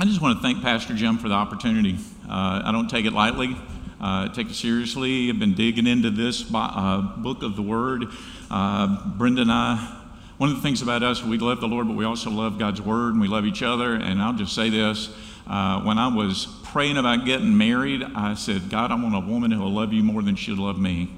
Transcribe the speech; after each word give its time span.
I 0.00 0.06
just 0.06 0.22
want 0.22 0.38
to 0.38 0.42
thank 0.42 0.62
Pastor 0.62 0.94
Jim 0.94 1.18
for 1.18 1.28
the 1.28 1.34
opportunity. 1.34 1.98
Uh, 2.26 2.62
I 2.64 2.72
don't 2.72 2.88
take 2.88 3.04
it 3.04 3.12
lightly. 3.12 3.54
Uh, 4.00 4.28
take 4.28 4.48
it 4.48 4.54
seriously. 4.54 5.28
I've 5.28 5.38
been 5.38 5.52
digging 5.52 5.86
into 5.86 6.08
this 6.08 6.42
uh, 6.54 7.02
book 7.18 7.42
of 7.42 7.54
the 7.54 7.60
Word. 7.60 8.06
Uh, 8.50 9.10
Brenda 9.18 9.42
and 9.42 9.52
I, 9.52 9.76
one 10.38 10.48
of 10.48 10.56
the 10.56 10.62
things 10.62 10.80
about 10.80 11.02
us, 11.02 11.22
we 11.22 11.36
love 11.36 11.60
the 11.60 11.68
Lord, 11.68 11.86
but 11.86 11.98
we 11.98 12.06
also 12.06 12.30
love 12.30 12.58
God's 12.58 12.80
Word 12.80 13.12
and 13.12 13.20
we 13.20 13.28
love 13.28 13.44
each 13.44 13.62
other. 13.62 13.92
And 13.92 14.22
I'll 14.22 14.32
just 14.32 14.54
say 14.54 14.70
this 14.70 15.14
uh, 15.46 15.82
when 15.82 15.98
I 15.98 16.08
was 16.08 16.46
praying 16.64 16.96
about 16.96 17.26
getting 17.26 17.58
married, 17.58 18.02
I 18.02 18.32
said, 18.36 18.70
God, 18.70 18.90
I 18.90 18.94
want 18.94 19.14
a 19.14 19.20
woman 19.30 19.50
who 19.50 19.60
will 19.60 19.74
love 19.74 19.92
you 19.92 20.02
more 20.02 20.22
than 20.22 20.34
she'll 20.34 20.56
love 20.56 20.80
me. 20.80 21.10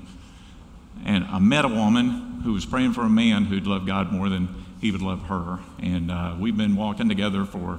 And 1.04 1.22
I 1.26 1.38
met 1.38 1.64
a 1.64 1.68
woman 1.68 2.40
who 2.42 2.52
was 2.52 2.66
praying 2.66 2.94
for 2.94 3.02
a 3.02 3.08
man 3.08 3.44
who'd 3.44 3.68
love 3.68 3.86
God 3.86 4.10
more 4.10 4.28
than 4.28 4.48
he 4.80 4.90
would 4.90 5.02
love 5.02 5.22
her. 5.26 5.60
And 5.78 6.10
uh, 6.10 6.34
we've 6.36 6.56
been 6.56 6.74
walking 6.74 7.08
together 7.08 7.44
for 7.44 7.78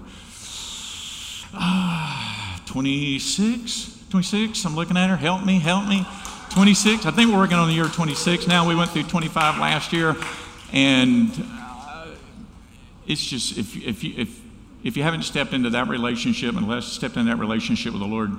uh, 1.53 2.57
26, 2.65 4.05
26. 4.09 4.65
I'm 4.65 4.75
looking 4.75 4.97
at 4.97 5.09
her. 5.09 5.15
Help 5.15 5.43
me, 5.43 5.59
help 5.59 5.87
me. 5.87 6.05
26. 6.51 7.05
I 7.05 7.11
think 7.11 7.31
we're 7.31 7.37
working 7.37 7.57
on 7.57 7.67
the 7.67 7.73
year 7.73 7.85
26 7.85 8.47
now. 8.47 8.67
We 8.67 8.75
went 8.75 8.91
through 8.91 9.03
25 9.03 9.59
last 9.59 9.93
year. 9.93 10.15
And 10.71 11.31
uh, 11.51 12.07
it's 13.07 13.23
just, 13.23 13.57
if, 13.57 13.75
if, 13.75 14.03
you, 14.03 14.13
if, 14.17 14.39
if 14.83 14.97
you 14.97 15.03
haven't 15.03 15.23
stepped 15.23 15.53
into 15.53 15.69
that 15.71 15.87
relationship, 15.87 16.55
unless 16.55 16.85
stepped 16.85 17.17
into 17.17 17.31
that 17.31 17.39
relationship 17.39 17.93
with 17.93 18.01
the 18.01 18.07
Lord, 18.07 18.31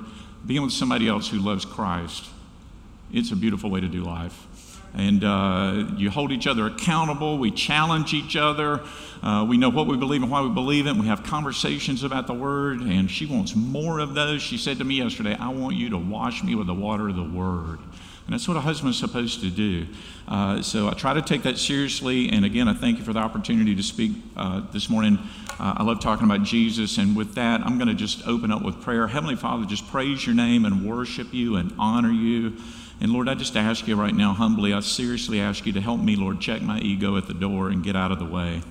being 0.45 0.61
with 0.61 0.73
somebody 0.73 1.07
else 1.07 1.27
who 1.27 1.39
loves 1.39 1.65
Christ, 1.65 2.25
it's 3.11 3.31
a 3.31 3.35
beautiful 3.35 3.69
way 3.69 3.81
to 3.81 3.87
do 3.87 4.03
life 4.03 4.45
and 4.95 5.23
uh, 5.23 5.85
you 5.97 6.09
hold 6.09 6.31
each 6.31 6.47
other 6.47 6.67
accountable. 6.67 7.37
We 7.37 7.51
challenge 7.51 8.13
each 8.13 8.35
other. 8.35 8.81
Uh, 9.21 9.45
we 9.47 9.57
know 9.57 9.69
what 9.69 9.87
we 9.87 9.97
believe 9.97 10.21
and 10.21 10.31
why 10.31 10.41
we 10.41 10.49
believe 10.49 10.87
it. 10.87 10.95
We 10.95 11.07
have 11.07 11.23
conversations 11.23 12.03
about 12.03 12.27
the 12.27 12.33
Word, 12.33 12.81
and 12.81 13.09
she 13.09 13.25
wants 13.25 13.55
more 13.55 13.99
of 13.99 14.13
those. 14.13 14.41
She 14.41 14.57
said 14.57 14.77
to 14.77 14.83
me 14.83 14.95
yesterday, 14.95 15.35
I 15.39 15.49
want 15.49 15.75
you 15.75 15.89
to 15.89 15.97
wash 15.97 16.43
me 16.43 16.55
with 16.55 16.67
the 16.67 16.73
water 16.73 17.09
of 17.09 17.15
the 17.15 17.23
Word. 17.23 17.79
And 18.25 18.33
that's 18.33 18.47
what 18.47 18.57
a 18.57 18.61
husband's 18.61 18.97
supposed 18.97 19.41
to 19.41 19.51
do. 19.51 19.85
Uh, 20.27 20.61
so 20.63 20.87
I 20.87 20.93
try 20.93 21.13
to 21.13 21.21
take 21.21 21.43
that 21.43 21.59
seriously. 21.59 22.29
And 22.29 22.43
again, 22.43 22.67
I 22.67 22.73
thank 22.73 22.97
you 22.97 23.03
for 23.03 23.13
the 23.13 23.19
opportunity 23.19 23.75
to 23.75 23.83
speak 23.83 24.13
uh, 24.35 24.61
this 24.71 24.89
morning. 24.89 25.19
Uh, 25.59 25.75
I 25.77 25.83
love 25.83 25.99
talking 25.99 26.25
about 26.25 26.41
Jesus. 26.41 26.97
And 26.97 27.15
with 27.15 27.35
that, 27.35 27.61
I'm 27.61 27.77
going 27.77 27.87
to 27.87 27.93
just 27.93 28.27
open 28.27 28.51
up 28.51 28.63
with 28.63 28.81
prayer. 28.81 29.07
Heavenly 29.07 29.35
Father, 29.35 29.65
just 29.65 29.87
praise 29.89 30.25
your 30.25 30.35
name 30.35 30.65
and 30.65 30.87
worship 30.89 31.33
you 31.35 31.55
and 31.57 31.71
honor 31.77 32.11
you. 32.11 32.53
And 33.05 33.13
Lord, 33.13 33.29
I 33.29 33.35
just 33.35 33.55
ask 33.55 33.87
you 33.87 33.95
right 33.95 34.15
now, 34.15 34.33
humbly, 34.33 34.73
I 34.73 34.79
seriously 34.79 35.39
ask 35.39 35.67
you 35.67 35.73
to 35.73 35.79
help 35.79 35.99
me, 35.99 36.15
Lord, 36.15 36.41
check 36.41 36.63
my 36.63 36.79
ego 36.79 37.17
at 37.17 37.27
the 37.27 37.35
door 37.35 37.69
and 37.69 37.83
get 37.83 37.95
out 37.95 38.11
of 38.11 38.17
the 38.17 38.25
way. 38.25 38.63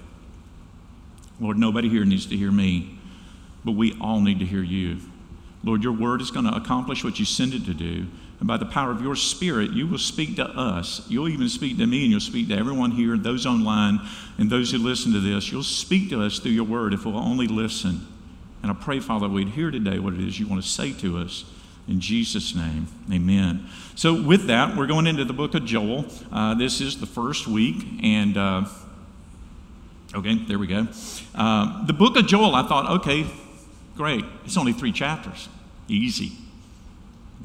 Lord, 1.39 1.57
nobody 1.57 1.89
here 1.89 2.05
needs 2.05 2.27
to 2.27 2.37
hear 2.37 2.51
me, 2.51 2.99
but 3.65 3.77
we 3.77 3.97
all 4.01 4.21
need 4.21 4.41
to 4.41 4.45
hear 4.45 4.65
you. 4.65 4.99
Lord, 5.63 5.85
your 5.85 5.93
word 5.93 6.21
is 6.21 6.33
going 6.33 6.47
to 6.47 6.57
accomplish 6.57 7.05
what 7.05 7.21
you 7.21 7.25
send 7.25 7.55
it 7.55 7.65
to 7.67 7.75
do. 7.75 8.07
And 8.41 8.49
by 8.49 8.57
the 8.57 8.67
power 8.67 8.91
of 8.91 9.01
your 9.01 9.15
spirit, 9.15 9.71
you 9.71 9.87
will 9.87 9.99
speak 9.99 10.35
to 10.35 10.47
us. 10.47 11.07
You'll 11.09 11.29
even 11.29 11.49
speak 11.49 11.79
to 11.79 11.87
me, 11.87 12.03
and 12.03 12.11
you'll 12.11 12.19
speak 12.19 12.49
to 12.49 12.57
everyone 12.57 12.91
here, 12.91 13.17
those 13.17 13.47
online, 13.47 14.01
and 14.37 14.51
those 14.51 14.73
who 14.73 14.79
listen 14.79 15.13
to 15.13 15.21
this. 15.21 15.53
You'll 15.53 15.63
speak 15.63 16.11
to 16.11 16.21
us 16.21 16.41
through 16.41 16.51
your 16.51 16.65
word 16.65 16.93
if 16.93 17.07
we'll 17.07 17.17
only 17.17 17.47
listen. 17.47 18.05
And 18.65 18.73
I 18.73 18.75
pray, 18.75 18.99
Father, 18.99 19.29
we'd 19.29 19.51
hear 19.51 19.71
today 19.71 20.01
what 20.01 20.15
it 20.15 20.21
is 20.21 20.41
you 20.41 20.49
want 20.49 20.61
to 20.61 20.69
say 20.69 20.93
to 20.95 21.19
us. 21.19 21.45
In 21.87 22.01
Jesus' 22.01 22.55
name, 22.55 22.87
amen. 23.13 23.67
So, 23.95 24.21
with 24.21 24.47
that, 24.47 24.75
we're 24.75 24.87
going 24.87 25.07
into 25.07 25.25
the 25.25 25.35
book 25.35 25.55
of 25.55 25.67
Joel. 25.67 26.07
Uh, 26.33 26.55
this 26.55 26.81
is 26.81 26.99
the 26.99 27.07
first 27.07 27.47
week, 27.47 27.85
and 28.03 28.39
uh, 28.39 28.65
okay, 30.15 30.37
there 30.47 30.59
we 30.59 30.67
go. 30.67 30.89
Uh, 31.35 31.85
the 31.85 31.93
book 31.93 32.17
of 32.17 32.27
Joel, 32.27 32.55
I 32.55 32.67
thought, 32.67 33.01
okay, 33.01 33.27
great. 33.97 34.25
It's 34.47 34.57
only 34.57 34.73
three 34.73 34.93
chapters. 34.93 35.49
Easy. 35.87 36.33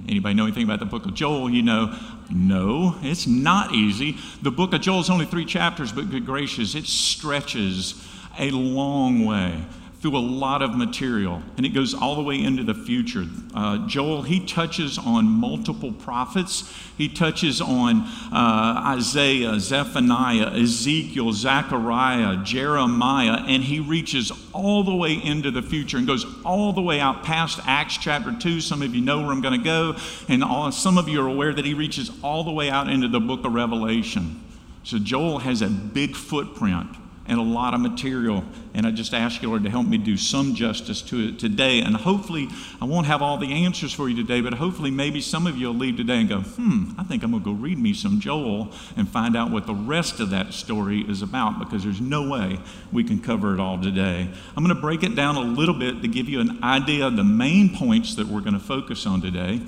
Anybody 0.08 0.36
know 0.36 0.46
anything 0.46 0.64
about 0.64 0.80
the 0.80 0.86
book 0.86 1.06
of 1.06 1.14
Joel? 1.14 1.50
You 1.50 1.62
know, 1.62 2.00
no, 2.30 2.96
it's 3.02 3.28
not 3.28 3.74
easy. 3.74 4.16
The 4.42 4.52
book 4.52 4.72
of 4.72 4.80
Joel 4.80 5.02
is 5.02 5.10
only 5.10 5.26
three 5.26 5.44
chapters, 5.44 5.92
but 5.92 6.10
good 6.10 6.26
gracious, 6.26 6.76
it 6.76 6.86
stretches 6.86 8.08
a 8.38 8.52
long 8.52 9.26
way 9.26 9.66
through 10.02 10.16
a 10.16 10.20
lot 10.20 10.62
of 10.62 10.78
material, 10.78 11.42
and 11.58 11.66
it 11.66 11.70
goes 11.70 11.94
all 11.94 12.16
the 12.16 12.22
way 12.22 12.42
into 12.42 12.64
the 12.64 12.74
future. 12.74 13.26
Uh, 13.54 13.86
Joel, 13.86 14.22
he 14.22 14.40
touches 14.40 14.98
on 14.98 15.26
multiple 15.26 15.92
prophets. 15.92 16.74
He 16.98 17.10
touches 17.10 17.60
on 17.60 18.08
uh, 18.32 18.96
Isaiah, 18.98 19.60
Zephaniah, 19.60 20.54
Ezekiel, 20.54 21.34
Zechariah, 21.34 22.38
Jeremiah, 22.46 23.44
and 23.46 23.62
he 23.62 23.82
reaches 23.82 24.32
all 24.54 24.86
the 24.86 24.96
way 24.96 25.14
into 25.16 25.52
the 25.52 25.62
future 25.62 25.98
and 25.98 26.08
goes 26.08 26.26
all 26.46 26.72
the 26.72 26.82
way 26.82 27.02
out 27.02 27.24
past 27.24 27.60
Acts 27.66 27.98
chapter 27.98 28.34
2. 28.34 28.62
Some 28.62 28.82
of 28.82 28.96
you 28.96 29.02
know 29.02 29.20
where 29.20 29.32
I'm 29.32 29.42
going 29.42 29.60
to 29.60 29.66
go, 29.66 29.98
and 30.30 30.46
all, 30.46 30.72
some 30.72 30.98
of 30.98 31.10
you 31.10 31.22
are 31.22 31.28
aware 31.28 31.54
that 31.54 31.66
he 31.66 31.74
reaches 31.74 32.10
all 32.24 32.46
the 32.46 32.52
way 32.52 32.70
out 32.70 32.90
into 32.90 33.10
the 33.10 33.20
book 33.20 33.44
of 33.44 33.54
Revelation. 33.54 34.42
So 34.84 34.98
Joel 34.98 35.40
has 35.40 35.62
a 35.62 35.68
big 35.68 36.16
footprint 36.16 36.96
and 37.30 37.40
a 37.40 37.44
lot 37.44 37.76
of 37.76 37.80
material. 37.80 38.44
And 38.74 38.88
I 38.88 38.92
just 38.92 39.14
ask 39.14 39.42
you, 39.42 39.50
Lord, 39.50 39.64
to 39.64 39.70
help 39.70 39.86
me 39.86 40.00
do 40.00 40.18
some 40.18 40.56
justice 40.56 41.02
to 41.04 41.30
it 41.30 41.40
today. 41.40 41.80
And 41.80 41.96
hopefully, 41.96 42.50
I 42.82 42.86
won't 42.86 43.06
have 43.06 43.22
all 43.22 43.38
the 43.38 43.54
answers 43.66 43.94
for 43.94 44.10
you 44.10 44.16
today, 44.16 44.42
but 44.42 44.56
hopefully, 44.56 44.90
maybe 44.90 45.22
some 45.22 45.46
of 45.46 45.56
you 45.56 45.68
will 45.68 45.76
leave 45.76 45.96
today 45.96 46.22
and 46.22 46.28
go, 46.28 46.42
hmm, 46.42 46.92
I 46.98 47.04
think 47.04 47.24
I'm 47.24 47.32
going 47.32 47.44
to 47.44 47.54
go 47.54 47.56
read 47.56 47.78
me 47.78 47.94
some 47.94 48.20
Joel 48.20 48.72
and 48.98 49.08
find 49.08 49.38
out 49.38 49.52
what 49.52 49.68
the 49.68 49.76
rest 49.76 50.20
of 50.20 50.32
that 50.32 50.54
story 50.54 51.02
is 51.02 51.22
about 51.22 51.60
because 51.60 51.84
there's 51.84 52.02
no 52.02 52.28
way 52.28 52.60
we 52.92 53.04
can 53.04 53.20
cover 53.20 53.54
it 53.54 53.60
all 53.60 53.80
today. 53.80 54.28
I'm 54.58 54.64
going 54.64 54.76
to 54.76 54.82
break 54.82 55.04
it 55.04 55.16
down 55.16 55.36
a 55.36 55.42
little 55.42 55.78
bit 55.78 56.02
to 56.02 56.08
give 56.08 56.28
you 56.28 56.40
an 56.40 56.64
idea 56.64 57.06
of 57.06 57.16
the 57.16 57.24
main 57.24 57.76
points 57.76 58.16
that 58.16 58.28
we're 58.28 58.42
going 58.42 58.54
to 58.54 58.60
focus 58.60 59.06
on 59.06 59.22
today. 59.22 59.62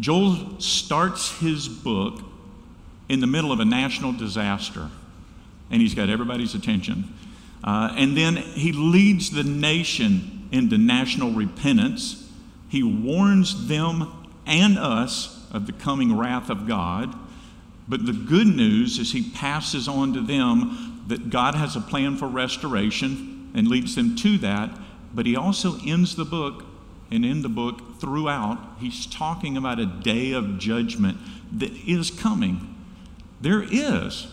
Joel 0.00 0.60
starts 0.60 1.38
his 1.40 1.68
book 1.68 2.20
in 3.08 3.20
the 3.20 3.26
middle 3.26 3.52
of 3.52 3.60
a 3.60 3.64
national 3.64 4.12
disaster 4.12 4.90
and 5.70 5.80
he's 5.82 5.94
got 5.94 6.08
everybody's 6.08 6.54
attention. 6.54 7.12
Uh, 7.64 7.94
and 7.96 8.16
then 8.16 8.36
he 8.36 8.72
leads 8.72 9.30
the 9.30 9.42
nation 9.42 10.48
into 10.52 10.78
national 10.78 11.32
repentance. 11.32 12.30
He 12.68 12.82
warns 12.82 13.68
them 13.68 14.12
and 14.46 14.78
us 14.78 15.46
of 15.52 15.66
the 15.66 15.72
coming 15.72 16.16
wrath 16.16 16.50
of 16.50 16.66
God. 16.66 17.14
But 17.88 18.06
the 18.06 18.12
good 18.12 18.46
news 18.46 18.98
is 18.98 19.12
he 19.12 19.30
passes 19.30 19.88
on 19.88 20.12
to 20.14 20.20
them 20.20 21.02
that 21.08 21.30
God 21.30 21.54
has 21.54 21.76
a 21.76 21.80
plan 21.80 22.16
for 22.16 22.26
restoration 22.26 23.50
and 23.54 23.68
leads 23.68 23.94
them 23.94 24.16
to 24.16 24.38
that. 24.38 24.76
But 25.14 25.26
he 25.26 25.36
also 25.36 25.78
ends 25.84 26.16
the 26.16 26.24
book, 26.24 26.64
and 27.10 27.24
in 27.24 27.42
the 27.42 27.48
book 27.48 28.00
throughout, 28.00 28.58
he's 28.78 29.06
talking 29.06 29.56
about 29.56 29.78
a 29.78 29.86
day 29.86 30.32
of 30.32 30.58
judgment 30.58 31.18
that 31.52 31.72
is 31.86 32.10
coming. 32.10 32.74
There 33.40 33.62
is 33.62 34.26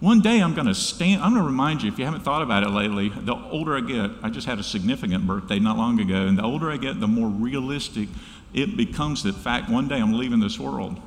one 0.00 0.20
day 0.20 0.40
I'm 0.40 0.54
going 0.54 0.68
to 0.68 0.74
stand, 0.74 1.22
I'm 1.22 1.32
going 1.32 1.42
to 1.42 1.48
remind 1.48 1.82
you, 1.82 1.90
if 1.90 1.98
you 1.98 2.04
haven't 2.04 2.22
thought 2.22 2.42
about 2.42 2.62
it 2.62 2.70
lately, 2.70 3.08
the 3.08 3.34
older 3.34 3.76
I 3.76 3.80
get, 3.80 4.10
I 4.22 4.30
just 4.30 4.46
had 4.46 4.58
a 4.58 4.62
significant 4.62 5.26
birthday 5.26 5.58
not 5.58 5.76
long 5.76 5.98
ago, 5.98 6.26
and 6.26 6.38
the 6.38 6.44
older 6.44 6.70
I 6.70 6.76
get, 6.76 7.00
the 7.00 7.08
more 7.08 7.28
realistic 7.28 8.08
it 8.54 8.76
becomes 8.76 9.24
that 9.24 9.34
fact 9.34 9.68
one 9.68 9.88
day 9.88 9.96
I'm 9.96 10.12
leaving 10.12 10.40
this 10.40 10.58
world. 10.58 11.00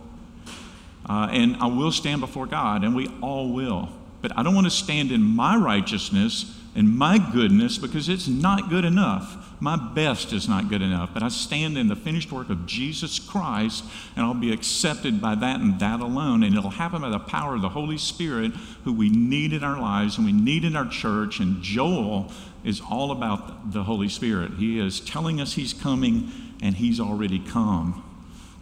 Uh, 1.09 1.29
and 1.31 1.55
I 1.57 1.67
will 1.67 1.91
stand 1.91 2.21
before 2.21 2.45
God, 2.45 2.83
and 2.83 2.95
we 2.95 3.07
all 3.21 3.51
will. 3.51 3.89
But 4.21 4.37
I 4.37 4.43
don't 4.43 4.53
want 4.53 4.67
to 4.67 4.71
stand 4.71 5.11
in 5.11 5.21
my 5.21 5.55
righteousness 5.55 6.57
and 6.73 6.97
my 6.97 7.17
goodness 7.17 7.77
because 7.77 8.07
it's 8.07 8.27
not 8.27 8.69
good 8.69 8.85
enough. 8.85 9.37
My 9.59 9.75
best 9.75 10.31
is 10.31 10.47
not 10.47 10.69
good 10.69 10.81
enough, 10.81 11.11
but 11.13 11.21
I 11.21 11.27
stand 11.27 11.77
in 11.77 11.87
the 11.87 11.95
finished 11.95 12.31
work 12.31 12.49
of 12.49 12.65
Jesus 12.65 13.19
Christ 13.19 13.83
and 14.15 14.25
I'll 14.25 14.33
be 14.33 14.53
accepted 14.53 15.21
by 15.21 15.35
that 15.35 15.59
and 15.59 15.79
that 15.79 15.99
alone. 15.99 16.43
And 16.43 16.55
it'll 16.55 16.71
happen 16.71 17.01
by 17.01 17.09
the 17.09 17.19
power 17.19 17.55
of 17.55 17.61
the 17.61 17.69
Holy 17.69 17.97
Spirit, 17.97 18.53
who 18.85 18.93
we 18.93 19.09
need 19.09 19.51
in 19.51 19.63
our 19.63 19.79
lives 19.79 20.17
and 20.17 20.25
we 20.25 20.31
need 20.31 20.63
in 20.63 20.75
our 20.75 20.87
church. 20.87 21.39
And 21.39 21.61
Joel 21.61 22.31
is 22.63 22.81
all 22.81 23.11
about 23.11 23.73
the 23.73 23.83
Holy 23.83 24.09
Spirit. 24.09 24.53
He 24.53 24.79
is 24.79 25.01
telling 25.01 25.41
us 25.41 25.53
he's 25.53 25.73
coming 25.73 26.31
and 26.61 26.75
he's 26.75 26.99
already 26.99 27.39
come. 27.39 28.03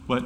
But 0.08 0.26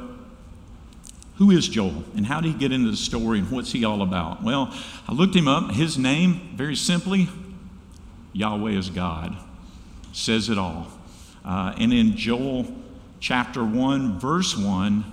who 1.36 1.50
is 1.50 1.68
Joel 1.68 2.04
and 2.16 2.24
how 2.24 2.40
did 2.40 2.52
he 2.52 2.58
get 2.58 2.72
into 2.72 2.90
the 2.90 2.96
story 2.96 3.40
and 3.40 3.50
what's 3.50 3.72
he 3.72 3.84
all 3.84 4.00
about? 4.00 4.42
Well, 4.42 4.74
I 5.06 5.12
looked 5.12 5.36
him 5.36 5.48
up. 5.48 5.72
His 5.72 5.98
name, 5.98 6.54
very 6.56 6.76
simply, 6.76 7.28
Yahweh 8.34 8.72
is 8.72 8.90
God 8.90 9.36
says 10.14 10.48
it 10.48 10.58
all. 10.58 10.86
Uh, 11.44 11.74
and 11.78 11.92
in 11.92 12.16
Joel 12.16 12.66
chapter 13.20 13.64
1, 13.64 14.18
verse 14.18 14.56
1, 14.56 15.04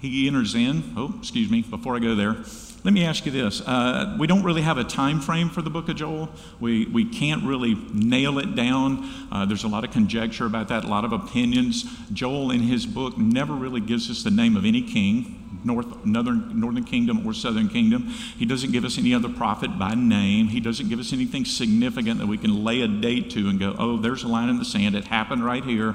he 0.00 0.26
enters 0.26 0.54
in. 0.54 0.94
Oh, 0.96 1.14
excuse 1.18 1.50
me, 1.50 1.62
before 1.62 1.94
I 1.96 1.98
go 1.98 2.14
there, 2.14 2.36
let 2.84 2.94
me 2.94 3.04
ask 3.04 3.26
you 3.26 3.32
this. 3.32 3.60
Uh, 3.60 4.16
we 4.18 4.26
don't 4.26 4.44
really 4.44 4.62
have 4.62 4.78
a 4.78 4.84
time 4.84 5.20
frame 5.20 5.50
for 5.50 5.60
the 5.60 5.70
book 5.70 5.88
of 5.88 5.96
Joel. 5.96 6.30
We, 6.60 6.86
we 6.86 7.04
can't 7.04 7.44
really 7.44 7.74
nail 7.92 8.38
it 8.38 8.54
down. 8.54 9.08
Uh, 9.30 9.44
there's 9.44 9.64
a 9.64 9.68
lot 9.68 9.84
of 9.84 9.90
conjecture 9.90 10.46
about 10.46 10.68
that, 10.68 10.84
a 10.84 10.88
lot 10.88 11.04
of 11.04 11.12
opinions. 11.12 11.84
Joel, 12.12 12.50
in 12.50 12.60
his 12.60 12.86
book, 12.86 13.18
never 13.18 13.52
really 13.52 13.80
gives 13.80 14.10
us 14.10 14.22
the 14.22 14.30
name 14.30 14.56
of 14.56 14.64
any 14.64 14.82
king 14.82 15.37
north, 15.64 16.04
northern, 16.04 16.60
northern 16.60 16.84
kingdom 16.84 17.26
or 17.26 17.32
southern 17.32 17.68
kingdom. 17.68 18.08
He 18.38 18.46
doesn't 18.46 18.72
give 18.72 18.84
us 18.84 18.98
any 18.98 19.14
other 19.14 19.28
prophet 19.28 19.78
by 19.78 19.94
name. 19.94 20.48
He 20.48 20.60
doesn't 20.60 20.88
give 20.88 20.98
us 20.98 21.12
anything 21.12 21.44
significant 21.44 22.20
that 22.20 22.26
we 22.26 22.38
can 22.38 22.64
lay 22.64 22.82
a 22.82 22.88
date 22.88 23.30
to 23.30 23.48
and 23.48 23.58
go, 23.58 23.74
oh, 23.78 23.96
there's 23.96 24.22
a 24.22 24.28
line 24.28 24.48
in 24.48 24.58
the 24.58 24.64
sand. 24.64 24.94
It 24.94 25.04
happened 25.04 25.44
right 25.44 25.64
here. 25.64 25.94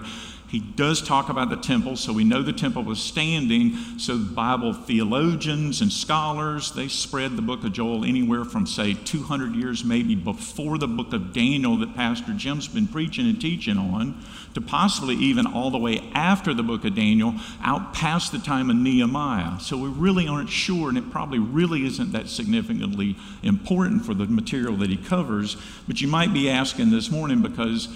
He 0.54 0.60
does 0.60 1.02
talk 1.02 1.30
about 1.30 1.50
the 1.50 1.56
temple, 1.56 1.96
so 1.96 2.14
we 2.14 2.24
know 2.24 2.44
the 2.44 2.54
temple 2.54 2.84
was 2.84 3.02
standing. 3.02 3.76
So 3.98 4.20
Bible 4.20 4.72
theologians 4.72 5.82
and 5.82 5.92
scholars, 5.92 6.74
they 6.74 6.90
spread 6.90 7.36
the 7.36 7.42
book 7.42 7.64
of 7.64 7.74
Joel 7.74 8.06
anywhere 8.06 8.46
from, 8.46 8.68
say, 8.68 8.94
200 8.94 9.56
years 9.56 9.84
maybe 9.84 10.14
before 10.14 10.78
the 10.78 10.88
book 10.88 11.12
of 11.12 11.34
Daniel 11.34 11.76
that 11.78 11.96
Pastor 11.96 12.34
Jim's 12.34 12.68
been 12.68 12.86
preaching 12.86 13.26
and 13.26 13.42
teaching 13.42 13.80
on, 13.80 14.24
to 14.54 14.62
possibly 14.62 15.16
even 15.16 15.48
all 15.48 15.72
the 15.72 15.80
way 15.80 16.08
after 16.14 16.54
the 16.54 16.62
book 16.62 16.86
of 16.86 16.94
Daniel, 16.94 17.34
out 17.64 17.96
past 17.96 18.32
the 18.32 18.38
time 18.38 18.70
of 18.70 18.76
Nehemiah. 18.76 19.60
So 19.60 19.76
we 19.76 19.90
really 19.90 20.28
aren't 20.28 20.52
sure, 20.52 20.88
and 20.88 21.00
it 21.00 21.10
probably 21.10 21.40
really 21.40 21.84
isn't 21.84 22.12
that 22.12 22.30
significantly 22.30 23.16
important 23.42 24.06
for 24.06 24.14
the 24.14 24.28
material 24.28 24.76
that 24.78 24.92
he 24.92 24.98
covers. 24.98 25.58
But 25.88 26.00
you 26.00 26.08
might 26.08 26.32
be 26.32 26.48
asking 26.48 26.92
this 26.92 27.10
morning 27.10 27.42
because 27.42 27.88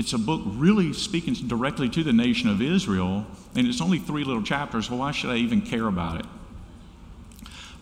it's 0.00 0.14
a 0.14 0.18
book 0.18 0.40
really 0.46 0.94
speaking 0.94 1.34
directly 1.34 1.86
to 1.90 2.02
the 2.02 2.12
nation 2.14 2.48
of 2.48 2.62
Israel, 2.62 3.26
and 3.54 3.66
it's 3.66 3.82
only 3.82 3.98
three 3.98 4.24
little 4.24 4.42
chapters. 4.42 4.88
Well, 4.88 5.00
why 5.00 5.10
should 5.10 5.28
I 5.28 5.36
even 5.36 5.60
care 5.60 5.86
about 5.86 6.20
it? 6.20 6.26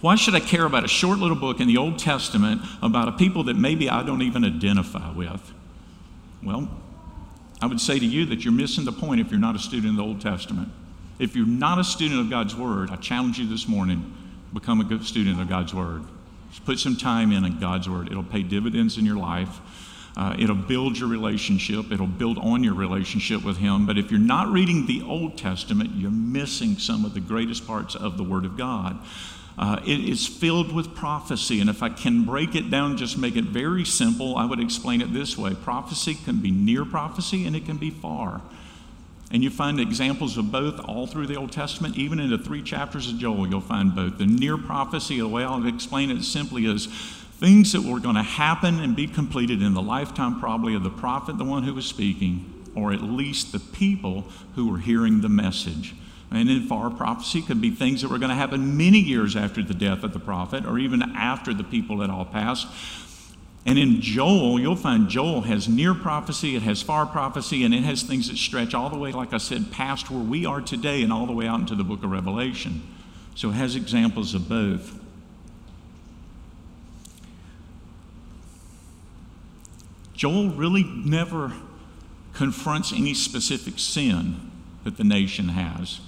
Why 0.01 0.17
should 0.17 0.35
I 0.35 0.41
care 0.41 0.65
about 0.65 0.85
a 0.85 0.89
short 0.89 1.21
little 1.21 1.37
book 1.37 1.61
in 1.61 1.69
the 1.69 1.77
Old 1.77 2.01
Testament 2.01 2.63
about 2.83 3.07
a 3.07 3.13
people 3.13 3.45
that 3.45 3.55
maybe 3.55 3.89
I 3.89 4.03
don't 4.03 4.23
even 4.23 4.45
identify 4.45 5.13
with? 5.13 5.53
Well, 6.43 6.69
I 7.63 7.67
would 7.67 7.81
say 7.81 8.01
to 8.01 8.05
you 8.05 8.27
that 8.27 8.45
you're 8.45 8.53
missing 8.53 8.85
the 8.85 8.91
point 8.91 9.21
if 9.21 9.31
you're 9.31 9.39
not 9.39 9.55
a 9.55 9.61
student 9.61 9.91
of 9.91 9.97
the 9.99 10.03
Old 10.03 10.21
Testament. 10.21 10.71
If 11.21 11.37
you're 11.37 11.47
not 11.47 11.79
a 11.79 11.85
student 11.85 12.19
of 12.19 12.31
God's 12.31 12.57
Word, 12.57 12.91
I 12.91 12.97
challenge 12.97 13.39
you 13.39 13.49
this 13.49 13.69
morning 13.69 14.13
become 14.53 14.81
a 14.81 14.85
good 14.85 15.05
student 15.05 15.41
of 15.41 15.49
God's 15.49 15.73
Word. 15.73 16.03
Just 16.51 16.65
put 16.65 16.81
some 16.81 16.97
time 16.97 17.31
in 17.31 17.45
in 17.45 17.61
God's 17.61 17.89
Word, 17.89 18.09
it'll 18.11 18.25
pay 18.25 18.43
dividends 18.43 18.99
in 18.99 19.07
your 19.07 19.19
life. 19.19 19.61
Uh, 20.19 20.35
it'll 20.37 20.57
build 20.57 20.99
your 20.99 21.09
relationship, 21.09 21.93
it'll 21.93 22.07
build 22.09 22.39
on 22.39 22.65
your 22.65 22.75
relationship 22.75 23.45
with 23.45 23.59
Him. 23.59 23.87
But 23.87 23.97
if 23.97 24.11
you're 24.11 24.19
not 24.19 24.49
reading 24.49 24.87
the 24.87 25.01
Old 25.03 25.39
Testament, 25.39 25.91
you're 25.95 26.11
missing 26.11 26.77
some 26.77 27.05
of 27.05 27.15
the 27.15 27.21
greatest 27.21 27.69
parts 27.69 27.95
of 27.95 28.19
the 28.19 28.25
Word 28.25 28.45
of 28.45 28.57
God. 28.57 28.99
Uh, 29.57 29.81
it 29.87 30.01
is 30.01 30.27
filled 30.27 30.73
with 30.73 30.93
prophecy. 30.93 31.61
And 31.61 31.71
if 31.71 31.85
I 31.85 31.89
can 31.89 32.25
break 32.25 32.57
it 32.57 32.69
down, 32.69 32.97
just 32.97 33.17
make 33.17 33.37
it 33.37 33.45
very 33.45 33.85
simple, 33.85 34.37
I 34.37 34.45
would 34.45 34.59
explain 34.59 35.01
it 35.03 35.13
this 35.13 35.39
way 35.39 35.55
prophecy 35.55 36.15
can 36.15 36.41
be 36.41 36.51
near 36.51 36.85
prophecy 36.85 37.47
and 37.47 37.55
it 37.55 37.65
can 37.65 37.77
be 37.77 37.91
far. 37.91 38.41
And 39.31 39.45
you 39.45 39.51
find 39.51 39.79
examples 39.79 40.37
of 40.37 40.51
both 40.51 40.81
all 40.81 41.07
through 41.07 41.27
the 41.29 41.37
Old 41.37 41.53
Testament, 41.53 41.97
even 41.97 42.19
in 42.19 42.31
the 42.31 42.39
three 42.39 42.63
chapters 42.63 43.09
of 43.09 43.19
Joel, 43.19 43.47
you'll 43.47 43.61
find 43.61 43.95
both. 43.95 44.19
The 44.19 44.27
near 44.27 44.57
prophecy, 44.57 45.19
the 45.19 45.29
way 45.29 45.45
I'll 45.45 45.67
explain 45.67 46.11
it 46.11 46.23
simply 46.23 46.67
is 46.67 46.89
things 47.39 47.73
that 47.73 47.83
were 47.83 48.01
going 48.01 48.17
to 48.17 48.23
happen 48.23 48.81
and 48.81 48.97
be 48.97 49.07
completed 49.07 49.63
in 49.63 49.75
the 49.75 49.83
lifetime, 49.83 50.41
probably, 50.41 50.75
of 50.75 50.83
the 50.83 50.91
prophet, 50.91 51.39
the 51.39 51.45
one 51.45 51.63
who 51.63 51.75
was 51.75 51.87
speaking, 51.87 52.71
or 52.75 52.93
at 52.93 53.01
least 53.01 53.53
the 53.53 53.61
people 53.61 54.25
who 54.55 54.71
were 54.71 54.79
hearing 54.79 55.21
the 55.21 55.29
message. 55.29 55.95
And 56.31 56.51
in 56.51 56.67
far 56.67 56.91
prophecy 56.91 57.41
could 57.41 57.61
be 57.61 57.71
things 57.71 58.03
that 58.03 58.11
were 58.11 58.19
going 58.19 58.31
to 58.31 58.35
happen 58.35 58.77
many 58.77 58.99
years 58.99 59.35
after 59.37 59.63
the 59.63 59.73
death 59.73 60.03
of 60.03 60.13
the 60.13 60.19
prophet, 60.19 60.67
or 60.67 60.79
even 60.79 61.01
after 61.03 61.55
the 61.55 61.65
people 61.65 62.01
had 62.01 62.11
all 62.11 62.25
passed. 62.25 62.67
And 63.65 63.79
in 63.79 64.01
Joel, 64.01 64.59
you'll 64.59 64.77
find 64.77 65.09
Joel 65.09 65.43
has 65.43 65.69
near 65.69 65.95
prophecy, 65.95 66.57
it 66.57 66.63
has 66.63 66.83
far 66.83 67.07
prophecy, 67.07 67.65
and 67.65 67.75
it 67.75 67.83
has 67.85 68.03
things 68.03 68.29
that 68.29 68.37
stretch 68.37 68.75
all 68.75 68.91
the 68.91 68.99
way, 68.99 69.13
like 69.13 69.33
I 69.33 69.39
said, 69.39 69.71
past 69.71 70.11
where 70.11 70.23
we 70.23 70.45
are 70.45 70.61
today 70.61 71.03
and 71.03 71.13
all 71.13 71.27
the 71.27 71.33
way 71.33 71.47
out 71.47 71.61
into 71.61 71.75
the 71.75 71.85
book 71.85 72.03
of 72.03 72.11
Revelation. 72.11 72.83
So 73.35 73.51
it 73.51 73.55
has 73.55 73.77
examples 73.77 74.35
of 74.35 74.49
both. 74.49 74.98
Joel 80.19 80.49
really 80.49 80.83
never 80.83 81.53
confronts 82.35 82.93
any 82.93 83.15
specific 83.15 83.79
sin 83.79 84.51
that 84.83 84.97
the 84.97 85.05
nation 85.05 85.51
has. 85.51 86.01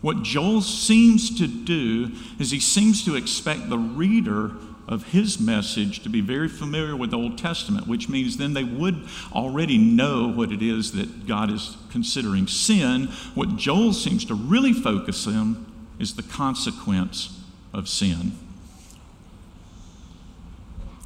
What 0.00 0.22
Joel 0.22 0.62
seems 0.62 1.38
to 1.38 1.46
do 1.46 2.10
is 2.38 2.50
he 2.50 2.58
seems 2.58 3.04
to 3.04 3.16
expect 3.16 3.68
the 3.68 3.76
reader 3.76 4.52
of 4.88 5.08
his 5.08 5.38
message 5.38 6.02
to 6.02 6.08
be 6.08 6.22
very 6.22 6.48
familiar 6.48 6.96
with 6.96 7.10
the 7.10 7.18
Old 7.18 7.36
Testament, 7.36 7.86
which 7.86 8.08
means 8.08 8.38
then 8.38 8.54
they 8.54 8.64
would 8.64 9.06
already 9.30 9.76
know 9.76 10.26
what 10.32 10.50
it 10.52 10.62
is 10.62 10.92
that 10.92 11.26
God 11.26 11.52
is 11.52 11.76
considering 11.90 12.46
sin. 12.46 13.08
What 13.34 13.56
Joel 13.56 13.92
seems 13.92 14.24
to 14.24 14.34
really 14.34 14.72
focus 14.72 15.26
on 15.26 15.66
is 15.98 16.14
the 16.14 16.22
consequence 16.22 17.38
of 17.74 17.90
sin. 17.90 18.32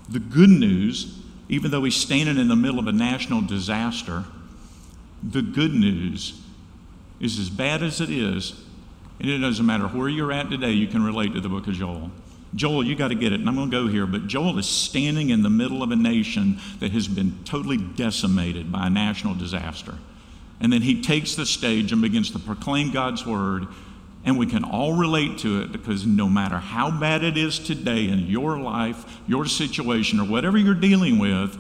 The 0.09 0.21
good 0.21 0.51
news 0.51 1.24
even 1.49 1.71
though 1.71 1.85
he's 1.85 1.97
standing 1.97 2.39
in 2.39 2.49
the 2.49 2.57
middle 2.57 2.79
of 2.79 2.87
a 2.87 2.93
national 2.93 3.43
disaster, 3.43 4.25
the 5.23 5.43
good 5.43 5.75
news 5.75 6.41
is 7.21 7.39
as 7.39 7.51
bad 7.51 7.83
as 7.83 8.01
it 8.01 8.11
is, 8.11 8.61
and 9.21 9.31
it 9.31 9.39
doesn't 9.39 9.65
matter 9.65 9.87
where 9.87 10.09
you're 10.09 10.33
at 10.33 10.51
today, 10.51 10.73
you 10.73 10.87
can 10.87 11.05
relate 11.05 11.33
to 11.35 11.41
the 11.41 11.49
book 11.49 11.67
of 11.67 11.75
Joel. 11.75 12.11
Joel, 12.55 12.85
you 12.85 12.95
got 12.95 13.09
to 13.09 13.15
get 13.15 13.33
it, 13.33 13.41
and 13.41 13.49
I'm 13.49 13.57
going 13.57 13.71
to 13.71 13.77
go 13.77 13.89
here, 13.89 14.07
but 14.07 14.27
Joel 14.27 14.59
is 14.59 14.67
standing 14.67 15.31
in 15.31 15.43
the 15.43 15.51
middle 15.51 15.83
of 15.83 15.91
a 15.91 15.97
nation 15.97 16.61
that 16.79 16.93
has 16.93 17.09
been 17.09 17.39
totally 17.45 17.79
decimated 17.79 18.71
by 18.71 18.87
a 18.87 18.91
national 18.91 19.35
disaster. 19.35 19.97
And 20.61 20.73
then 20.73 20.83
he 20.83 21.03
takes 21.03 21.35
the 21.35 21.47
stage 21.47 21.93
and 21.93 22.01
begins 22.01 22.31
to 22.31 22.39
proclaim 22.39 22.93
God's 22.93 23.27
word 23.27 23.67
and 24.25 24.39
we 24.39 24.47
can 24.47 24.65
all 24.65 24.95
relate 24.95 25.39
to 25.39 25.61
it 25.61 25.71
because 25.71 26.07
no 26.07 26.29
matter 26.29 26.57
how 26.57 26.91
bad 26.91 27.23
it 27.23 27.37
is 27.37 27.59
today 27.59 28.09
in 28.09 28.21
your 28.21 28.59
life, 28.59 29.21
your 29.27 29.45
situation, 29.45 30.19
or 30.19 30.25
whatever 30.25 30.57
you're 30.57 30.75
dealing 30.75 31.19
with, 31.19 31.59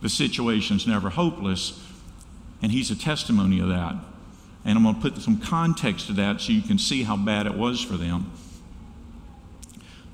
the 0.00 0.08
situation's 0.08 0.86
never 0.86 1.10
hopeless. 1.10 1.82
And 2.62 2.72
he's 2.72 2.90
a 2.90 2.96
testimony 2.96 3.60
of 3.60 3.68
that. 3.68 3.96
And 4.64 4.78
I'm 4.78 4.82
going 4.82 4.94
to 4.94 5.00
put 5.00 5.18
some 5.18 5.38
context 5.38 6.06
to 6.06 6.12
that 6.14 6.40
so 6.40 6.52
you 6.52 6.62
can 6.62 6.78
see 6.78 7.02
how 7.02 7.16
bad 7.16 7.46
it 7.46 7.54
was 7.54 7.82
for 7.82 7.96
them. 7.96 8.32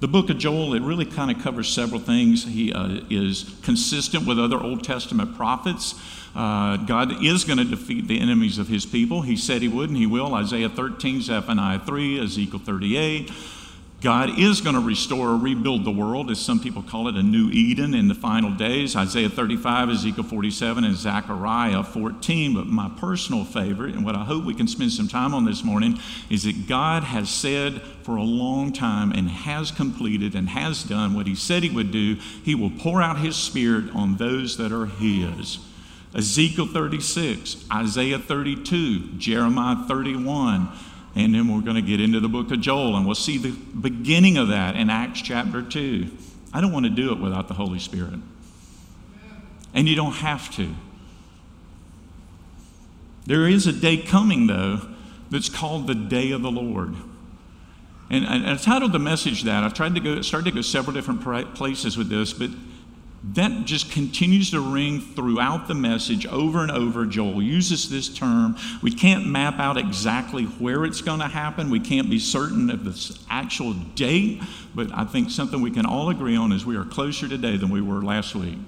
The 0.00 0.08
book 0.08 0.30
of 0.30 0.38
Joel, 0.38 0.74
it 0.74 0.82
really 0.82 1.06
kind 1.06 1.30
of 1.30 1.40
covers 1.42 1.68
several 1.68 2.00
things. 2.00 2.44
He 2.44 2.72
uh, 2.72 3.02
is 3.08 3.54
consistent 3.62 4.26
with 4.26 4.38
other 4.38 4.60
Old 4.60 4.82
Testament 4.82 5.36
prophets. 5.36 5.94
Uh, 6.34 6.78
God 6.78 7.22
is 7.24 7.44
going 7.44 7.58
to 7.58 7.64
defeat 7.64 8.08
the 8.08 8.20
enemies 8.20 8.58
of 8.58 8.68
his 8.68 8.86
people. 8.86 9.22
He 9.22 9.36
said 9.36 9.60
he 9.62 9.68
would, 9.68 9.90
and 9.90 9.98
he 9.98 10.06
will. 10.06 10.34
Isaiah 10.34 10.68
13, 10.68 11.20
Zephaniah 11.20 11.80
3, 11.80 12.20
Ezekiel 12.20 12.60
38. 12.60 13.30
God 14.02 14.36
is 14.36 14.60
going 14.60 14.74
to 14.74 14.80
restore 14.80 15.28
or 15.28 15.36
rebuild 15.36 15.84
the 15.84 15.92
world, 15.92 16.28
as 16.28 16.40
some 16.40 16.58
people 16.58 16.82
call 16.82 17.06
it, 17.06 17.14
a 17.14 17.22
new 17.22 17.50
Eden 17.50 17.94
in 17.94 18.08
the 18.08 18.16
final 18.16 18.50
days. 18.50 18.96
Isaiah 18.96 19.28
35, 19.28 19.90
Ezekiel 19.90 20.24
47, 20.24 20.82
and 20.82 20.96
Zechariah 20.96 21.84
14. 21.84 22.54
But 22.54 22.66
my 22.66 22.90
personal 22.98 23.44
favorite, 23.44 23.94
and 23.94 24.04
what 24.04 24.16
I 24.16 24.24
hope 24.24 24.44
we 24.44 24.54
can 24.54 24.66
spend 24.66 24.92
some 24.92 25.06
time 25.06 25.32
on 25.34 25.44
this 25.44 25.62
morning, 25.62 26.00
is 26.28 26.42
that 26.42 26.66
God 26.66 27.04
has 27.04 27.30
said 27.30 27.80
for 28.02 28.16
a 28.16 28.24
long 28.24 28.72
time 28.72 29.12
and 29.12 29.28
has 29.28 29.70
completed 29.70 30.34
and 30.34 30.48
has 30.48 30.82
done 30.82 31.14
what 31.14 31.28
He 31.28 31.36
said 31.36 31.62
He 31.62 31.70
would 31.70 31.92
do. 31.92 32.16
He 32.42 32.56
will 32.56 32.70
pour 32.70 33.00
out 33.00 33.18
His 33.18 33.36
Spirit 33.36 33.94
on 33.94 34.16
those 34.16 34.56
that 34.56 34.72
are 34.72 34.86
His. 34.86 35.60
Ezekiel 36.14 36.66
36, 36.66 37.64
Isaiah 37.72 38.18
32, 38.18 39.12
Jeremiah 39.18 39.84
31. 39.86 40.68
And 41.14 41.34
then 41.34 41.48
we're 41.48 41.60
going 41.62 41.76
to 41.76 41.82
get 41.82 42.00
into 42.00 42.20
the 42.20 42.28
book 42.28 42.50
of 42.50 42.60
Joel, 42.60 42.96
and 42.96 43.04
we'll 43.04 43.14
see 43.14 43.36
the 43.36 43.50
beginning 43.50 44.38
of 44.38 44.48
that 44.48 44.76
in 44.76 44.88
Acts 44.88 45.20
chapter 45.20 45.62
2. 45.62 46.10
I 46.54 46.60
don't 46.60 46.72
want 46.72 46.86
to 46.86 46.90
do 46.90 47.12
it 47.12 47.18
without 47.18 47.48
the 47.48 47.54
Holy 47.54 47.78
Spirit. 47.78 48.18
And 49.74 49.88
you 49.88 49.96
don't 49.96 50.14
have 50.14 50.54
to. 50.56 50.74
There 53.26 53.46
is 53.46 53.66
a 53.66 53.72
day 53.72 53.98
coming, 53.98 54.46
though, 54.46 54.80
that's 55.30 55.48
called 55.48 55.86
the 55.86 55.94
day 55.94 56.30
of 56.30 56.42
the 56.42 56.50
Lord. 56.50 56.94
And, 58.10 58.26
I 58.26 58.56
titled 58.56 58.92
the 58.92 58.98
message 58.98 59.44
that. 59.44 59.64
I've 59.64 59.72
tried 59.72 59.94
to 59.94 60.00
go, 60.00 60.20
started 60.20 60.50
to 60.50 60.54
go 60.56 60.60
several 60.60 60.92
different 60.92 61.22
places 61.54 61.96
with 61.96 62.10
this, 62.10 62.32
but 62.34 62.50
that 63.24 63.64
just 63.64 63.92
continues 63.92 64.50
to 64.50 64.60
ring 64.60 65.00
throughout 65.00 65.68
the 65.68 65.74
message 65.74 66.26
over 66.26 66.60
and 66.60 66.72
over. 66.72 67.06
Joel 67.06 67.40
uses 67.40 67.88
this 67.88 68.08
term. 68.08 68.56
We 68.82 68.90
can't 68.90 69.28
map 69.28 69.60
out 69.60 69.76
exactly 69.76 70.44
where 70.44 70.84
it's 70.84 71.00
going 71.00 71.20
to 71.20 71.28
happen. 71.28 71.70
We 71.70 71.78
can't 71.78 72.10
be 72.10 72.18
certain 72.18 72.68
of 72.68 72.84
the 72.84 73.18
actual 73.30 73.74
date, 73.74 74.42
but 74.74 74.88
I 74.92 75.04
think 75.04 75.30
something 75.30 75.60
we 75.60 75.70
can 75.70 75.86
all 75.86 76.10
agree 76.10 76.34
on 76.34 76.50
is 76.50 76.66
we 76.66 76.76
are 76.76 76.84
closer 76.84 77.28
today 77.28 77.56
than 77.56 77.70
we 77.70 77.80
were 77.80 78.02
last 78.02 78.34
week. 78.34 78.58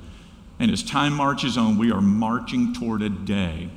And 0.60 0.70
as 0.70 0.84
time 0.84 1.14
marches 1.14 1.58
on, 1.58 1.76
we 1.76 1.90
are 1.90 2.00
marching 2.00 2.72
toward 2.72 3.02
a 3.02 3.08
day. 3.08 3.70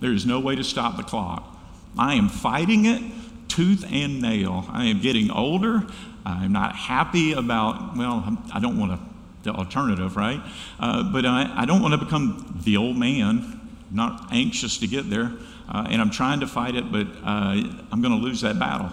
There 0.00 0.12
is 0.12 0.26
no 0.26 0.40
way 0.40 0.56
to 0.56 0.64
stop 0.64 0.96
the 0.96 1.04
clock. 1.04 1.56
I 1.96 2.14
am 2.14 2.28
fighting 2.28 2.86
it 2.86 3.02
tooth 3.46 3.84
and 3.88 4.20
nail. 4.20 4.66
I 4.68 4.86
am 4.86 5.00
getting 5.00 5.30
older. 5.30 5.86
I'm 6.26 6.50
not 6.50 6.74
happy 6.74 7.34
about, 7.34 7.96
well, 7.96 8.36
I 8.52 8.58
don't 8.58 8.78
want 8.78 8.92
to 8.92 9.13
the 9.44 9.52
alternative, 9.52 10.16
right? 10.16 10.40
Uh, 10.80 11.02
but 11.04 11.24
I, 11.24 11.52
I 11.54 11.64
don't 11.64 11.80
want 11.80 11.92
to 11.92 12.04
become 12.04 12.60
the 12.64 12.76
old 12.76 12.96
man, 12.96 13.60
not 13.90 14.28
anxious 14.32 14.78
to 14.78 14.86
get 14.86 15.08
there. 15.08 15.32
Uh, 15.68 15.86
and 15.88 16.00
I'm 16.00 16.10
trying 16.10 16.40
to 16.40 16.46
fight 16.46 16.74
it, 16.74 16.90
but 16.90 17.06
uh, 17.22 17.54
I'm 17.92 18.02
going 18.02 18.18
to 18.18 18.22
lose 18.22 18.40
that 18.42 18.58
battle. 18.58 18.90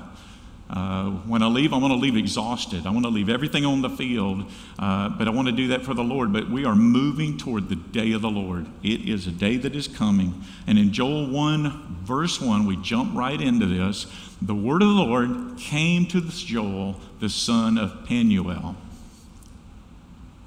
Uh, 0.69 1.09
when 1.27 1.43
I 1.43 1.47
leave, 1.47 1.73
I 1.73 1.77
want 1.77 1.91
to 1.91 1.97
leave 1.97 2.15
exhausted. 2.15 2.87
I 2.87 2.91
want 2.91 3.03
to 3.03 3.09
leave 3.09 3.27
everything 3.27 3.65
on 3.65 3.81
the 3.81 3.89
field, 3.89 4.45
uh, 4.79 5.09
but 5.09 5.27
I 5.27 5.31
want 5.31 5.49
to 5.49 5.51
do 5.51 5.67
that 5.69 5.83
for 5.83 5.93
the 5.93 6.03
Lord. 6.03 6.31
But 6.31 6.49
we 6.49 6.63
are 6.63 6.75
moving 6.75 7.37
toward 7.37 7.67
the 7.67 7.75
day 7.75 8.13
of 8.13 8.21
the 8.21 8.29
Lord. 8.29 8.67
It 8.81 9.09
is 9.09 9.27
a 9.27 9.31
day 9.31 9.57
that 9.57 9.75
is 9.75 9.89
coming. 9.89 10.41
And 10.67 10.79
in 10.79 10.93
Joel 10.93 11.27
1, 11.27 12.03
verse 12.03 12.39
1, 12.39 12.65
we 12.65 12.77
jump 12.77 13.13
right 13.13 13.39
into 13.39 13.65
this. 13.65 14.07
The 14.41 14.55
word 14.55 14.81
of 14.81 14.87
the 14.87 14.93
Lord 14.93 15.57
came 15.57 16.05
to 16.07 16.21
this 16.21 16.41
Joel, 16.41 16.95
the 17.19 17.29
son 17.29 17.77
of 17.77 18.05
Penuel. 18.05 18.77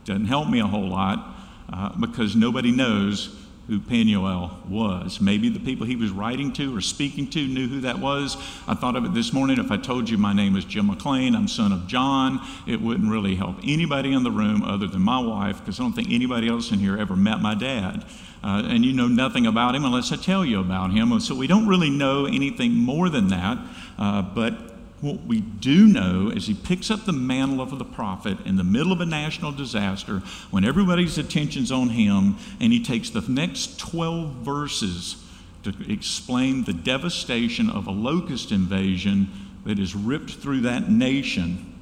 Doesn't 0.05 0.27
help 0.27 0.49
me 0.49 0.61
a 0.61 0.67
whole 0.67 0.89
lot 0.89 1.35
uh, 1.73 1.91
because 1.99 2.37
nobody 2.37 2.71
knows 2.71 3.35
who 3.67 3.81
Penuel 3.81 4.59
was. 4.69 5.21
Maybe 5.21 5.49
the 5.49 5.61
people 5.61 5.87
he 5.87 5.97
was 5.97 6.11
writing 6.11 6.53
to 6.55 6.77
or 6.77 6.83
speaking 6.83 7.29
to 7.31 7.47
knew 7.47 7.67
who 7.67 7.81
that 7.81 7.99
was. 7.99 8.37
I 8.69 8.75
thought 8.75 8.95
of 8.95 9.07
it 9.07 9.15
this 9.15 9.33
morning. 9.33 9.59
If 9.59 9.71
I 9.71 9.79
told 9.79 10.11
you 10.11 10.19
my 10.19 10.35
name 10.35 10.57
is 10.57 10.67
Jim 10.67 10.89
McLean, 10.89 11.35
I'm 11.35 11.49
son 11.49 11.73
of 11.73 11.87
John, 11.87 12.41
it 12.67 12.81
wouldn't 12.83 13.11
really 13.11 13.37
help 13.37 13.57
anybody 13.65 14.13
in 14.13 14.23
the 14.23 14.31
room 14.31 14.63
other 14.63 14.87
than 14.87 15.01
my 15.01 15.19
wife 15.19 15.61
because 15.61 15.81
I 15.81 15.83
don't 15.83 15.95
think 15.95 16.11
anybody 16.11 16.49
else 16.49 16.73
in 16.73 16.79
here 16.79 16.99
ever 16.99 17.17
met 17.17 17.41
my 17.41 17.55
dad. 17.55 18.05
Uh, 18.43 18.63
and 18.67 18.85
you 18.85 18.93
know 18.93 19.09
nothing 19.09 19.47
about 19.47 19.75
him 19.75 19.87
unless 19.87 20.13
I 20.13 20.17
tell 20.17 20.45
you 20.45 20.61
about 20.61 20.93
him. 20.93 21.13
And 21.13 21.23
so 21.23 21.35
we 21.35 21.47
don't 21.47 21.67
really 21.67 21.89
know 21.89 22.27
anything 22.27 22.75
more 22.75 23.09
than 23.09 23.29
that. 23.29 23.57
Uh, 23.99 24.21
but 24.21 24.74
what 25.05 25.27
we 25.27 25.41
do 25.41 25.87
know 25.87 26.31
is 26.31 26.47
he 26.47 26.55
picks 26.55 26.91
up 26.91 27.05
the 27.05 27.13
mantle 27.13 27.61
of 27.61 27.79
the 27.79 27.85
prophet 27.85 28.39
in 28.47 28.57
the 28.57 28.65
middle 28.65 28.91
of 28.91 29.03
a 29.03 29.07
national 29.07 29.53
disaster 29.53 30.21
when 30.51 30.65
everybody's 30.65 31.19
attention's 31.19 31.71
on 31.71 31.91
him, 31.91 32.37
and 32.59 32.73
he 32.73 32.83
takes 32.83 33.11
the 33.11 33.21
next 33.21 33.79
12 33.79 34.37
verses 34.37 35.23
to 35.63 35.75
explain 35.93 36.65
the 36.65 36.73
devastation 36.73 37.69
of 37.69 37.87
a 37.87 37.91
locust 37.91 38.51
invasion 38.51 39.29
that 39.67 39.79
has 39.79 39.95
ripped 39.95 40.31
through 40.31 40.63
that 40.63 40.91
nation. 40.91 41.75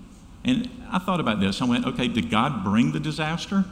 And 0.45 0.69
I 0.91 0.99
thought 0.99 1.21
about 1.21 1.39
this. 1.39 1.63
I 1.63 1.65
went, 1.65 1.87
okay, 1.87 2.09
did 2.09 2.29
God 2.29 2.65
bring 2.65 2.91
the 2.91 3.01
disaster? 3.01 3.65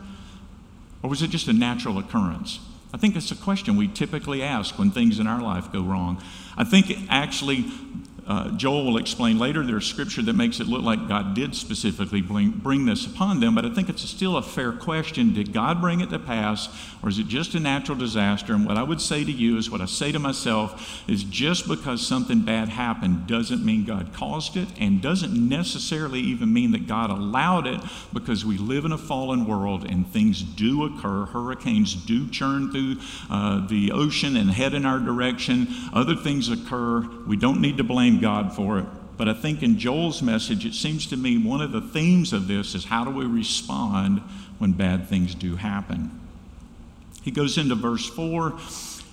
Or 1.02 1.10
was 1.10 1.22
it 1.22 1.30
just 1.30 1.48
a 1.48 1.52
natural 1.52 1.98
occurrence? 1.98 2.60
I 2.92 2.98
think 2.98 3.16
it's 3.16 3.30
a 3.30 3.36
question 3.36 3.76
we 3.76 3.88
typically 3.88 4.42
ask 4.42 4.78
when 4.78 4.90
things 4.90 5.18
in 5.18 5.26
our 5.26 5.40
life 5.40 5.72
go 5.72 5.82
wrong. 5.82 6.22
I 6.56 6.64
think 6.64 6.92
actually 7.08 7.64
uh, 8.30 8.48
Joel 8.52 8.84
will 8.84 8.96
explain 8.96 9.40
later 9.40 9.66
there's 9.66 9.86
scripture 9.86 10.22
that 10.22 10.34
makes 10.34 10.60
it 10.60 10.68
look 10.68 10.82
like 10.82 11.08
God 11.08 11.34
did 11.34 11.52
specifically 11.52 12.22
bring, 12.22 12.50
bring 12.50 12.86
this 12.86 13.04
upon 13.04 13.40
them, 13.40 13.56
but 13.56 13.66
I 13.66 13.74
think 13.74 13.88
it's 13.88 14.08
still 14.08 14.36
a 14.36 14.42
fair 14.42 14.70
question. 14.70 15.34
Did 15.34 15.52
God 15.52 15.80
bring 15.80 16.00
it 16.00 16.10
to 16.10 16.18
pass, 16.20 16.68
or 17.02 17.08
is 17.08 17.18
it 17.18 17.26
just 17.26 17.56
a 17.56 17.60
natural 17.60 17.98
disaster? 17.98 18.54
And 18.54 18.64
what 18.64 18.76
I 18.76 18.84
would 18.84 19.00
say 19.00 19.24
to 19.24 19.32
you 19.32 19.56
is 19.56 19.68
what 19.68 19.80
I 19.80 19.86
say 19.86 20.12
to 20.12 20.20
myself 20.20 21.02
is 21.08 21.24
just 21.24 21.66
because 21.66 22.06
something 22.06 22.42
bad 22.42 22.68
happened 22.68 23.26
doesn't 23.26 23.64
mean 23.64 23.84
God 23.84 24.12
caused 24.12 24.56
it, 24.56 24.68
and 24.78 25.02
doesn't 25.02 25.32
necessarily 25.32 26.20
even 26.20 26.52
mean 26.52 26.70
that 26.70 26.86
God 26.86 27.10
allowed 27.10 27.66
it 27.66 27.80
because 28.12 28.44
we 28.44 28.58
live 28.58 28.84
in 28.84 28.92
a 28.92 28.98
fallen 28.98 29.44
world 29.44 29.84
and 29.90 30.06
things 30.06 30.40
do 30.40 30.84
occur. 30.84 31.26
Hurricanes 31.26 31.96
do 31.96 32.28
churn 32.30 32.70
through 32.70 32.98
uh, 33.28 33.66
the 33.66 33.90
ocean 33.90 34.36
and 34.36 34.52
head 34.52 34.72
in 34.72 34.86
our 34.86 35.00
direction, 35.00 35.66
other 35.92 36.14
things 36.14 36.48
occur. 36.48 37.00
We 37.26 37.36
don't 37.36 37.60
need 37.60 37.76
to 37.78 37.84
blame 37.84 38.19
God 38.20 38.54
for 38.54 38.78
it. 38.78 38.86
But 39.16 39.28
I 39.28 39.34
think 39.34 39.62
in 39.62 39.78
Joel's 39.78 40.22
message, 40.22 40.64
it 40.64 40.74
seems 40.74 41.06
to 41.08 41.16
me 41.16 41.36
one 41.36 41.60
of 41.60 41.72
the 41.72 41.80
themes 41.80 42.32
of 42.32 42.48
this 42.48 42.74
is 42.74 42.86
how 42.86 43.04
do 43.04 43.10
we 43.10 43.26
respond 43.26 44.20
when 44.58 44.72
bad 44.72 45.08
things 45.08 45.34
do 45.34 45.56
happen? 45.56 46.10
He 47.22 47.30
goes 47.30 47.58
into 47.58 47.74
verse 47.74 48.08
4 48.08 48.58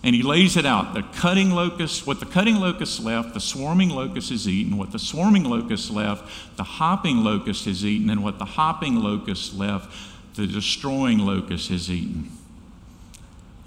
and 0.04 0.16
he 0.16 0.24
lays 0.24 0.56
it 0.56 0.66
out. 0.66 0.94
The 0.94 1.04
cutting 1.04 1.52
locust, 1.52 2.08
what 2.08 2.20
the 2.20 2.26
cutting 2.26 2.56
locust 2.56 3.04
left, 3.04 3.34
the 3.34 3.42
swarming 3.42 3.90
locust 3.90 4.32
is 4.32 4.48
eaten. 4.48 4.78
What 4.78 4.92
the 4.92 5.00
swarming 5.00 5.44
locust 5.44 5.92
left, 5.92 6.24
the 6.56 6.64
hopping 6.64 7.18
locust 7.18 7.68
is 7.68 7.84
eaten. 7.86 8.10
And 8.10 8.24
what 8.24 8.40
the 8.40 8.46
hopping 8.46 8.96
locust 8.96 9.56
left, 9.56 9.92
the 10.36 10.48
destroying 10.48 11.20
locust 11.20 11.72
is 11.72 11.92
eaten. 11.92 12.32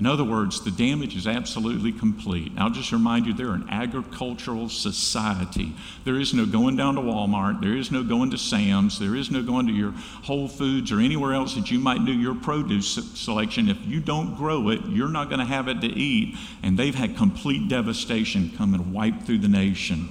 In 0.01 0.07
other 0.07 0.25
words, 0.25 0.65
the 0.65 0.71
damage 0.71 1.15
is 1.15 1.27
absolutely 1.27 1.93
complete. 1.93 2.53
I'll 2.57 2.71
just 2.71 2.91
remind 2.91 3.27
you 3.27 3.35
they're 3.35 3.51
an 3.51 3.69
agricultural 3.69 4.71
society. 4.71 5.75
There 6.05 6.19
is 6.19 6.33
no 6.33 6.47
going 6.47 6.77
down 6.77 6.95
to 6.95 7.03
Walmart, 7.03 7.61
there 7.61 7.77
is 7.77 7.93
no 7.93 8.03
going 8.03 8.31
to 8.31 8.39
Sam's, 8.39 8.99
there 8.99 9.15
is 9.15 9.31
no 9.31 9.43
going 9.43 9.67
to 9.67 9.75
your 9.75 9.91
Whole 10.23 10.49
Foods 10.49 10.91
or 10.91 11.01
anywhere 11.01 11.35
else 11.35 11.55
that 11.55 11.71
you 11.71 11.79
might 11.79 12.07
do 12.07 12.13
your 12.13 12.35
produce 12.35 12.95
selection. 13.15 13.69
If 13.69 13.77
you 13.85 14.01
don't 14.01 14.37
grow 14.37 14.71
it, 14.71 14.81
you're 14.87 15.11
not 15.11 15.29
going 15.29 15.41
to 15.41 15.45
have 15.45 15.69
it 15.69 15.83
to 15.83 15.89
eat. 15.89 16.35
And 16.63 16.79
they've 16.79 16.95
had 16.95 17.15
complete 17.15 17.69
devastation 17.69 18.53
come 18.57 18.73
and 18.73 18.95
wipe 18.95 19.25
through 19.25 19.41
the 19.41 19.49
nation. 19.49 20.09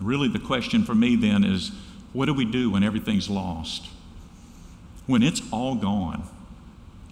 Really, 0.00 0.28
the 0.28 0.40
question 0.40 0.82
for 0.82 0.96
me 0.96 1.14
then 1.14 1.44
is 1.44 1.70
what 2.12 2.26
do 2.26 2.34
we 2.34 2.44
do 2.44 2.70
when 2.70 2.82
everything's 2.82 3.30
lost? 3.30 3.88
When 5.06 5.22
it's 5.22 5.42
all 5.52 5.76
gone, 5.76 6.24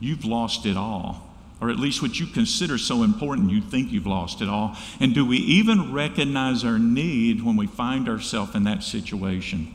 you've 0.00 0.24
lost 0.24 0.66
it 0.66 0.76
all 0.76 1.33
or 1.64 1.70
at 1.70 1.78
least 1.78 2.02
what 2.02 2.20
you 2.20 2.26
consider 2.26 2.76
so 2.76 3.02
important, 3.02 3.50
you 3.50 3.62
think 3.62 3.90
you've 3.90 4.06
lost 4.06 4.42
it 4.42 4.50
all? 4.50 4.76
And 5.00 5.14
do 5.14 5.24
we 5.24 5.38
even 5.38 5.94
recognize 5.94 6.62
our 6.62 6.78
need 6.78 7.42
when 7.42 7.56
we 7.56 7.66
find 7.66 8.06
ourselves 8.06 8.54
in 8.54 8.64
that 8.64 8.82
situation? 8.82 9.72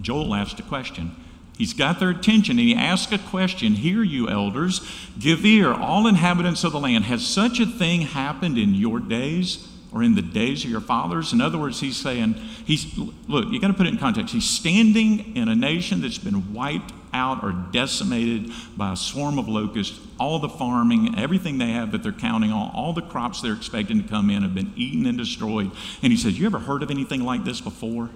Joel 0.00 0.34
asked 0.34 0.58
a 0.58 0.64
question. 0.64 1.14
He's 1.56 1.72
got 1.72 2.00
their 2.00 2.10
attention 2.10 2.58
and 2.58 2.68
he 2.68 2.74
asks 2.74 3.12
a 3.12 3.18
question 3.18 3.74
Hear 3.74 4.02
you, 4.02 4.28
elders, 4.28 4.80
give 5.20 5.46
ear, 5.46 5.72
all 5.72 6.08
inhabitants 6.08 6.64
of 6.64 6.72
the 6.72 6.80
land. 6.80 7.04
Has 7.04 7.24
such 7.24 7.60
a 7.60 7.66
thing 7.66 8.00
happened 8.00 8.58
in 8.58 8.74
your 8.74 8.98
days 8.98 9.68
or 9.92 10.02
in 10.02 10.16
the 10.16 10.22
days 10.22 10.64
of 10.64 10.70
your 10.70 10.80
fathers? 10.80 11.32
In 11.32 11.40
other 11.40 11.58
words, 11.58 11.78
he's 11.78 11.96
saying, 11.96 12.34
he's, 12.64 12.98
look, 13.28 13.52
you 13.52 13.60
got 13.60 13.68
to 13.68 13.74
put 13.74 13.86
it 13.86 13.90
in 13.90 13.98
context. 13.98 14.34
He's 14.34 14.50
standing 14.50 15.36
in 15.36 15.48
a 15.48 15.54
nation 15.54 16.00
that's 16.00 16.18
been 16.18 16.52
wiped 16.52 16.92
out 17.12 17.42
or 17.42 17.52
decimated 17.72 18.52
by 18.76 18.92
a 18.92 18.96
swarm 18.96 19.38
of 19.38 19.48
locusts. 19.48 20.00
All 20.18 20.38
the 20.38 20.48
farming, 20.48 21.18
everything 21.18 21.58
they 21.58 21.70
have 21.70 21.92
that 21.92 22.02
they're 22.02 22.12
counting 22.12 22.52
on, 22.52 22.70
all 22.74 22.92
the 22.92 23.02
crops 23.02 23.40
they're 23.40 23.54
expecting 23.54 24.02
to 24.02 24.08
come 24.08 24.30
in 24.30 24.42
have 24.42 24.54
been 24.54 24.72
eaten 24.76 25.06
and 25.06 25.16
destroyed. 25.16 25.70
And 26.02 26.12
he 26.12 26.18
says, 26.18 26.38
You 26.38 26.46
ever 26.46 26.58
heard 26.58 26.82
of 26.82 26.90
anything 26.90 27.24
like 27.24 27.44
this 27.44 27.60
before? 27.60 28.10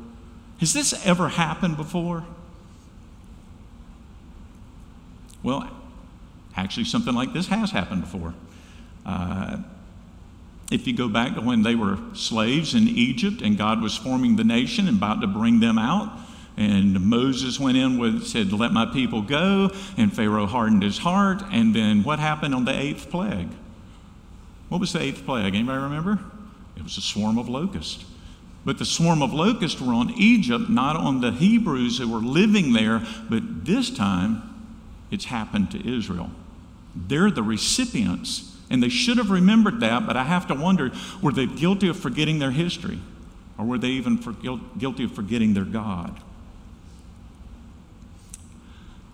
Has 0.61 0.72
this 0.72 1.04
ever 1.06 1.28
happened 1.28 1.76
before? 1.76 2.25
Well, 5.42 5.68
actually, 6.56 6.84
something 6.84 7.14
like 7.14 7.32
this 7.32 7.49
has 7.49 7.70
happened 7.70 8.02
before. 8.02 8.34
Uh, 9.04 9.58
if 10.70 10.87
you 10.87 10.96
go 10.96 11.08
back 11.08 11.34
to 11.34 11.40
when 11.40 11.62
they 11.62 11.75
were 11.75 11.99
slaves 12.14 12.75
in 12.75 12.88
Egypt 12.88 13.42
and 13.42 13.58
God 13.58 13.82
was 13.82 13.96
forming 13.96 14.37
the 14.37 14.44
nation 14.44 14.88
and 14.88 14.96
about 14.96 15.20
to 15.20 15.26
bring 15.26 15.61
them 15.61 15.78
out, 15.78 16.18
and 16.56 17.00
Moses 17.00 17.59
went 17.59 17.76
in 17.76 17.99
with 17.99 18.26
said, 18.26 18.52
"Let 18.52 18.73
my 18.73 18.87
people 18.87 19.23
go," 19.23 19.71
and 19.97 20.12
Pharaoh 20.12 20.47
hardened 20.47 20.82
his 20.82 20.99
heart. 20.99 21.42
And 21.50 21.75
then 21.75 22.02
what 22.02 22.18
happened 22.18 22.54
on 22.54 22.64
the 22.64 22.78
eighth 22.78 23.11
plague? 23.11 23.49
What 24.68 24.80
was 24.80 24.92
the 24.92 25.00
eighth 25.02 25.25
plague? 25.25 25.54
Anybody 25.54 25.82
remember? 25.82 26.18
It 26.76 26.82
was 26.82 26.97
a 26.97 27.02
swarm 27.02 27.38
of 27.38 27.49
locusts. 27.49 28.04
But 28.64 28.78
the 28.78 28.85
swarm 28.85 29.23
of 29.23 29.32
locusts 29.32 29.80
were 29.80 29.92
on 29.92 30.11
Egypt, 30.16 30.71
not 30.71 30.94
on 30.97 31.21
the 31.21 31.32
Hebrews 31.32 31.99
who 31.99 32.09
were 32.09 32.21
living 32.21 32.73
there. 32.73 33.02
But 33.28 33.64
this 33.64 33.90
time, 33.90 34.42
it's 35.11 35.26
happened 35.26 35.71
to 35.73 35.87
Israel. 35.87 36.30
They're 36.94 37.30
the 37.30 37.42
recipients, 37.42 38.56
and 38.71 38.82
they 38.82 38.88
should 38.88 39.18
have 39.18 39.30
remembered 39.30 39.80
that. 39.80 40.06
But 40.06 40.16
I 40.16 40.25
have 40.25 40.47
to 40.47 40.54
wonder: 40.54 40.92
were 41.21 41.32
they 41.32 41.47
guilty 41.47 41.88
of 41.88 41.99
forgetting 41.99 42.38
their 42.38 42.52
history, 42.52 43.00
or 43.59 43.64
were 43.64 43.78
they 43.78 43.90
even 43.90 44.16
for, 44.16 44.32
guilty 44.32 45.04
of 45.04 45.12
forgetting 45.12 45.54
their 45.54 45.64
God? 45.64 46.21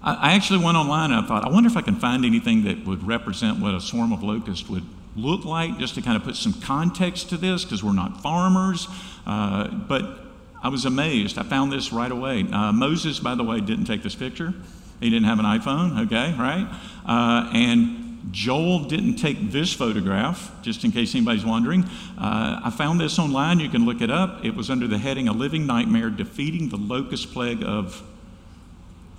I 0.00 0.34
actually 0.34 0.64
went 0.64 0.76
online 0.76 1.10
and 1.10 1.24
I 1.24 1.26
thought, 1.26 1.44
I 1.44 1.50
wonder 1.50 1.68
if 1.68 1.76
I 1.76 1.82
can 1.82 1.96
find 1.96 2.24
anything 2.24 2.64
that 2.64 2.86
would 2.86 3.04
represent 3.06 3.58
what 3.58 3.74
a 3.74 3.80
swarm 3.80 4.12
of 4.12 4.22
locusts 4.22 4.68
would 4.68 4.84
look 5.16 5.44
like, 5.44 5.78
just 5.78 5.96
to 5.96 6.02
kind 6.02 6.16
of 6.16 6.22
put 6.22 6.36
some 6.36 6.52
context 6.52 7.30
to 7.30 7.36
this, 7.36 7.64
because 7.64 7.82
we're 7.82 7.92
not 7.92 8.22
farmers. 8.22 8.86
Uh, 9.26 9.66
but 9.68 10.20
I 10.62 10.68
was 10.68 10.84
amazed. 10.84 11.36
I 11.36 11.42
found 11.42 11.72
this 11.72 11.92
right 11.92 12.10
away. 12.10 12.46
Uh, 12.50 12.72
Moses, 12.72 13.18
by 13.18 13.34
the 13.34 13.42
way, 13.42 13.60
didn't 13.60 13.86
take 13.86 14.04
this 14.04 14.14
picture. 14.14 14.54
He 15.00 15.10
didn't 15.10 15.26
have 15.26 15.40
an 15.40 15.44
iPhone, 15.44 16.06
okay, 16.06 16.34
right? 16.38 16.68
Uh, 17.04 17.50
and 17.52 18.28
Joel 18.30 18.84
didn't 18.84 19.16
take 19.16 19.50
this 19.50 19.72
photograph, 19.72 20.52
just 20.62 20.84
in 20.84 20.92
case 20.92 21.14
anybody's 21.14 21.44
wondering. 21.44 21.84
Uh, 22.16 22.60
I 22.64 22.70
found 22.70 23.00
this 23.00 23.18
online. 23.18 23.58
You 23.58 23.68
can 23.68 23.84
look 23.84 24.00
it 24.00 24.10
up. 24.10 24.44
It 24.44 24.54
was 24.54 24.70
under 24.70 24.86
the 24.86 24.98
heading 24.98 25.26
A 25.26 25.32
Living 25.32 25.66
Nightmare 25.66 26.10
Defeating 26.10 26.68
the 26.68 26.76
Locust 26.76 27.32
Plague 27.32 27.62
of 27.64 28.02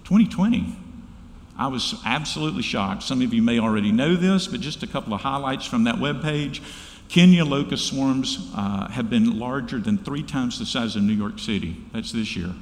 2020. 0.09 0.75
I 1.55 1.67
was 1.67 1.93
absolutely 2.03 2.63
shocked. 2.63 3.03
Some 3.03 3.21
of 3.21 3.31
you 3.31 3.43
may 3.43 3.59
already 3.59 3.91
know 3.91 4.15
this, 4.15 4.47
but 4.47 4.59
just 4.59 4.81
a 4.81 4.87
couple 4.87 5.13
of 5.13 5.21
highlights 5.21 5.67
from 5.67 5.83
that 5.83 5.97
webpage. 5.97 6.63
Kenya 7.09 7.45
locust 7.45 7.85
swarms 7.85 8.49
uh, 8.55 8.87
have 8.87 9.11
been 9.11 9.37
larger 9.37 9.77
than 9.77 9.99
three 9.99 10.23
times 10.23 10.57
the 10.57 10.65
size 10.65 10.95
of 10.95 11.03
New 11.03 11.13
York 11.13 11.37
City. 11.37 11.77
That's 11.93 12.11
this 12.11 12.35
year. 12.35 12.55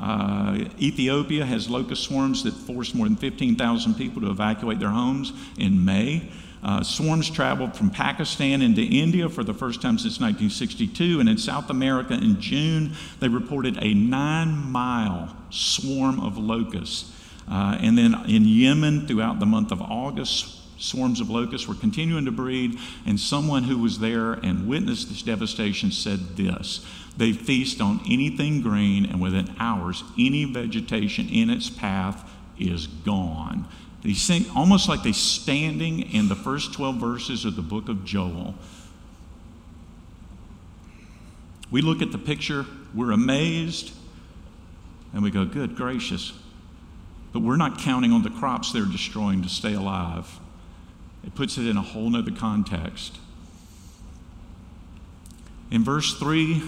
Uh, 0.00 0.64
Ethiopia 0.80 1.44
has 1.44 1.68
locust 1.68 2.04
swarms 2.04 2.42
that 2.44 2.54
forced 2.54 2.94
more 2.94 3.06
than 3.06 3.16
15,000 3.16 3.92
people 3.94 4.22
to 4.22 4.30
evacuate 4.30 4.78
their 4.78 4.88
homes 4.88 5.34
in 5.58 5.84
May. 5.84 6.30
Uh, 6.62 6.80
swarms 6.82 7.28
traveled 7.28 7.76
from 7.76 7.90
Pakistan 7.90 8.62
into 8.62 8.82
India 8.82 9.28
for 9.28 9.42
the 9.42 9.54
first 9.54 9.82
time 9.82 9.98
since 9.98 10.20
1962. 10.20 11.18
And 11.18 11.28
in 11.28 11.36
South 11.36 11.70
America 11.70 12.14
in 12.14 12.40
June, 12.40 12.94
they 13.18 13.28
reported 13.28 13.78
a 13.82 13.94
nine 13.94 14.70
mile 14.70 15.36
swarm 15.50 16.20
of 16.20 16.38
locusts. 16.38 17.12
Uh, 17.50 17.76
and 17.80 17.98
then 17.98 18.14
in 18.28 18.44
Yemen, 18.46 19.08
throughout 19.08 19.40
the 19.40 19.46
month 19.46 19.72
of 19.72 19.82
August, 19.82 20.60
swarms 20.80 21.20
of 21.20 21.30
locusts 21.30 21.66
were 21.66 21.74
continuing 21.74 22.26
to 22.26 22.32
breed. 22.32 22.78
And 23.06 23.18
someone 23.18 23.64
who 23.64 23.78
was 23.78 23.98
there 23.98 24.34
and 24.34 24.68
witnessed 24.68 25.08
this 25.08 25.22
devastation 25.22 25.90
said 25.90 26.36
this 26.36 26.86
They 27.16 27.32
feast 27.32 27.80
on 27.80 28.00
anything 28.08 28.62
green, 28.62 29.04
and 29.04 29.20
within 29.20 29.52
hours, 29.58 30.04
any 30.16 30.44
vegetation 30.44 31.28
in 31.28 31.50
its 31.50 31.68
path 31.68 32.30
is 32.56 32.86
gone. 32.86 33.66
They 34.02 34.14
sing 34.14 34.46
almost 34.54 34.88
like 34.88 35.02
they're 35.02 35.12
standing 35.12 36.00
in 36.00 36.28
the 36.28 36.34
first 36.34 36.72
12 36.74 36.96
verses 36.96 37.44
of 37.44 37.54
the 37.54 37.62
book 37.62 37.88
of 37.88 38.04
Joel. 38.04 38.54
We 41.70 41.80
look 41.82 42.02
at 42.02 42.12
the 42.12 42.18
picture, 42.18 42.66
we're 42.94 43.12
amazed, 43.12 43.92
and 45.12 45.22
we 45.22 45.30
go, 45.30 45.44
Good 45.44 45.76
gracious. 45.76 46.32
But 47.32 47.40
we're 47.40 47.56
not 47.56 47.78
counting 47.78 48.12
on 48.12 48.22
the 48.22 48.30
crops 48.30 48.72
they're 48.72 48.84
destroying 48.84 49.42
to 49.42 49.48
stay 49.48 49.72
alive. 49.72 50.38
It 51.24 51.34
puts 51.34 51.56
it 51.56 51.66
in 51.66 51.76
a 51.76 51.82
whole 51.82 52.10
nother 52.10 52.30
context. 52.32 53.18
In 55.70 55.82
verse 55.82 56.18
3, 56.18 56.62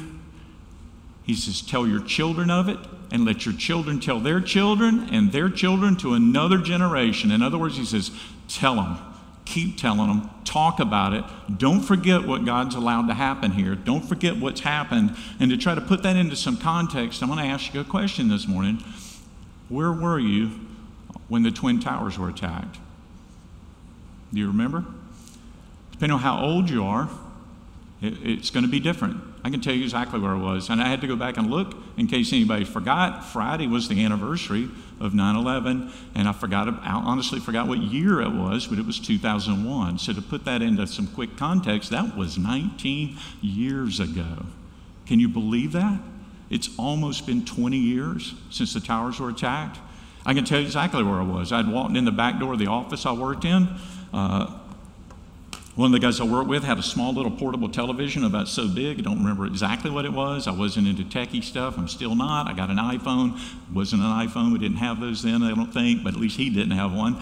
he 1.25 1.35
says, 1.35 1.61
Tell 1.61 1.87
your 1.87 2.01
children 2.01 2.51
of 2.51 2.69
it, 2.69 2.79
and 3.11 3.25
let 3.25 3.45
your 3.45 3.55
children 3.55 4.01
tell 4.01 4.21
their 4.21 4.41
children 4.41 5.09
and 5.11 5.33
their 5.33 5.49
children 5.49 5.97
to 5.97 6.15
another 6.15 6.59
generation. 6.59 7.31
In 7.31 7.43
other 7.43 7.59
words, 7.59 7.77
he 7.77 7.85
says, 7.85 8.11
Tell 8.49 8.77
them, 8.77 8.99
keep 9.45 9.79
telling 9.79 10.09
them, 10.09 10.31
talk 10.45 10.81
about 10.81 11.15
it. 11.15 11.25
Don't 11.59 11.81
forget 11.81 12.27
what 12.27 12.45
God's 12.45 12.75
allowed 12.75 13.09
to 13.09 13.15
happen 13.15 13.53
here. 13.53 13.75
Don't 13.75 14.07
forget 14.07 14.37
what's 14.37 14.61
happened. 14.61 15.17
And 15.41 15.51
to 15.51 15.57
try 15.57 15.75
to 15.75 15.81
put 15.81 16.03
that 16.03 16.17
into 16.17 16.37
some 16.37 16.57
context, 16.57 17.23
I'm 17.23 17.29
going 17.29 17.41
to 17.41 17.51
ask 17.51 17.73
you 17.73 17.81
a 17.81 17.85
question 17.85 18.29
this 18.29 18.47
morning. 18.47 18.83
Where 19.69 19.93
were 19.93 20.19
you 20.19 20.51
when 21.29 21.43
the 21.43 21.51
Twin 21.51 21.81
Towers 21.81 22.19
were 22.19 22.29
attacked? 22.29 22.79
Do 24.33 24.41
you 24.41 24.49
remember? 24.49 24.85
Depending 25.93 26.15
on 26.15 26.21
how 26.21 26.45
old 26.45 26.69
you 26.69 26.85
are, 26.85 27.09
it, 28.03 28.15
it's 28.23 28.51
going 28.51 28.65
to 28.65 28.71
be 28.71 28.81
different. 28.81 29.23
I 29.45 29.51
can 29.51 29.61
tell 29.61 29.75
you 29.75 29.85
exactly 29.85 30.19
where 30.19 30.33
I 30.33 30.39
was. 30.39 30.71
And 30.71 30.81
I 30.81 30.89
had 30.89 31.03
to 31.03 31.07
go 31.07 31.17
back 31.17 31.37
and 31.37 31.51
look 31.51 31.77
in 31.99 32.07
case 32.07 32.33
anybody 32.33 32.65
forgot. 32.65 33.27
Friday 33.27 33.67
was 33.67 33.89
the 33.89 34.03
anniversary 34.03 34.71
of 35.01 35.13
9 35.13 35.37
11, 35.37 35.93
and 36.15 36.27
I 36.27 36.33
forgot, 36.33 36.67
I 36.69 36.93
honestly 36.93 37.41
forgot 37.41 37.69
what 37.69 37.79
year 37.79 38.23
it 38.23 38.33
was, 38.33 38.67
but 38.67 38.79
it 38.79 38.87
was 38.87 38.99
2001. 38.99 39.99
So 39.99 40.15
to 40.15 40.23
put 40.23 40.47
that 40.47 40.63
into 40.63 40.87
some 40.87 41.07
quick 41.09 41.37
context, 41.37 41.91
that 41.91 42.17
was 42.17 42.39
19 42.39 43.19
years 43.43 44.01
ago. 44.01 44.47
Can 45.05 45.21
you 45.21 45.29
believe 45.29 45.73
that? 45.73 46.01
It's 46.49 46.71
almost 46.79 47.27
been 47.27 47.45
20 47.45 47.77
years 47.77 48.35
since 48.51 48.73
the 48.73 48.81
towers 48.81 49.21
were 49.21 49.29
attacked. 49.29 49.79
I 50.25 50.33
can 50.33 50.47
tell 50.47 50.59
you 50.59 50.65
exactly 50.65 51.03
where 51.03 51.21
I 51.21 51.25
was. 51.25 51.53
I'd 51.53 51.69
walked 51.69 51.97
in 51.97 52.07
the 52.07 52.13
back 52.13 52.39
door 52.39 52.55
of 52.55 52.59
the 52.59 52.69
office 52.69 53.05
I 53.05 53.13
worked 53.13 53.45
in. 53.45 53.69
Uh, 54.13 54.59
one 55.77 55.87
of 55.87 55.93
the 55.93 55.99
guys 55.99 56.21
I 56.21 56.25
worked 56.25 56.49
with 56.49 56.63
had 56.63 56.79
a 56.79 56.83
small 56.83 57.13
little 57.13 57.33
portable 57.33 57.69
television 57.69 58.23
about 58.25 58.47
so 58.47 58.69
big. 58.69 59.01
I 59.01 59.03
don't 59.03 59.19
remember 59.19 59.45
exactly 59.45 59.91
what 59.91 60.05
it 60.05 60.13
was. 60.13 60.47
I 60.47 60.53
wasn't 60.53 60.87
into 60.87 61.03
techie 61.03 61.43
stuff. 61.43 61.77
I'm 61.77 61.89
still 61.89 62.15
not. 62.15 62.49
I 62.49 62.53
got 62.53 62.71
an 62.71 62.77
iPhone. 62.77 63.41
Wasn't 63.75 64.01
an 64.01 64.09
iPhone. 64.09 64.53
We 64.53 64.61
didn't 64.61 64.77
have 64.77 65.01
those 65.01 65.23
then, 65.23 65.43
I 65.43 65.53
don't 65.53 65.73
think, 65.73 66.05
but 66.05 66.15
at 66.15 66.21
least 66.21 66.37
he 66.37 66.49
didn't 66.49 66.73
have 66.73 66.93
one. 66.93 67.21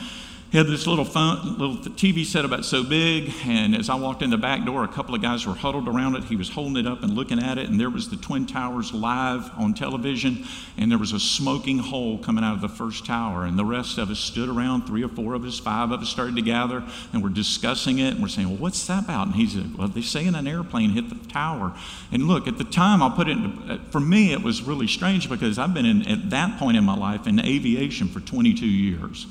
He 0.52 0.59
had 0.59 0.66
this 0.66 0.87
little 0.87 1.06
phone, 1.06 1.56
little 1.56 1.76
TV 1.76 2.26
set 2.26 2.44
about 2.44 2.66
so 2.66 2.85
big, 2.85 3.32
and 3.47 3.75
as 3.75 3.88
I 3.88 3.94
walked 3.94 4.21
in 4.21 4.28
the 4.28 4.37
back 4.37 4.66
door, 4.66 4.85
a 4.85 4.88
couple 4.88 5.14
of 5.14 5.23
guys 5.23 5.47
were 5.47 5.54
huddled 5.54 5.88
around 5.88 6.14
it. 6.14 6.25
He 6.25 6.37
was 6.37 6.50
holding 6.50 6.76
it 6.76 6.87
up 6.87 7.02
and 7.02 7.14
looking 7.14 7.38
at 7.38 7.56
it, 7.56 7.71
and 7.71 7.80
there 7.80 7.88
was 7.88 8.11
the 8.11 8.18
Twin 8.18 8.44
Towers 8.44 8.92
live 8.92 9.50
on 9.56 9.73
television, 9.73 10.44
and 10.76 10.90
there 10.90 10.99
was 10.99 11.12
a 11.12 11.18
smoking 11.18 11.78
hole 11.78 12.18
coming 12.18 12.44
out 12.44 12.56
of 12.56 12.61
the 12.61 12.68
first 12.68 13.06
tower, 13.06 13.47
and 13.47 13.59
the 13.59 13.64
rest 13.64 13.97
of 13.97 14.11
us 14.11 14.18
stood 14.18 14.50
around, 14.50 14.82
three 14.82 15.02
or 15.02 15.09
four 15.09 15.32
of 15.32 15.42
us, 15.47 15.59
five 15.59 15.90
of 15.90 16.02
us 16.02 16.11
started 16.11 16.37
to 16.37 16.42
gather, 16.42 16.85
and 17.14 17.23
we're 17.23 17.30
discussing 17.30 17.99
it, 17.99 18.12
and 18.12 18.21
we're 18.21 18.28
saying, 18.28 18.50
well, 18.50 18.59
what's 18.59 18.87
that 18.88 19.04
about? 19.04 19.28
And 19.28 19.37
he 19.37 19.47
said, 19.47 19.78
well, 19.78 19.88
they're 19.88 20.02
saying 20.02 20.35
an 20.35 20.47
airplane 20.47 20.90
hit 20.90 21.09
the 21.09 21.32
tower. 21.32 21.73
And 22.12 22.28
look, 22.28 22.47
at 22.47 22.58
the 22.58 22.65
time, 22.65 23.02
I'll 23.02 23.17
put 23.17 23.26
it, 23.26 23.38
in, 23.38 23.71
uh, 23.71 23.78
for 23.91 24.00
me, 24.00 24.34
it 24.34 24.43
was 24.43 24.60
really 24.60 24.86
strange 24.86 25.30
because 25.30 25.58
I've 25.58 25.73
been 25.73 25.86
in, 25.86 26.06
at 26.06 26.28
that 26.28 26.58
point 26.58 26.76
in 26.76 26.84
my 26.84 26.95
life 26.95 27.26
in 27.26 27.41
aviation 27.41 28.08
for 28.08 28.21
22 28.21 28.67
years. 28.67 29.26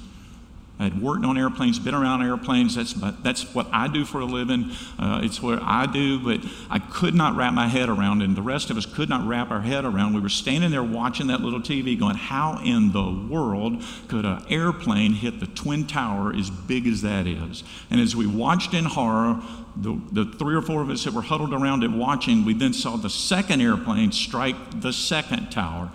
I 0.81 0.85
had 0.85 0.99
worked 0.99 1.23
on 1.25 1.37
airplanes, 1.37 1.77
been 1.77 1.93
around 1.93 2.23
airplanes. 2.23 2.73
That's, 2.73 2.93
that's 3.21 3.53
what 3.53 3.67
I 3.71 3.87
do 3.87 4.03
for 4.03 4.19
a 4.19 4.25
living. 4.25 4.71
Uh, 4.97 5.21
it's 5.21 5.39
what 5.39 5.61
I 5.61 5.85
do, 5.85 6.17
but 6.17 6.43
I 6.71 6.79
could 6.79 7.13
not 7.13 7.35
wrap 7.35 7.53
my 7.53 7.67
head 7.67 7.87
around, 7.87 8.23
and 8.23 8.35
the 8.35 8.41
rest 8.41 8.71
of 8.71 8.77
us 8.77 8.87
could 8.87 9.07
not 9.07 9.27
wrap 9.27 9.51
our 9.51 9.61
head 9.61 9.85
around. 9.85 10.15
We 10.15 10.21
were 10.21 10.27
standing 10.27 10.71
there 10.71 10.83
watching 10.83 11.27
that 11.27 11.41
little 11.41 11.59
TV 11.59 11.99
going, 11.99 12.15
How 12.15 12.59
in 12.65 12.93
the 12.93 13.27
world 13.29 13.83
could 14.07 14.25
an 14.25 14.43
airplane 14.49 15.13
hit 15.13 15.39
the 15.39 15.45
Twin 15.45 15.85
Tower 15.85 16.33
as 16.35 16.49
big 16.49 16.87
as 16.87 17.03
that 17.03 17.27
is? 17.27 17.63
And 17.91 18.01
as 18.01 18.15
we 18.15 18.25
watched 18.25 18.73
in 18.73 18.85
horror, 18.85 19.39
the, 19.75 20.01
the 20.11 20.25
three 20.39 20.55
or 20.55 20.63
four 20.63 20.81
of 20.81 20.89
us 20.89 21.03
that 21.03 21.13
were 21.13 21.21
huddled 21.21 21.53
around 21.53 21.83
it 21.83 21.91
watching, 21.91 22.43
we 22.43 22.55
then 22.55 22.73
saw 22.73 22.97
the 22.97 23.09
second 23.11 23.61
airplane 23.61 24.11
strike 24.11 24.81
the 24.81 24.93
second 24.93 25.51
tower. 25.51 25.91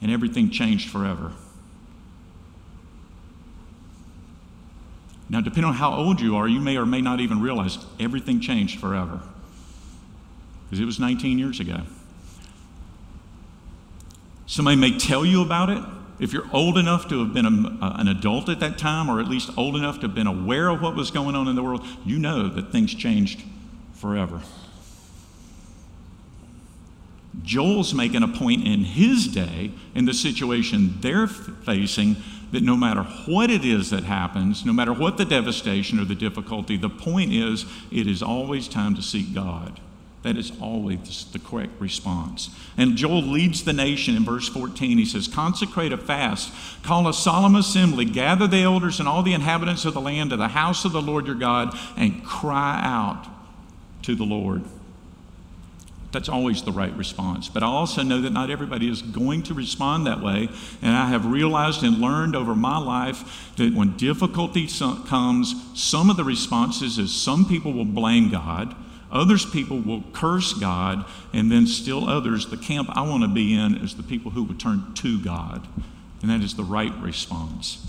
And 0.00 0.10
everything 0.10 0.50
changed 0.50 0.90
forever. 0.90 1.32
Now, 5.30 5.40
depending 5.40 5.64
on 5.64 5.74
how 5.74 5.94
old 5.94 6.20
you 6.20 6.36
are, 6.36 6.48
you 6.48 6.60
may 6.60 6.76
or 6.76 6.86
may 6.86 7.02
not 7.02 7.20
even 7.20 7.42
realize 7.42 7.78
everything 8.00 8.40
changed 8.40 8.80
forever. 8.80 9.20
Because 10.64 10.80
it 10.80 10.86
was 10.86 10.98
19 10.98 11.38
years 11.38 11.60
ago. 11.60 11.82
Somebody 14.46 14.76
may 14.76 14.98
tell 14.98 15.26
you 15.26 15.42
about 15.42 15.68
it. 15.68 15.82
If 16.18 16.32
you're 16.32 16.48
old 16.52 16.78
enough 16.78 17.08
to 17.10 17.22
have 17.22 17.34
been 17.34 17.44
a, 17.44 17.84
uh, 17.84 17.96
an 17.98 18.08
adult 18.08 18.48
at 18.48 18.60
that 18.60 18.78
time, 18.78 19.10
or 19.10 19.20
at 19.20 19.28
least 19.28 19.50
old 19.56 19.76
enough 19.76 19.96
to 19.96 20.02
have 20.02 20.14
been 20.14 20.26
aware 20.26 20.68
of 20.68 20.80
what 20.80 20.96
was 20.96 21.10
going 21.10 21.36
on 21.36 21.46
in 21.46 21.54
the 21.54 21.62
world, 21.62 21.86
you 22.04 22.18
know 22.18 22.48
that 22.48 22.72
things 22.72 22.94
changed 22.94 23.42
forever. 23.92 24.40
Joel's 27.42 27.94
making 27.94 28.22
a 28.22 28.28
point 28.28 28.66
in 28.66 28.84
his 28.84 29.28
day, 29.28 29.72
in 29.94 30.04
the 30.04 30.14
situation 30.14 30.98
they're 31.00 31.26
facing, 31.26 32.16
that 32.52 32.62
no 32.62 32.76
matter 32.76 33.02
what 33.26 33.50
it 33.50 33.64
is 33.64 33.90
that 33.90 34.04
happens, 34.04 34.64
no 34.64 34.72
matter 34.72 34.92
what 34.92 35.18
the 35.18 35.24
devastation 35.24 36.00
or 36.00 36.04
the 36.04 36.14
difficulty, 36.14 36.76
the 36.76 36.88
point 36.88 37.32
is 37.32 37.66
it 37.90 38.06
is 38.06 38.22
always 38.22 38.68
time 38.68 38.94
to 38.94 39.02
seek 39.02 39.34
God. 39.34 39.80
That 40.22 40.36
is 40.36 40.52
always 40.60 41.26
the 41.32 41.38
correct 41.38 41.80
response. 41.80 42.50
And 42.76 42.96
Joel 42.96 43.22
leads 43.22 43.62
the 43.62 43.72
nation 43.72 44.16
in 44.16 44.24
verse 44.24 44.48
14. 44.48 44.98
He 44.98 45.04
says, 45.04 45.28
Consecrate 45.28 45.92
a 45.92 45.96
fast, 45.96 46.52
call 46.82 47.06
a 47.06 47.14
solemn 47.14 47.54
assembly, 47.54 48.04
gather 48.04 48.48
the 48.48 48.62
elders 48.62 48.98
and 48.98 49.08
all 49.08 49.22
the 49.22 49.32
inhabitants 49.32 49.84
of 49.84 49.94
the 49.94 50.00
land 50.00 50.30
to 50.30 50.36
the 50.36 50.48
house 50.48 50.84
of 50.84 50.92
the 50.92 51.02
Lord 51.02 51.26
your 51.26 51.36
God, 51.36 51.76
and 51.96 52.24
cry 52.24 52.80
out 52.82 53.26
to 54.02 54.16
the 54.16 54.24
Lord. 54.24 54.64
That's 56.10 56.28
always 56.28 56.62
the 56.62 56.72
right 56.72 56.94
response. 56.96 57.48
But 57.48 57.62
I 57.62 57.66
also 57.66 58.02
know 58.02 58.22
that 58.22 58.32
not 58.32 58.50
everybody 58.50 58.88
is 58.88 59.02
going 59.02 59.42
to 59.44 59.54
respond 59.54 60.06
that 60.06 60.22
way. 60.22 60.48
And 60.80 60.96
I 60.96 61.08
have 61.08 61.26
realized 61.26 61.82
and 61.82 61.98
learned 61.98 62.34
over 62.34 62.54
my 62.54 62.78
life 62.78 63.52
that 63.56 63.74
when 63.74 63.96
difficulty 63.96 64.68
comes, 65.06 65.54
some 65.74 66.08
of 66.08 66.16
the 66.16 66.24
responses 66.24 66.98
is 66.98 67.14
some 67.14 67.44
people 67.44 67.74
will 67.74 67.84
blame 67.84 68.30
God, 68.30 68.74
others 69.12 69.44
people 69.44 69.80
will 69.80 70.02
curse 70.14 70.54
God, 70.54 71.04
and 71.34 71.52
then 71.52 71.66
still 71.66 72.08
others, 72.08 72.46
the 72.46 72.56
camp 72.56 72.88
I 72.92 73.02
want 73.02 73.22
to 73.22 73.28
be 73.28 73.54
in 73.54 73.76
is 73.76 73.94
the 73.94 74.02
people 74.02 74.30
who 74.30 74.44
will 74.44 74.54
turn 74.54 74.94
to 74.94 75.22
God. 75.22 75.66
And 76.22 76.30
that 76.30 76.40
is 76.40 76.54
the 76.54 76.64
right 76.64 76.94
response. 77.00 77.86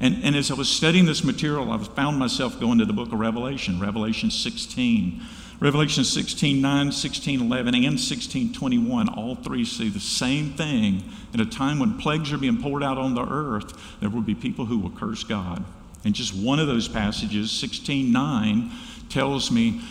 And, 0.00 0.24
and 0.24 0.34
as 0.34 0.50
I 0.50 0.54
was 0.54 0.68
studying 0.68 1.04
this 1.04 1.22
material, 1.22 1.70
I 1.70 1.78
found 1.78 2.18
myself 2.18 2.58
going 2.58 2.78
to 2.78 2.84
the 2.84 2.92
book 2.92 3.12
of 3.12 3.20
Revelation, 3.20 3.78
Revelation 3.78 4.30
16. 4.30 5.20
Revelation 5.60 6.04
16 6.04 6.60
9, 6.60 6.90
16 6.90 7.40
11, 7.42 7.74
and 7.74 8.00
16 8.00 8.54
21, 8.54 9.08
all 9.10 9.34
three 9.36 9.64
say 9.64 9.88
the 9.88 10.00
same 10.00 10.54
thing. 10.54 11.04
At 11.34 11.40
a 11.40 11.46
time 11.46 11.78
when 11.78 11.98
plagues 11.98 12.32
are 12.32 12.38
being 12.38 12.62
poured 12.62 12.82
out 12.82 12.96
on 12.96 13.14
the 13.14 13.26
earth, 13.26 13.78
there 14.00 14.08
will 14.08 14.22
be 14.22 14.34
people 14.34 14.64
who 14.64 14.78
will 14.78 14.90
curse 14.90 15.22
God. 15.22 15.62
And 16.02 16.14
just 16.14 16.34
one 16.34 16.58
of 16.58 16.66
those 16.66 16.88
passages, 16.88 17.50
16 17.52 18.10
9, 18.10 18.70
tells 19.10 19.50
me 19.50 19.82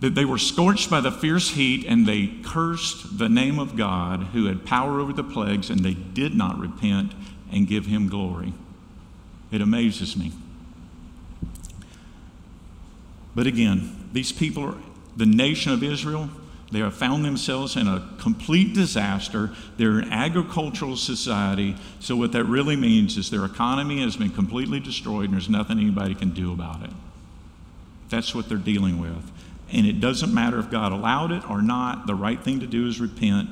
that 0.00 0.14
they 0.14 0.24
were 0.24 0.38
scorched 0.38 0.90
by 0.90 1.00
the 1.00 1.10
fierce 1.10 1.50
heat 1.50 1.84
and 1.86 2.06
they 2.06 2.28
cursed 2.44 3.18
the 3.18 3.28
name 3.28 3.58
of 3.58 3.76
God 3.76 4.28
who 4.32 4.46
had 4.46 4.64
power 4.64 5.00
over 5.00 5.12
the 5.12 5.24
plagues, 5.24 5.70
and 5.70 5.80
they 5.80 5.94
did 5.94 6.36
not 6.36 6.56
repent 6.56 7.12
and 7.50 7.66
give 7.66 7.86
him 7.86 8.08
glory. 8.08 8.52
It 9.50 9.60
amazes 9.60 10.16
me. 10.16 10.30
But 13.34 13.48
again, 13.48 14.03
these 14.14 14.30
people 14.30 14.62
are 14.62 14.76
the 15.16 15.26
nation 15.26 15.72
of 15.72 15.82
Israel. 15.82 16.30
They 16.70 16.78
have 16.78 16.94
found 16.94 17.24
themselves 17.24 17.76
in 17.76 17.88
a 17.88 18.08
complete 18.18 18.72
disaster. 18.72 19.50
They're 19.76 19.98
an 19.98 20.12
agricultural 20.12 20.96
society. 20.96 21.76
So, 22.00 22.16
what 22.16 22.32
that 22.32 22.44
really 22.44 22.76
means 22.76 23.16
is 23.18 23.28
their 23.28 23.44
economy 23.44 24.00
has 24.02 24.16
been 24.16 24.30
completely 24.30 24.80
destroyed 24.80 25.26
and 25.26 25.34
there's 25.34 25.48
nothing 25.48 25.78
anybody 25.78 26.14
can 26.14 26.30
do 26.30 26.52
about 26.52 26.82
it. 26.84 26.90
That's 28.08 28.34
what 28.34 28.48
they're 28.48 28.56
dealing 28.56 28.98
with. 28.98 29.30
And 29.72 29.84
it 29.84 30.00
doesn't 30.00 30.32
matter 30.32 30.60
if 30.60 30.70
God 30.70 30.92
allowed 30.92 31.32
it 31.32 31.48
or 31.50 31.60
not, 31.60 32.06
the 32.06 32.14
right 32.14 32.40
thing 32.40 32.60
to 32.60 32.66
do 32.66 32.86
is 32.86 33.00
repent. 33.00 33.50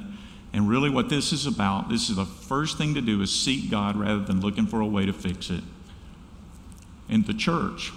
And 0.52 0.68
really, 0.68 0.90
what 0.90 1.08
this 1.08 1.32
is 1.32 1.44
about, 1.46 1.88
this 1.88 2.08
is 2.08 2.16
the 2.16 2.24
first 2.24 2.78
thing 2.78 2.94
to 2.94 3.00
do 3.00 3.20
is 3.20 3.32
seek 3.32 3.68
God 3.68 3.96
rather 3.96 4.22
than 4.22 4.40
looking 4.40 4.66
for 4.66 4.80
a 4.80 4.86
way 4.86 5.06
to 5.06 5.12
fix 5.12 5.50
it. 5.50 5.64
And 7.08 7.26
the 7.26 7.34
church 7.34 7.92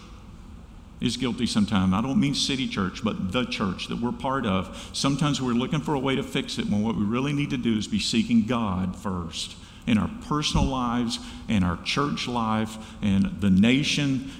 is 1.01 1.17
guilty 1.17 1.45
sometimes. 1.45 1.93
I 1.93 2.01
don't 2.01 2.19
mean 2.19 2.33
city 2.33 2.67
church, 2.67 3.03
but 3.03 3.31
the 3.31 3.45
church 3.45 3.87
that 3.87 3.99
we're 3.99 4.11
part 4.11 4.45
of. 4.45 4.89
Sometimes 4.93 5.41
we're 5.41 5.53
looking 5.53 5.81
for 5.81 5.93
a 5.93 5.99
way 5.99 6.15
to 6.15 6.23
fix 6.23 6.57
it 6.57 6.65
when 6.69 6.81
what 6.81 6.95
we 6.95 7.03
really 7.03 7.33
need 7.33 7.49
to 7.49 7.57
do 7.57 7.77
is 7.77 7.87
be 7.87 7.99
seeking 7.99 8.45
God 8.45 8.95
first 8.95 9.55
in 9.87 9.97
our 9.97 10.09
personal 10.27 10.65
lives, 10.65 11.19
in 11.47 11.63
our 11.63 11.77
church 11.83 12.27
life, 12.27 12.77
and 13.01 13.39
the 13.41 13.49
nation. 13.49 14.31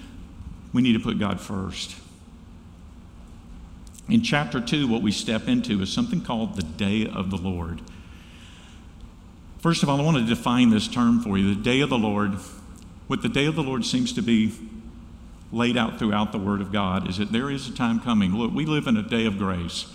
We 0.74 0.82
need 0.82 0.94
to 0.94 1.00
put 1.00 1.20
God 1.20 1.39
first. 1.39 1.96
In 4.08 4.22
chapter 4.22 4.62
2, 4.62 4.88
what 4.88 5.02
we 5.02 5.12
step 5.12 5.48
into 5.48 5.82
is 5.82 5.91
something 5.91 6.22
called 6.22 6.56
the 6.56 6.63
day 6.63 7.08
of 7.08 7.32
the 7.32 7.38
Lord. 7.38 7.82
First 9.60 9.82
of 9.82 9.89
all, 9.89 10.00
I 10.00 10.04
want 10.04 10.18
to 10.18 10.24
define 10.24 10.70
this 10.70 10.88
term 10.88 11.22
for 11.22 11.38
you 11.38 11.56
the 11.56 11.62
day 11.62 11.82
of 11.82 11.89
the 11.89 11.98
Lord. 11.98 12.34
What 13.08 13.22
the 13.22 13.30
day 13.30 13.46
of 13.46 13.56
the 13.56 13.63
Lord 13.63 13.84
seems 13.84 14.13
to 14.13 14.22
be 14.22 14.54
laid 15.51 15.77
out 15.77 15.99
throughout 15.99 16.31
the 16.31 16.38
Word 16.38 16.62
of 16.62 16.71
God 16.71 17.10
is 17.10 17.17
that 17.17 17.31
there 17.31 17.49
is 17.49 17.67
a 17.67 17.73
time 17.73 17.99
coming. 17.99 18.36
Look, 18.36 18.53
we 18.53 18.65
live 18.65 18.88
in 18.88 18.97
a 18.97 19.03
day 19.03 19.25
of 19.25 19.38
grace. 19.38 19.86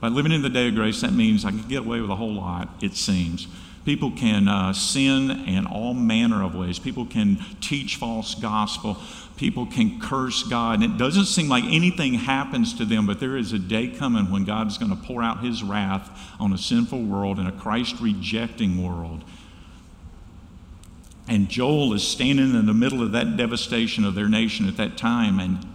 By 0.00 0.08
living 0.08 0.32
in 0.32 0.42
the 0.42 0.50
day 0.50 0.68
of 0.68 0.74
grace, 0.74 1.00
that 1.00 1.12
means 1.12 1.44
I 1.44 1.50
can 1.50 1.66
get 1.68 1.80
away 1.80 2.00
with 2.00 2.10
a 2.10 2.16
whole 2.16 2.34
lot, 2.34 2.68
it 2.82 2.94
seems. 2.94 3.46
People 3.84 4.10
can 4.12 4.48
uh, 4.48 4.72
sin 4.72 5.30
in 5.30 5.66
all 5.66 5.92
manner 5.92 6.42
of 6.42 6.54
ways. 6.54 6.78
People 6.78 7.04
can 7.04 7.38
teach 7.60 7.96
false 7.96 8.34
gospel. 8.34 8.96
People 9.36 9.66
can 9.66 10.00
curse 10.00 10.42
God. 10.42 10.82
And 10.82 10.94
it 10.94 10.96
doesn't 10.96 11.26
seem 11.26 11.48
like 11.48 11.64
anything 11.64 12.14
happens 12.14 12.72
to 12.74 12.84
them, 12.84 13.06
but 13.06 13.20
there 13.20 13.36
is 13.36 13.52
a 13.52 13.58
day 13.58 13.88
coming 13.88 14.30
when 14.30 14.44
God 14.44 14.68
is 14.68 14.78
going 14.78 14.90
to 14.90 15.02
pour 15.02 15.22
out 15.22 15.44
his 15.44 15.62
wrath 15.62 16.10
on 16.40 16.52
a 16.52 16.58
sinful 16.58 17.02
world 17.02 17.38
and 17.38 17.46
a 17.46 17.52
Christ 17.52 17.96
rejecting 18.00 18.82
world. 18.82 19.22
And 21.26 21.48
Joel 21.48 21.94
is 21.94 22.06
standing 22.06 22.54
in 22.54 22.66
the 22.66 22.74
middle 22.74 23.02
of 23.02 23.12
that 23.12 23.36
devastation 23.36 24.04
of 24.04 24.14
their 24.14 24.28
nation 24.28 24.68
at 24.68 24.76
that 24.76 24.98
time, 24.98 25.40
and 25.40 25.66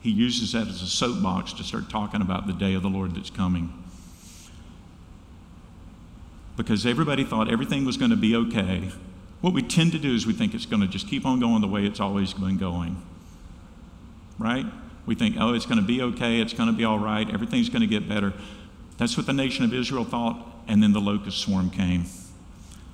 he 0.00 0.10
uses 0.10 0.52
that 0.52 0.68
as 0.68 0.80
a 0.82 0.86
soapbox 0.86 1.52
to 1.54 1.64
start 1.64 1.90
talking 1.90 2.20
about 2.20 2.46
the 2.46 2.52
day 2.52 2.74
of 2.74 2.82
the 2.82 2.88
Lord 2.88 3.14
that's 3.14 3.30
coming 3.30 3.72
because 6.56 6.86
everybody 6.86 7.24
thought 7.24 7.50
everything 7.50 7.84
was 7.84 7.96
going 7.96 8.10
to 8.10 8.16
be 8.16 8.36
okay. 8.36 8.90
What 9.40 9.54
we 9.54 9.62
tend 9.62 9.92
to 9.92 9.98
do 9.98 10.14
is 10.14 10.26
we 10.26 10.32
think 10.32 10.54
it's 10.54 10.66
going 10.66 10.82
to 10.82 10.88
just 10.88 11.08
keep 11.08 11.26
on 11.26 11.40
going 11.40 11.60
the 11.60 11.68
way 11.68 11.84
it's 11.84 12.00
always 12.00 12.32
been 12.34 12.58
going. 12.58 13.00
Right? 14.38 14.66
We 15.06 15.14
think, 15.14 15.36
oh, 15.38 15.54
it's 15.54 15.66
going 15.66 15.80
to 15.80 15.86
be 15.86 16.00
okay, 16.02 16.40
it's 16.40 16.52
going 16.52 16.68
to 16.68 16.74
be 16.74 16.84
all 16.84 16.98
right, 16.98 17.28
everything's 17.32 17.68
going 17.68 17.80
to 17.82 17.88
get 17.88 18.08
better. 18.08 18.32
That's 18.98 19.16
what 19.16 19.26
the 19.26 19.32
nation 19.32 19.64
of 19.64 19.74
Israel 19.74 20.04
thought, 20.04 20.46
and 20.68 20.82
then 20.82 20.92
the 20.92 21.00
locust 21.00 21.38
swarm 21.38 21.70
came. 21.70 22.04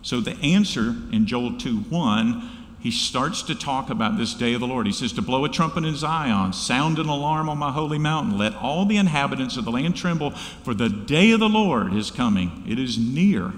So 0.02 0.20
the 0.20 0.36
answer 0.38 0.94
in 1.12 1.26
Joel 1.26 1.58
2 1.58 1.76
1, 1.76 2.50
he 2.80 2.90
starts 2.90 3.42
to 3.42 3.54
talk 3.54 3.90
about 3.90 4.16
this 4.16 4.34
day 4.34 4.54
of 4.54 4.60
the 4.60 4.66
Lord. 4.66 4.86
He 4.86 4.92
says, 4.92 5.12
To 5.14 5.22
blow 5.22 5.44
a 5.44 5.48
trumpet 5.48 5.84
in 5.84 5.96
Zion, 5.96 6.52
sound 6.52 6.98
an 6.98 7.08
alarm 7.08 7.48
on 7.48 7.58
my 7.58 7.72
holy 7.72 7.98
mountain, 7.98 8.38
let 8.38 8.54
all 8.54 8.84
the 8.84 8.96
inhabitants 8.96 9.56
of 9.56 9.64
the 9.64 9.72
land 9.72 9.96
tremble, 9.96 10.30
for 10.30 10.74
the 10.74 10.88
day 10.88 11.32
of 11.32 11.40
the 11.40 11.48
Lord 11.48 11.92
is 11.92 12.10
coming. 12.10 12.64
It 12.68 12.78
is 12.78 12.96
near. 12.96 13.52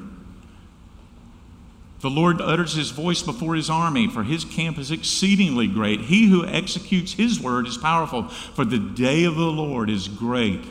The 2.00 2.08
Lord 2.08 2.40
utters 2.40 2.74
his 2.74 2.90
voice 2.92 3.22
before 3.22 3.54
his 3.54 3.68
army, 3.68 4.08
for 4.08 4.22
his 4.22 4.46
camp 4.46 4.78
is 4.78 4.90
exceedingly 4.90 5.66
great. 5.66 6.00
He 6.02 6.30
who 6.30 6.46
executes 6.46 7.12
his 7.12 7.38
word 7.38 7.66
is 7.66 7.76
powerful, 7.76 8.28
for 8.28 8.64
the 8.64 8.78
day 8.78 9.24
of 9.24 9.36
the 9.36 9.42
Lord 9.42 9.90
is 9.90 10.08
great 10.08 10.64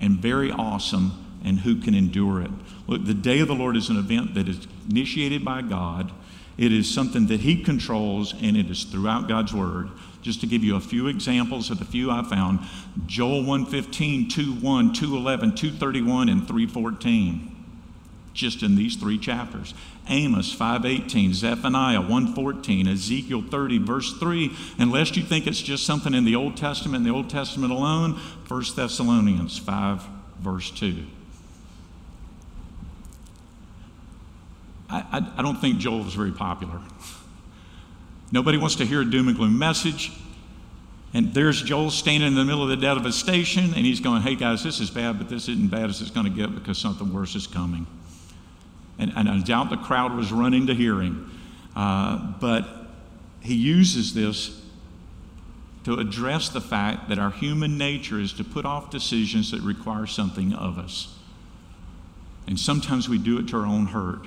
and 0.00 0.20
very 0.20 0.52
awesome, 0.52 1.40
and 1.44 1.60
who 1.60 1.80
can 1.80 1.94
endure 1.94 2.42
it? 2.42 2.50
Look, 2.88 3.04
the 3.04 3.14
day 3.14 3.38
of 3.38 3.46
the 3.46 3.54
Lord 3.54 3.76
is 3.76 3.88
an 3.88 3.96
event 3.96 4.34
that 4.34 4.48
is 4.48 4.66
initiated 4.88 5.44
by 5.44 5.62
God 5.62 6.10
it 6.58 6.72
is 6.72 6.92
something 6.92 7.28
that 7.28 7.40
He 7.40 7.62
controls, 7.62 8.34
and 8.42 8.56
it 8.56 8.68
is 8.68 8.82
throughout 8.82 9.28
God's 9.28 9.54
Word. 9.54 9.90
Just 10.20 10.40
to 10.40 10.46
give 10.48 10.64
you 10.64 10.74
a 10.74 10.80
few 10.80 11.06
examples 11.06 11.70
of 11.70 11.78
the 11.78 11.84
few 11.84 12.10
I 12.10 12.24
found 12.24 12.58
Joel 13.06 13.44
115, 13.44 14.28
2:1, 14.28 14.92
2:11, 14.92 15.52
2:31, 15.52 16.28
and 16.28 16.46
3:14. 16.46 17.52
Just 18.34 18.64
in 18.64 18.74
these 18.74 18.96
three 18.96 19.18
chapters. 19.18 19.72
Amos 20.08 20.52
5:18, 20.52 21.32
Zephaniah 21.32 22.02
1:14, 22.02 22.88
Ezekiel 22.88 23.42
30 23.42 23.78
verse 23.78 24.12
3, 24.14 24.50
unless 24.78 25.16
you 25.16 25.22
think 25.22 25.46
it's 25.46 25.62
just 25.62 25.86
something 25.86 26.12
in 26.14 26.24
the 26.24 26.34
Old 26.34 26.56
Testament, 26.56 27.04
the 27.04 27.10
Old 27.10 27.30
Testament 27.30 27.72
alone, 27.72 28.18
1 28.48 28.74
Thessalonians 28.74 29.58
5 29.58 30.02
verse 30.42 30.70
2. 30.70 31.04
I, 34.88 34.98
I, 35.12 35.32
I 35.38 35.42
don't 35.42 35.60
think 35.60 35.78
Joel 35.78 36.04
was 36.04 36.14
very 36.14 36.32
popular. 36.32 36.80
Nobody 38.30 38.58
wants 38.58 38.76
to 38.76 38.86
hear 38.86 39.02
a 39.02 39.04
doom 39.04 39.28
and 39.28 39.36
gloom 39.36 39.58
message. 39.58 40.12
And 41.14 41.32
there's 41.32 41.62
Joel 41.62 41.90
standing 41.90 42.28
in 42.28 42.34
the 42.34 42.44
middle 42.44 42.62
of 42.62 42.68
the 42.68 42.76
devastation, 42.76 43.64
and 43.64 43.86
he's 43.86 44.00
going, 44.00 44.20
Hey 44.22 44.34
guys, 44.34 44.62
this 44.62 44.78
is 44.80 44.90
bad, 44.90 45.18
but 45.18 45.28
this 45.28 45.48
isn't 45.48 45.70
bad 45.70 45.88
as 45.88 46.02
it's 46.02 46.10
going 46.10 46.26
to 46.26 46.32
get 46.32 46.54
because 46.54 46.76
something 46.76 47.12
worse 47.12 47.34
is 47.34 47.46
coming. 47.46 47.86
And, 48.98 49.12
and 49.16 49.28
I 49.28 49.38
doubt 49.40 49.70
the 49.70 49.76
crowd 49.76 50.14
was 50.14 50.32
running 50.32 50.66
to 50.66 50.74
hear 50.74 51.00
him. 51.00 51.40
Uh, 51.74 52.32
but 52.40 52.68
he 53.40 53.54
uses 53.54 54.12
this 54.12 54.60
to 55.84 55.94
address 55.94 56.50
the 56.50 56.60
fact 56.60 57.08
that 57.08 57.18
our 57.18 57.30
human 57.30 57.78
nature 57.78 58.20
is 58.20 58.32
to 58.34 58.44
put 58.44 58.66
off 58.66 58.90
decisions 58.90 59.52
that 59.52 59.62
require 59.62 60.06
something 60.06 60.52
of 60.52 60.76
us. 60.76 61.16
And 62.46 62.58
sometimes 62.58 63.08
we 63.08 63.16
do 63.16 63.38
it 63.38 63.48
to 63.48 63.56
our 63.58 63.66
own 63.66 63.86
hurt. 63.86 64.26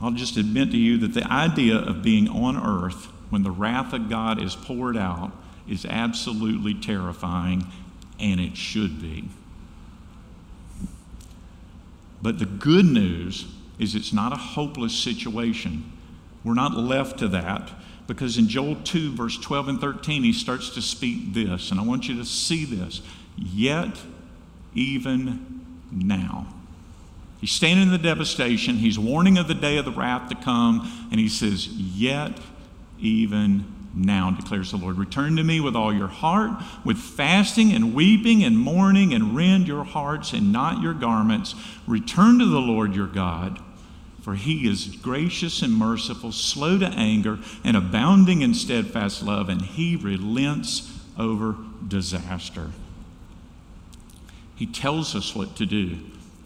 I'll 0.00 0.10
just 0.12 0.36
admit 0.36 0.70
to 0.70 0.78
you 0.78 0.98
that 0.98 1.14
the 1.14 1.30
idea 1.30 1.76
of 1.76 2.02
being 2.02 2.28
on 2.28 2.56
earth 2.56 3.06
when 3.28 3.42
the 3.42 3.50
wrath 3.50 3.92
of 3.92 4.08
God 4.08 4.42
is 4.42 4.56
poured 4.56 4.96
out 4.96 5.32
is 5.68 5.84
absolutely 5.84 6.74
terrifying, 6.74 7.66
and 8.18 8.40
it 8.40 8.56
should 8.56 9.00
be. 9.00 9.28
But 12.22 12.38
the 12.38 12.46
good 12.46 12.86
news 12.86 13.46
is 13.78 13.94
it's 13.94 14.12
not 14.12 14.32
a 14.32 14.36
hopeless 14.36 14.94
situation. 14.94 15.90
We're 16.44 16.54
not 16.54 16.76
left 16.76 17.18
to 17.20 17.28
that 17.28 17.70
because 18.06 18.36
in 18.36 18.48
Joel 18.48 18.76
2, 18.76 19.14
verse 19.14 19.38
12 19.38 19.68
and 19.68 19.80
13, 19.80 20.22
he 20.22 20.32
starts 20.32 20.70
to 20.70 20.82
speak 20.82 21.32
this, 21.32 21.70
and 21.70 21.78
I 21.78 21.84
want 21.84 22.08
you 22.08 22.16
to 22.16 22.24
see 22.24 22.64
this. 22.64 23.02
Yet, 23.36 24.00
even 24.74 25.64
now. 25.90 26.46
He's 27.40 27.52
standing 27.52 27.86
in 27.86 27.92
the 27.92 27.98
devastation. 27.98 28.76
He's 28.76 28.98
warning 28.98 29.38
of 29.38 29.48
the 29.48 29.54
day 29.54 29.78
of 29.78 29.86
the 29.86 29.90
wrath 29.90 30.28
to 30.28 30.34
come. 30.34 31.08
And 31.10 31.18
he 31.18 31.28
says, 31.28 31.68
Yet, 31.68 32.38
even 32.98 33.64
now, 33.94 34.30
declares 34.30 34.70
the 34.70 34.76
Lord, 34.76 34.98
return 34.98 35.36
to 35.36 35.42
me 35.42 35.58
with 35.58 35.74
all 35.74 35.92
your 35.92 36.08
heart, 36.08 36.62
with 36.84 36.98
fasting 36.98 37.72
and 37.72 37.94
weeping 37.94 38.44
and 38.44 38.58
mourning, 38.58 39.14
and 39.14 39.34
rend 39.34 39.66
your 39.66 39.84
hearts 39.84 40.32
and 40.32 40.52
not 40.52 40.82
your 40.82 40.94
garments. 40.94 41.54
Return 41.86 42.38
to 42.38 42.46
the 42.46 42.60
Lord 42.60 42.94
your 42.94 43.06
God, 43.06 43.58
for 44.20 44.34
he 44.34 44.68
is 44.68 44.86
gracious 44.96 45.62
and 45.62 45.72
merciful, 45.72 46.30
slow 46.30 46.78
to 46.78 46.86
anger, 46.86 47.38
and 47.64 47.76
abounding 47.76 48.42
in 48.42 48.54
steadfast 48.54 49.22
love, 49.22 49.48
and 49.48 49.62
he 49.62 49.96
relents 49.96 51.00
over 51.18 51.56
disaster. 51.88 52.70
He 54.54 54.66
tells 54.66 55.16
us 55.16 55.34
what 55.34 55.56
to 55.56 55.66
do. 55.66 55.98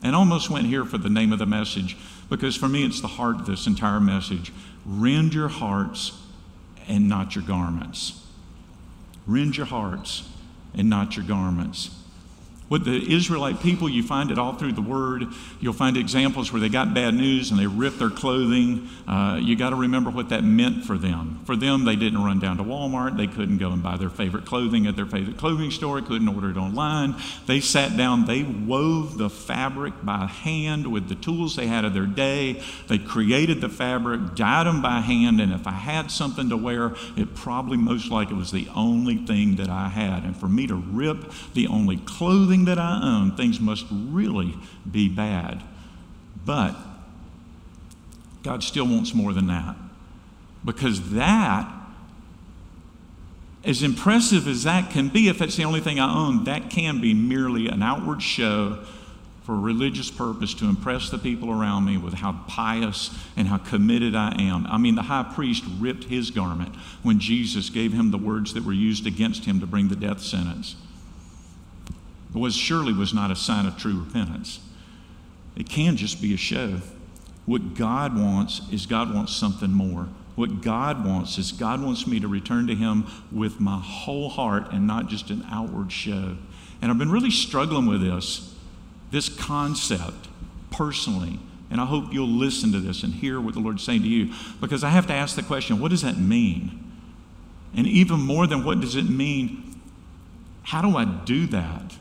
And 0.04 0.14
almost 0.14 0.50
went 0.50 0.66
here 0.66 0.84
for 0.84 0.98
the 0.98 1.08
name 1.08 1.32
of 1.32 1.38
the 1.40 1.46
message 1.46 1.96
because 2.28 2.54
for 2.56 2.68
me 2.68 2.84
it's 2.84 3.00
the 3.00 3.08
heart 3.08 3.40
of 3.40 3.46
this 3.46 3.66
entire 3.66 4.00
message. 4.00 4.52
Rend 4.84 5.34
your 5.34 5.48
hearts 5.48 6.12
and 6.86 7.08
not 7.08 7.34
your 7.34 7.44
garments. 7.44 8.24
Rend 9.26 9.56
your 9.56 9.66
hearts 9.66 10.28
and 10.74 10.90
not 10.90 11.16
your 11.16 11.24
garments. 11.24 12.03
What 12.68 12.84
the 12.84 13.14
Israelite 13.14 13.60
people, 13.60 13.90
you 13.90 14.02
find 14.02 14.30
it 14.30 14.38
all 14.38 14.54
through 14.54 14.72
the 14.72 14.82
Word. 14.82 15.26
You'll 15.60 15.74
find 15.74 15.98
examples 15.98 16.50
where 16.50 16.60
they 16.60 16.70
got 16.70 16.94
bad 16.94 17.12
news 17.12 17.50
and 17.50 17.60
they 17.60 17.66
ripped 17.66 17.98
their 17.98 18.08
clothing. 18.08 18.88
Uh, 19.06 19.38
you 19.40 19.54
got 19.54 19.70
to 19.70 19.76
remember 19.76 20.08
what 20.08 20.30
that 20.30 20.44
meant 20.44 20.84
for 20.84 20.96
them. 20.96 21.42
For 21.44 21.56
them, 21.56 21.84
they 21.84 21.94
didn't 21.94 22.24
run 22.24 22.40
down 22.40 22.56
to 22.56 22.64
Walmart. 22.64 23.18
They 23.18 23.26
couldn't 23.26 23.58
go 23.58 23.70
and 23.70 23.82
buy 23.82 23.98
their 23.98 24.08
favorite 24.08 24.46
clothing 24.46 24.86
at 24.86 24.96
their 24.96 25.04
favorite 25.04 25.36
clothing 25.36 25.70
store. 25.70 26.00
Couldn't 26.00 26.26
order 26.26 26.50
it 26.50 26.56
online. 26.56 27.16
They 27.46 27.60
sat 27.60 27.98
down. 27.98 28.24
They 28.24 28.42
wove 28.42 29.18
the 29.18 29.28
fabric 29.28 29.92
by 30.02 30.26
hand 30.26 30.90
with 30.90 31.10
the 31.10 31.16
tools 31.16 31.56
they 31.56 31.66
had 31.66 31.84
of 31.84 31.92
their 31.92 32.06
day. 32.06 32.62
They 32.88 32.96
created 32.96 33.60
the 33.60 33.68
fabric, 33.68 34.34
dyed 34.36 34.66
them 34.66 34.80
by 34.80 35.00
hand. 35.00 35.38
And 35.38 35.52
if 35.52 35.66
I 35.66 35.72
had 35.72 36.10
something 36.10 36.48
to 36.48 36.56
wear, 36.56 36.94
it 37.14 37.34
probably 37.34 37.76
most 37.76 38.10
likely 38.10 38.36
was 38.36 38.52
the 38.52 38.68
only 38.74 39.18
thing 39.18 39.56
that 39.56 39.68
I 39.68 39.90
had. 39.90 40.24
And 40.24 40.34
for 40.34 40.48
me 40.48 40.66
to 40.66 40.74
rip 40.74 41.30
the 41.52 41.66
only 41.66 41.98
clothing 41.98 42.53
that 42.66 42.78
I 42.78 43.00
own, 43.02 43.36
things 43.36 43.58
must 43.58 43.86
really 43.90 44.54
be 44.88 45.08
bad. 45.08 45.62
But 46.46 46.76
God 48.44 48.62
still 48.62 48.86
wants 48.86 49.12
more 49.12 49.32
than 49.32 49.48
that. 49.48 49.76
Because 50.64 51.10
that, 51.10 51.70
as 53.64 53.82
impressive 53.82 54.46
as 54.46 54.62
that 54.62 54.90
can 54.90 55.08
be, 55.08 55.28
if 55.28 55.42
it's 55.42 55.56
the 55.56 55.64
only 55.64 55.80
thing 55.80 55.98
I 55.98 56.14
own, 56.14 56.44
that 56.44 56.70
can 56.70 57.00
be 57.00 57.12
merely 57.12 57.66
an 57.66 57.82
outward 57.82 58.22
show 58.22 58.84
for 59.42 59.54
a 59.54 59.58
religious 59.58 60.10
purpose 60.10 60.54
to 60.54 60.66
impress 60.66 61.10
the 61.10 61.18
people 61.18 61.50
around 61.50 61.84
me 61.84 61.98
with 61.98 62.14
how 62.14 62.32
pious 62.48 63.10
and 63.36 63.48
how 63.48 63.58
committed 63.58 64.14
I 64.14 64.34
am. 64.38 64.66
I 64.68 64.78
mean, 64.78 64.94
the 64.94 65.02
high 65.02 65.30
priest 65.34 65.64
ripped 65.78 66.04
his 66.04 66.30
garment 66.30 66.74
when 67.02 67.18
Jesus 67.18 67.68
gave 67.68 67.92
him 67.92 68.10
the 68.10 68.16
words 68.16 68.54
that 68.54 68.64
were 68.64 68.72
used 68.72 69.06
against 69.06 69.44
him 69.44 69.60
to 69.60 69.66
bring 69.66 69.88
the 69.88 69.96
death 69.96 70.20
sentence 70.20 70.76
was 72.40 72.54
surely 72.54 72.92
was 72.92 73.14
not 73.14 73.30
a 73.30 73.36
sign 73.36 73.66
of 73.66 73.76
true 73.76 74.00
repentance. 74.00 74.60
It 75.56 75.68
can 75.68 75.96
just 75.96 76.20
be 76.20 76.34
a 76.34 76.36
show. 76.36 76.80
What 77.46 77.74
God 77.74 78.16
wants 78.16 78.62
is 78.72 78.86
God 78.86 79.14
wants 79.14 79.34
something 79.34 79.70
more. 79.70 80.08
What 80.34 80.62
God 80.62 81.04
wants 81.04 81.38
is 81.38 81.52
God 81.52 81.80
wants 81.80 82.06
me 82.06 82.18
to 82.18 82.26
return 82.26 82.66
to 82.66 82.74
Him 82.74 83.06
with 83.30 83.60
my 83.60 83.78
whole 83.78 84.28
heart 84.28 84.72
and 84.72 84.86
not 84.86 85.08
just 85.08 85.30
an 85.30 85.46
outward 85.50 85.92
show. 85.92 86.36
And 86.82 86.90
I've 86.90 86.98
been 86.98 87.12
really 87.12 87.30
struggling 87.30 87.86
with 87.86 88.02
this, 88.02 88.54
this 89.10 89.28
concept 89.28 90.28
personally. 90.70 91.38
And 91.70 91.80
I 91.80 91.86
hope 91.86 92.12
you'll 92.12 92.26
listen 92.26 92.72
to 92.72 92.80
this 92.80 93.02
and 93.02 93.14
hear 93.14 93.40
what 93.40 93.54
the 93.54 93.60
Lord's 93.60 93.84
saying 93.84 94.02
to 94.02 94.08
you 94.08 94.34
because 94.60 94.82
I 94.82 94.90
have 94.90 95.06
to 95.06 95.12
ask 95.12 95.36
the 95.36 95.42
question 95.42 95.80
what 95.80 95.90
does 95.90 96.02
that 96.02 96.18
mean? 96.18 96.80
And 97.76 97.86
even 97.86 98.20
more 98.20 98.46
than 98.46 98.64
what 98.64 98.80
does 98.80 98.96
it 98.96 99.08
mean, 99.08 99.80
how 100.62 100.82
do 100.82 100.96
I 100.96 101.04
do 101.04 101.46
that? 101.48 101.96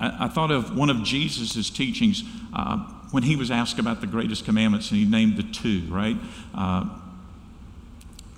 I, 0.00 0.28
thought 0.28 0.50
of 0.50 0.76
one 0.76 0.88
of 0.88 1.02
Jesus' 1.02 1.68
teachings 1.68 2.24
uh, 2.54 2.78
when 3.10 3.22
he 3.22 3.36
was 3.36 3.50
asked 3.50 3.78
about 3.78 4.00
the 4.00 4.06
greatest 4.06 4.44
commandments, 4.44 4.90
and 4.90 4.98
he 4.98 5.06
named 5.06 5.36
the 5.36 5.42
two, 5.42 5.82
right? 5.90 6.16
Uh, 6.54 6.88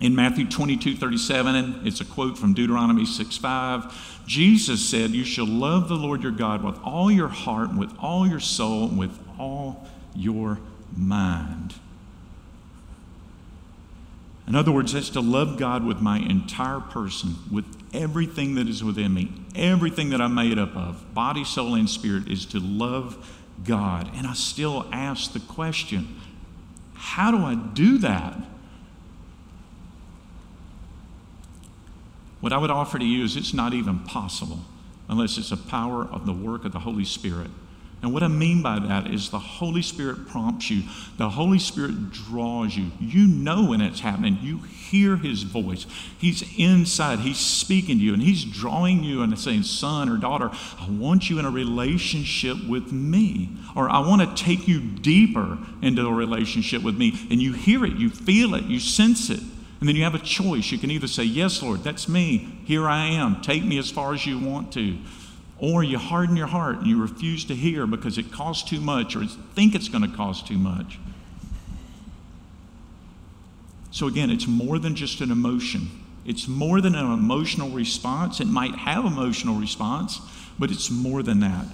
in 0.00 0.16
Matthew 0.16 0.48
22 0.48 0.96
37, 0.96 1.54
and 1.54 1.86
it's 1.86 2.00
a 2.00 2.04
quote 2.04 2.36
from 2.36 2.54
Deuteronomy 2.54 3.06
6 3.06 3.36
5, 3.36 4.26
Jesus 4.26 4.84
said, 4.88 5.10
You 5.10 5.24
shall 5.24 5.46
love 5.46 5.88
the 5.88 5.94
Lord 5.94 6.22
your 6.22 6.32
God 6.32 6.64
with 6.64 6.78
all 6.82 7.10
your 7.10 7.28
heart, 7.28 7.76
with 7.76 7.96
all 8.00 8.26
your 8.26 8.40
soul, 8.40 8.88
and 8.88 8.98
with 8.98 9.16
all 9.38 9.86
your 10.16 10.58
mind. 10.96 11.74
In 14.52 14.56
other 14.56 14.70
words, 14.70 14.92
that's 14.92 15.08
to 15.08 15.22
love 15.22 15.56
God 15.56 15.82
with 15.82 16.02
my 16.02 16.18
entire 16.18 16.78
person, 16.78 17.36
with 17.50 17.64
everything 17.94 18.56
that 18.56 18.68
is 18.68 18.84
within 18.84 19.14
me, 19.14 19.32
everything 19.54 20.10
that 20.10 20.20
I'm 20.20 20.34
made 20.34 20.58
up 20.58 20.76
of, 20.76 21.14
body, 21.14 21.42
soul, 21.42 21.74
and 21.74 21.88
spirit, 21.88 22.28
is 22.28 22.44
to 22.46 22.60
love 22.60 23.34
God. 23.64 24.10
And 24.14 24.26
I 24.26 24.34
still 24.34 24.86
ask 24.92 25.32
the 25.32 25.40
question 25.40 26.20
how 26.92 27.30
do 27.30 27.38
I 27.38 27.54
do 27.54 27.96
that? 27.96 28.36
What 32.42 32.52
I 32.52 32.58
would 32.58 32.70
offer 32.70 32.98
to 32.98 33.06
you 33.06 33.24
is 33.24 33.38
it's 33.38 33.54
not 33.54 33.72
even 33.72 34.00
possible 34.00 34.60
unless 35.08 35.38
it's 35.38 35.50
a 35.50 35.56
power 35.56 36.04
of 36.04 36.26
the 36.26 36.32
work 36.34 36.66
of 36.66 36.72
the 36.72 36.80
Holy 36.80 37.06
Spirit. 37.06 37.50
And 38.02 38.12
what 38.12 38.24
I 38.24 38.28
mean 38.28 38.62
by 38.62 38.80
that 38.80 39.06
is 39.06 39.30
the 39.30 39.38
Holy 39.38 39.80
Spirit 39.80 40.26
prompts 40.26 40.68
you, 40.68 40.82
the 41.18 41.30
Holy 41.30 41.60
Spirit 41.60 42.10
draws 42.10 42.76
you. 42.76 42.90
You 42.98 43.28
know 43.28 43.66
when 43.66 43.80
it's 43.80 44.00
happening, 44.00 44.38
you 44.42 44.58
hear 44.58 45.16
His 45.16 45.44
voice. 45.44 45.86
He's 46.18 46.42
inside, 46.58 47.20
He's 47.20 47.38
speaking 47.38 47.98
to 47.98 48.04
you, 48.04 48.12
and 48.12 48.20
He's 48.20 48.44
drawing 48.44 49.04
you 49.04 49.22
and 49.22 49.38
saying, 49.38 49.62
Son 49.62 50.08
or 50.08 50.16
daughter, 50.16 50.50
I 50.80 50.90
want 50.90 51.30
you 51.30 51.38
in 51.38 51.44
a 51.44 51.50
relationship 51.50 52.56
with 52.68 52.90
me, 52.90 53.50
or 53.76 53.88
I 53.88 54.00
want 54.00 54.36
to 54.36 54.44
take 54.44 54.66
you 54.66 54.80
deeper 54.80 55.58
into 55.80 56.04
a 56.04 56.12
relationship 56.12 56.82
with 56.82 56.98
me. 56.98 57.16
And 57.30 57.40
you 57.40 57.52
hear 57.52 57.84
it, 57.84 57.92
you 57.92 58.10
feel 58.10 58.56
it, 58.56 58.64
you 58.64 58.80
sense 58.80 59.30
it. 59.30 59.40
And 59.78 59.88
then 59.88 59.96
you 59.96 60.04
have 60.04 60.14
a 60.14 60.20
choice. 60.20 60.70
You 60.70 60.78
can 60.78 60.92
either 60.92 61.08
say, 61.08 61.24
Yes, 61.24 61.60
Lord, 61.60 61.82
that's 61.82 62.08
me. 62.08 62.58
Here 62.64 62.88
I 62.88 63.06
am. 63.06 63.42
Take 63.42 63.64
me 63.64 63.78
as 63.78 63.90
far 63.90 64.14
as 64.14 64.24
you 64.26 64.38
want 64.38 64.72
to. 64.74 64.96
Or 65.62 65.84
you 65.84 65.96
harden 65.96 66.36
your 66.36 66.48
heart 66.48 66.78
and 66.78 66.88
you 66.88 67.00
refuse 67.00 67.44
to 67.44 67.54
hear 67.54 67.86
because 67.86 68.18
it 68.18 68.32
costs 68.32 68.68
too 68.68 68.80
much 68.80 69.14
or 69.14 69.24
think 69.24 69.76
it's 69.76 69.88
going 69.88 70.02
to 70.02 70.16
cost 70.16 70.48
too 70.48 70.58
much. 70.58 70.98
So, 73.92 74.08
again, 74.08 74.28
it's 74.28 74.48
more 74.48 74.80
than 74.80 74.96
just 74.96 75.20
an 75.20 75.30
emotion. 75.30 75.88
It's 76.26 76.48
more 76.48 76.80
than 76.80 76.96
an 76.96 77.12
emotional 77.12 77.70
response. 77.70 78.40
It 78.40 78.48
might 78.48 78.74
have 78.74 79.04
emotional 79.04 79.54
response, 79.54 80.20
but 80.58 80.72
it's 80.72 80.90
more 80.90 81.22
than 81.22 81.38
that. 81.40 81.66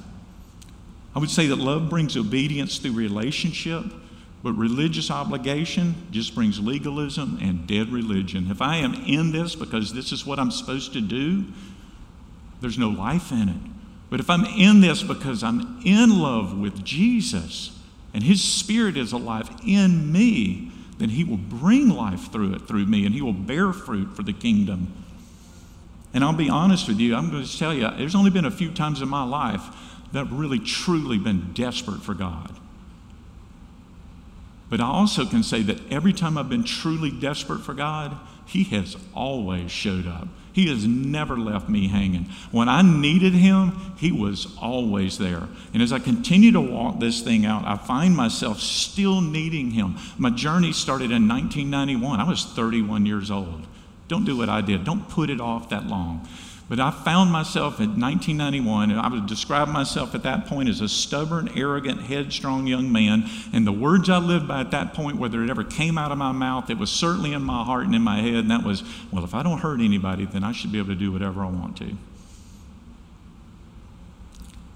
I 1.17 1.19
would 1.19 1.31
say 1.31 1.47
that 1.47 1.57
love 1.57 1.89
brings 1.89 2.15
obedience 2.15 2.77
through 2.77 2.93
relationship, 2.93 3.85
but 4.43 4.53
religious 4.53 5.11
obligation 5.11 5.95
just 6.11 6.35
brings 6.35 6.61
legalism 6.61 7.39
and 7.41 7.67
dead 7.67 7.89
religion. 7.89 8.51
If 8.51 8.61
I 8.61 8.77
am 8.77 8.93
in 8.93 9.33
this 9.33 9.55
because 9.55 9.95
this 9.95 10.13
is 10.13 10.27
what 10.27 10.39
I'm 10.39 10.51
supposed 10.51 10.93
to 10.93 11.01
do, 11.01 11.47
there's 12.61 12.79
no 12.79 12.91
life 12.91 13.33
in 13.33 13.49
it. 13.49 13.78
But 14.11 14.21
if 14.21 14.31
I'm 14.31 14.45
in 14.45 14.81
this 14.81 15.03
because 15.03 15.43
I'm 15.43 15.81
in 15.85 16.19
love 16.19 16.59
with 16.59 16.85
Jesus 16.85 17.79
and 18.15 18.23
His 18.23 18.43
Spirit 18.43 18.97
is 18.97 19.13
alive 19.13 19.51
in 19.67 20.11
me, 20.11 20.73
then 20.99 21.11
He 21.11 21.25
will 21.25 21.37
bring 21.37 21.91
life 21.91 22.33
through 22.33 22.55
it, 22.55 22.67
through 22.67 22.87
me, 22.87 23.05
and 23.05 23.15
He 23.15 23.21
will 23.21 23.33
bear 23.33 23.73
fruit 23.73 24.17
for 24.17 24.23
the 24.23 24.33
kingdom. 24.33 24.93
And 26.15 26.25
I'll 26.25 26.33
be 26.33 26.49
honest 26.49 26.89
with 26.89 26.99
you, 26.99 27.15
I'm 27.15 27.31
going 27.31 27.45
to 27.45 27.59
tell 27.59 27.75
you, 27.75 27.89
there's 27.97 28.15
only 28.15 28.31
been 28.31 28.47
a 28.47 28.51
few 28.51 28.71
times 28.73 29.03
in 29.03 29.09
my 29.09 29.25
life 29.25 29.63
that 30.13 30.21
I've 30.21 30.33
really 30.33 30.59
truly 30.59 31.19
been 31.19 31.53
desperate 31.53 32.03
for 32.03 32.15
God. 32.15 32.57
But 34.71 34.81
I 34.81 34.87
also 34.87 35.27
can 35.27 35.43
say 35.43 35.63
that 35.63 35.81
every 35.93 36.13
time 36.13 36.37
I've 36.37 36.49
been 36.49 36.65
truly 36.65 37.11
desperate 37.11 37.61
for 37.61 37.75
God, 37.75 38.17
He 38.47 38.65
has 38.65 38.97
always 39.15 39.71
showed 39.71 40.07
up. 40.07 40.29
He 40.53 40.69
has 40.69 40.87
never 40.87 41.37
left 41.37 41.69
me 41.69 41.89
hanging. 41.89 42.25
When 42.51 42.69
I 42.69 42.83
needed 42.83 43.33
Him, 43.33 43.95
He 43.99 44.11
was 44.13 44.57
always 44.61 45.19
there. 45.19 45.49
And 45.73 45.83
as 45.83 45.93
I 45.93 45.99
continue 45.99 46.53
to 46.53 46.61
walk 46.61 47.01
this 47.01 47.21
thing 47.21 47.47
out, 47.47 47.65
I 47.65 47.77
find 47.77 48.17
myself 48.17 48.61
still 48.61 49.21
needing 49.21 49.71
Him. 49.73 49.97
My 50.17 50.31
journey 50.31 50.73
started 50.73 51.11
in 51.11 51.29
1991. 51.29 52.21
I 52.21 52.25
was 52.29 52.45
31 52.45 53.07
years 53.07 53.31
old. 53.31 53.67
Don't 54.09 54.25
do 54.25 54.37
what 54.37 54.49
I 54.49 54.63
did, 54.63 54.85
don't 54.85 55.09
put 55.09 55.31
it 55.31 55.41
off 55.41 55.69
that 55.69 55.87
long. 55.87 56.27
But 56.69 56.81
I 56.81 56.91
found 56.91 57.33
myself 57.33 57.81
in 57.81 57.99
1991, 57.99 58.91
and 58.91 59.01
I 59.01 59.09
would 59.09 59.27
describe 59.27 59.69
myself 59.69 60.15
at 60.15 60.23
that 60.25 60.47
point 60.47 60.69
as 60.69 60.83
a 60.83 60.89
stubborn, 60.89 61.49
arrogant, 61.57 62.03
headstrong 62.03 62.67
young 62.67 62.93
man. 62.93 63.25
And 63.55 63.67
the 63.67 63.73
words 63.73 64.11
I 64.11 64.19
lived 64.19 64.47
by 64.47 64.61
at 64.61 64.71
that 64.73 64.93
point, 64.93 65.17
whether 65.17 65.43
it 65.43 65.49
ever 65.49 65.65
came 65.65 65.97
out 65.97 66.13
of 66.13 66.19
my 66.19 66.33
mouth, 66.33 66.69
it 66.69 66.77
was 66.77 66.91
certainly 66.91 67.33
in 67.33 67.43
my 67.43 67.65
heart 67.65 67.87
and 67.87 67.95
in 67.95 68.03
my 68.03 68.21
head, 68.21 68.35
and 68.35 68.51
that 68.51 68.65
was, 68.65 68.83
well, 69.11 69.25
if 69.25 69.35
I 69.35 69.43
don't 69.43 69.61
hurt 69.61 69.81
anybody, 69.81 70.27
then 70.27 70.45
I 70.45 70.53
should 70.53 70.71
be 70.71 70.79
able 70.79 70.89
to 70.91 70.95
do 70.95 71.11
whatever 71.11 71.43
I 71.43 71.49
want 71.49 71.79
to. 71.79 71.97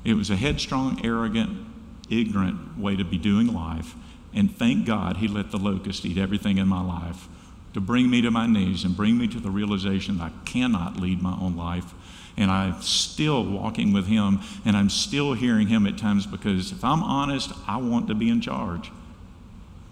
It 0.02 0.14
was 0.14 0.30
a 0.30 0.36
headstrong, 0.36 1.04
arrogant, 1.04 1.66
ignorant 2.08 2.78
way 2.78 2.96
to 2.96 3.04
be 3.04 3.18
doing 3.18 3.52
life. 3.52 3.94
And 4.34 4.56
thank 4.56 4.86
God 4.86 5.18
he 5.18 5.28
let 5.28 5.50
the 5.50 5.58
locust 5.58 6.06
eat 6.06 6.16
everything 6.16 6.56
in 6.56 6.68
my 6.68 6.82
life 6.82 7.28
to 7.74 7.80
bring 7.80 8.10
me 8.10 8.20
to 8.22 8.30
my 8.30 8.46
knees 8.46 8.84
and 8.84 8.96
bring 8.96 9.16
me 9.18 9.28
to 9.28 9.40
the 9.40 9.50
realization 9.50 10.18
that 10.18 10.24
I 10.24 10.44
cannot 10.44 10.98
lead 10.98 11.22
my 11.22 11.36
own 11.40 11.56
life. 11.56 11.94
And 12.36 12.50
I'm 12.50 12.80
still 12.80 13.44
walking 13.44 13.92
with 13.92 14.06
Him 14.06 14.40
and 14.64 14.76
I'm 14.76 14.90
still 14.90 15.34
hearing 15.34 15.68
Him 15.68 15.86
at 15.86 15.98
times 15.98 16.26
because 16.26 16.72
if 16.72 16.84
I'm 16.84 17.02
honest, 17.02 17.52
I 17.66 17.76
want 17.76 18.08
to 18.08 18.14
be 18.14 18.28
in 18.28 18.40
charge. 18.40 18.90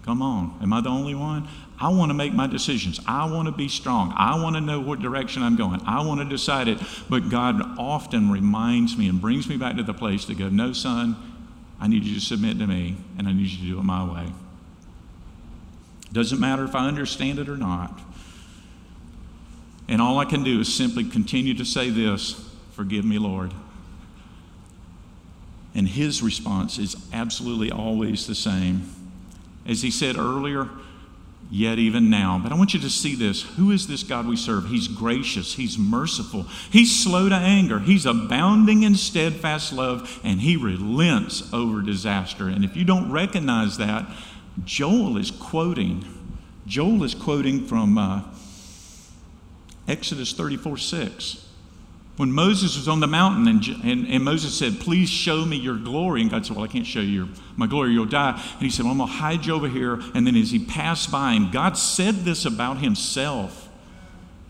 Come 0.03 0.21
on. 0.21 0.57
Am 0.61 0.73
I 0.73 0.81
the 0.81 0.89
only 0.89 1.13
one? 1.13 1.47
I 1.79 1.89
want 1.89 2.09
to 2.09 2.13
make 2.13 2.33
my 2.33 2.47
decisions. 2.47 2.99
I 3.07 3.25
want 3.31 3.47
to 3.47 3.51
be 3.51 3.67
strong. 3.67 4.13
I 4.15 4.41
want 4.41 4.55
to 4.55 4.61
know 4.61 4.79
what 4.79 4.99
direction 4.99 5.43
I'm 5.43 5.55
going. 5.55 5.81
I 5.85 6.05
want 6.05 6.21
to 6.21 6.25
decide 6.25 6.67
it. 6.67 6.79
But 7.09 7.29
God 7.29 7.61
often 7.77 8.31
reminds 8.31 8.97
me 8.97 9.07
and 9.09 9.21
brings 9.21 9.47
me 9.47 9.57
back 9.57 9.77
to 9.77 9.83
the 9.83 9.93
place 9.93 10.25
to 10.25 10.35
go, 10.35 10.49
no, 10.49 10.73
son, 10.73 11.15
I 11.79 11.87
need 11.87 12.03
you 12.03 12.15
to 12.15 12.21
submit 12.21 12.59
to 12.59 12.67
me 12.67 12.97
and 13.17 13.27
I 13.27 13.33
need 13.33 13.47
you 13.47 13.57
to 13.57 13.73
do 13.75 13.79
it 13.79 13.83
my 13.83 14.03
way. 14.03 14.31
Doesn't 16.11 16.39
matter 16.39 16.63
if 16.63 16.75
I 16.75 16.87
understand 16.87 17.39
it 17.39 17.47
or 17.47 17.57
not. 17.57 17.99
And 19.87 20.01
all 20.01 20.19
I 20.19 20.25
can 20.25 20.43
do 20.43 20.59
is 20.59 20.73
simply 20.73 21.03
continue 21.03 21.53
to 21.55 21.65
say 21.65 21.89
this 21.89 22.49
Forgive 22.71 23.05
me, 23.05 23.17
Lord. 23.17 23.53
And 25.73 25.87
his 25.87 26.21
response 26.21 26.77
is 26.77 26.95
absolutely 27.13 27.71
always 27.71 28.27
the 28.27 28.35
same. 28.35 28.89
As 29.65 29.81
he 29.81 29.91
said 29.91 30.17
earlier, 30.17 30.69
yet 31.51 31.77
even 31.77 32.09
now. 32.09 32.39
But 32.41 32.51
I 32.51 32.55
want 32.55 32.73
you 32.73 32.79
to 32.79 32.89
see 32.89 33.13
this. 33.13 33.41
Who 33.41 33.71
is 33.71 33.87
this 33.87 34.03
God 34.03 34.25
we 34.25 34.37
serve? 34.37 34.67
He's 34.67 34.87
gracious, 34.87 35.53
He's 35.55 35.77
merciful, 35.77 36.43
He's 36.71 37.03
slow 37.03 37.29
to 37.29 37.35
anger, 37.35 37.79
He's 37.79 38.05
abounding 38.05 38.83
in 38.83 38.95
steadfast 38.95 39.73
love, 39.73 40.19
and 40.23 40.41
He 40.41 40.55
relents 40.55 41.51
over 41.53 41.81
disaster. 41.81 42.47
And 42.47 42.63
if 42.63 42.75
you 42.75 42.85
don't 42.85 43.11
recognize 43.11 43.77
that, 43.77 44.05
Joel 44.65 45.17
is 45.17 45.31
quoting. 45.31 46.05
Joel 46.67 47.03
is 47.03 47.15
quoting 47.15 47.65
from 47.65 47.97
uh, 47.97 48.23
Exodus 49.87 50.33
34 50.33 50.77
6. 50.77 51.47
When 52.17 52.31
Moses 52.31 52.75
was 52.75 52.87
on 52.87 52.99
the 52.99 53.07
mountain 53.07 53.47
and, 53.47 53.65
and, 53.83 54.07
and, 54.07 54.23
Moses 54.23 54.55
said, 54.55 54.79
Please 54.79 55.09
show 55.09 55.45
me 55.45 55.55
your 55.55 55.77
glory. 55.77 56.21
And 56.21 56.29
God 56.29 56.45
said, 56.45 56.55
Well, 56.55 56.65
I 56.65 56.67
can't 56.67 56.85
show 56.85 56.99
you 56.99 57.29
my 57.55 57.67
glory, 57.67 57.93
you'll 57.93 58.05
die. 58.05 58.31
And 58.53 58.61
he 58.61 58.69
said, 58.69 58.83
Well, 58.83 58.91
I'm 58.91 58.97
going 58.99 59.09
to 59.09 59.15
hide 59.15 59.45
you 59.45 59.55
over 59.55 59.67
here. 59.67 59.99
And 60.13 60.27
then 60.27 60.35
as 60.35 60.51
he 60.51 60.63
passed 60.63 61.11
by 61.11 61.33
him, 61.33 61.49
God 61.51 61.77
said 61.77 62.15
this 62.25 62.45
about 62.45 62.77
himself. 62.77 63.69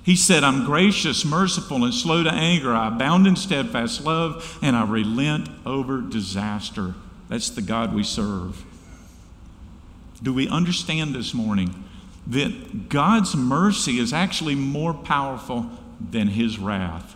He 0.04 0.16
said, 0.16 0.44
I'm 0.44 0.66
gracious, 0.66 1.24
merciful, 1.24 1.84
and 1.86 1.94
slow 1.94 2.24
to 2.24 2.32
anger. 2.32 2.74
I 2.74 2.88
abound 2.88 3.28
in 3.28 3.36
steadfast 3.36 4.04
love, 4.04 4.58
and 4.62 4.76
I 4.76 4.84
relent 4.84 5.48
over 5.64 6.02
disaster. 6.02 6.96
That's 7.30 7.52
the 7.52 7.62
God 7.62 7.94
we 7.94 8.04
serve. 8.04 8.66
Do 10.24 10.34
we 10.34 10.48
understand 10.48 11.16
this 11.16 11.34
morning 11.34 11.84
that 12.28 12.90
God's 12.90 13.36
mercy 13.36 13.98
is 13.98 14.14
actually 14.14 14.56
more 14.56 14.94
powerful 14.94 15.70
than 16.00 16.28
his 16.28 16.60
wrath? 16.60 17.16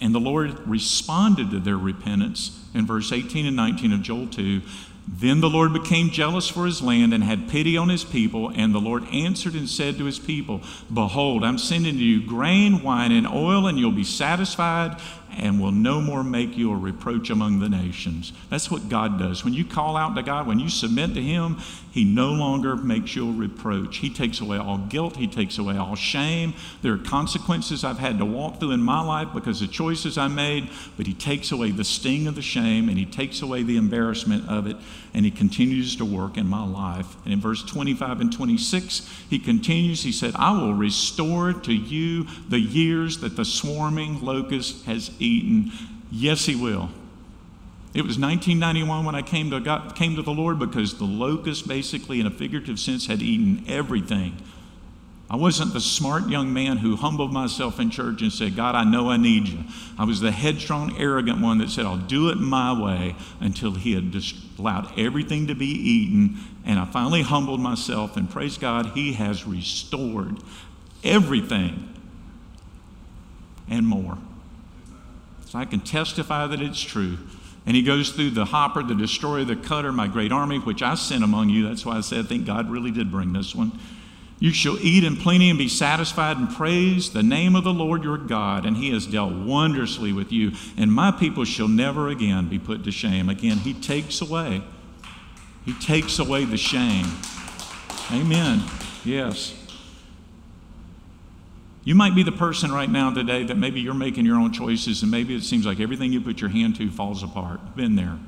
And 0.00 0.14
the 0.14 0.20
Lord 0.20 0.58
responded 0.66 1.50
to 1.50 1.58
their 1.58 1.76
repentance 1.76 2.64
in 2.74 2.86
verse 2.86 3.10
18 3.12 3.46
and 3.46 3.56
19 3.56 3.92
of 3.92 4.02
Joel 4.02 4.28
2. 4.28 4.62
Then 5.10 5.40
the 5.40 5.48
Lord 5.48 5.72
became 5.72 6.10
jealous 6.10 6.48
for 6.48 6.66
his 6.66 6.82
land 6.82 7.14
and 7.14 7.24
had 7.24 7.48
pity 7.48 7.76
on 7.76 7.88
his 7.88 8.04
people. 8.04 8.52
And 8.54 8.74
the 8.74 8.80
Lord 8.80 9.04
answered 9.12 9.54
and 9.54 9.68
said 9.68 9.96
to 9.98 10.04
his 10.04 10.18
people, 10.18 10.60
Behold, 10.92 11.42
I'm 11.42 11.58
sending 11.58 11.94
to 11.94 12.04
you 12.04 12.24
grain, 12.24 12.82
wine, 12.82 13.10
and 13.10 13.26
oil, 13.26 13.66
and 13.66 13.78
you'll 13.78 13.90
be 13.90 14.04
satisfied 14.04 15.00
and 15.36 15.60
will 15.60 15.72
no 15.72 16.00
more 16.00 16.24
make 16.24 16.56
you 16.56 16.72
a 16.72 16.76
reproach 16.76 17.30
among 17.30 17.60
the 17.60 17.68
nations. 17.68 18.32
That's 18.50 18.70
what 18.70 18.88
God 18.88 19.18
does. 19.18 19.44
When 19.44 19.54
you 19.54 19.64
call 19.64 19.96
out 19.96 20.16
to 20.16 20.22
God, 20.22 20.46
when 20.46 20.58
you 20.58 20.68
submit 20.68 21.14
to 21.14 21.22
Him, 21.22 21.58
He 21.90 22.04
no 22.04 22.32
longer 22.32 22.76
makes 22.76 23.14
you 23.14 23.28
a 23.28 23.32
reproach. 23.32 23.98
He 23.98 24.10
takes 24.10 24.40
away 24.40 24.58
all 24.58 24.78
guilt, 24.78 25.16
He 25.16 25.26
takes 25.26 25.58
away 25.58 25.76
all 25.76 25.94
shame. 25.94 26.54
There 26.82 26.92
are 26.92 26.98
consequences 26.98 27.84
I've 27.84 27.98
had 27.98 28.18
to 28.18 28.24
walk 28.24 28.58
through 28.58 28.72
in 28.72 28.80
my 28.80 29.00
life 29.00 29.28
because 29.34 29.62
of 29.62 29.70
choices 29.70 30.18
I 30.18 30.28
made, 30.28 30.70
but 30.96 31.06
He 31.06 31.14
takes 31.14 31.52
away 31.52 31.70
the 31.70 31.84
sting 31.84 32.26
of 32.26 32.34
the 32.34 32.42
shame 32.42 32.88
and 32.88 32.98
He 32.98 33.06
takes 33.06 33.42
away 33.42 33.62
the 33.62 33.76
embarrassment 33.76 34.48
of 34.48 34.66
it, 34.66 34.76
and 35.14 35.24
He 35.24 35.30
continues 35.30 35.96
to 35.96 36.04
work 36.04 36.36
in 36.36 36.46
my 36.46 36.66
life. 36.66 37.16
And 37.24 37.32
in 37.32 37.40
verse 37.40 37.62
25 37.62 38.20
and 38.20 38.32
26, 38.32 39.08
He 39.30 39.38
continues, 39.38 40.02
He 40.02 40.12
said, 40.12 40.34
I 40.36 40.52
will 40.52 40.74
restore 40.74 41.52
to 41.52 41.72
you 41.72 42.26
the 42.48 42.60
years 42.60 43.18
that 43.18 43.36
the 43.36 43.44
swarming 43.44 44.20
locust 44.20 44.84
has 44.86 45.10
eaten? 45.18 45.72
Yes, 46.10 46.46
He 46.46 46.54
will. 46.54 46.90
It 47.94 48.02
was 48.02 48.18
1991 48.18 49.04
when 49.04 49.14
I 49.14 49.22
came 49.22 49.50
to, 49.50 49.60
God, 49.60 49.96
came 49.96 50.14
to 50.16 50.22
the 50.22 50.30
Lord 50.30 50.58
because 50.58 50.98
the 50.98 51.04
locust, 51.04 51.66
basically, 51.66 52.20
in 52.20 52.26
a 52.26 52.30
figurative 52.30 52.78
sense, 52.78 53.06
had 53.06 53.22
eaten 53.22 53.64
everything. 53.66 54.36
I 55.30 55.36
wasn't 55.36 55.74
the 55.74 55.80
smart 55.80 56.28
young 56.28 56.52
man 56.52 56.78
who 56.78 56.96
humbled 56.96 57.32
myself 57.32 57.78
in 57.78 57.90
church 57.90 58.22
and 58.22 58.32
said, 58.32 58.56
God, 58.56 58.74
I 58.74 58.84
know 58.84 59.10
I 59.10 59.18
need 59.18 59.48
you. 59.48 59.58
I 59.98 60.04
was 60.04 60.20
the 60.20 60.30
headstrong, 60.30 60.96
arrogant 60.96 61.40
one 61.40 61.58
that 61.58 61.70
said, 61.70 61.84
I'll 61.84 61.98
do 61.98 62.30
it 62.30 62.36
my 62.36 62.72
way 62.72 63.14
until 63.40 63.72
he 63.72 63.92
had 63.94 64.14
allowed 64.58 64.98
everything 64.98 65.46
to 65.48 65.54
be 65.54 65.66
eaten. 65.66 66.38
And 66.64 66.78
I 66.78 66.86
finally 66.86 67.22
humbled 67.22 67.60
myself, 67.60 68.16
and 68.16 68.30
praise 68.30 68.56
God, 68.56 68.92
he 68.94 69.14
has 69.14 69.46
restored 69.46 70.38
everything 71.04 71.94
and 73.68 73.86
more. 73.86 74.18
So 75.48 75.58
I 75.58 75.64
can 75.64 75.80
testify 75.80 76.46
that 76.46 76.60
it's 76.60 76.80
true. 76.80 77.16
And 77.64 77.74
he 77.74 77.82
goes 77.82 78.10
through 78.10 78.30
the 78.30 78.44
hopper, 78.44 78.82
the 78.82 78.94
destroyer, 78.94 79.44
the 79.44 79.56
cutter, 79.56 79.92
my 79.92 80.06
great 80.06 80.30
army, 80.30 80.58
which 80.58 80.82
I 80.82 80.94
sent 80.94 81.24
among 81.24 81.48
you. 81.48 81.66
That's 81.66 81.86
why 81.86 81.96
I 81.96 82.02
said 82.02 82.26
I 82.26 82.28
think 82.28 82.44
God 82.44 82.70
really 82.70 82.90
did 82.90 83.10
bring 83.10 83.32
this 83.32 83.54
one. 83.54 83.72
You 84.38 84.52
shall 84.52 84.78
eat 84.78 85.04
in 85.04 85.16
plenty 85.16 85.48
and 85.48 85.58
be 85.58 85.68
satisfied 85.68 86.36
and 86.36 86.50
praise 86.50 87.12
the 87.12 87.22
name 87.22 87.56
of 87.56 87.64
the 87.64 87.72
Lord 87.72 88.04
your 88.04 88.18
God, 88.18 88.66
and 88.66 88.76
he 88.76 88.92
has 88.92 89.06
dealt 89.06 89.32
wondrously 89.32 90.12
with 90.12 90.30
you. 90.32 90.52
And 90.76 90.92
my 90.92 91.10
people 91.10 91.46
shall 91.46 91.66
never 91.66 92.08
again 92.08 92.48
be 92.48 92.58
put 92.58 92.84
to 92.84 92.90
shame. 92.90 93.30
Again, 93.30 93.56
he 93.56 93.72
takes 93.72 94.20
away. 94.20 94.62
He 95.64 95.72
takes 95.72 96.18
away 96.18 96.44
the 96.44 96.58
shame. 96.58 97.06
Amen. 98.12 98.62
Yes. 99.02 99.57
You 101.88 101.94
might 101.94 102.14
be 102.14 102.22
the 102.22 102.32
person 102.32 102.70
right 102.70 102.90
now 102.90 103.14
today 103.14 103.44
that 103.44 103.56
maybe 103.56 103.80
you're 103.80 103.94
making 103.94 104.26
your 104.26 104.36
own 104.36 104.52
choices 104.52 105.00
and 105.00 105.10
maybe 105.10 105.34
it 105.34 105.42
seems 105.42 105.64
like 105.64 105.80
everything 105.80 106.12
you 106.12 106.20
put 106.20 106.38
your 106.38 106.50
hand 106.50 106.76
to 106.76 106.90
falls 106.90 107.22
apart. 107.22 107.76
Been 107.76 107.96
there. 107.96 108.18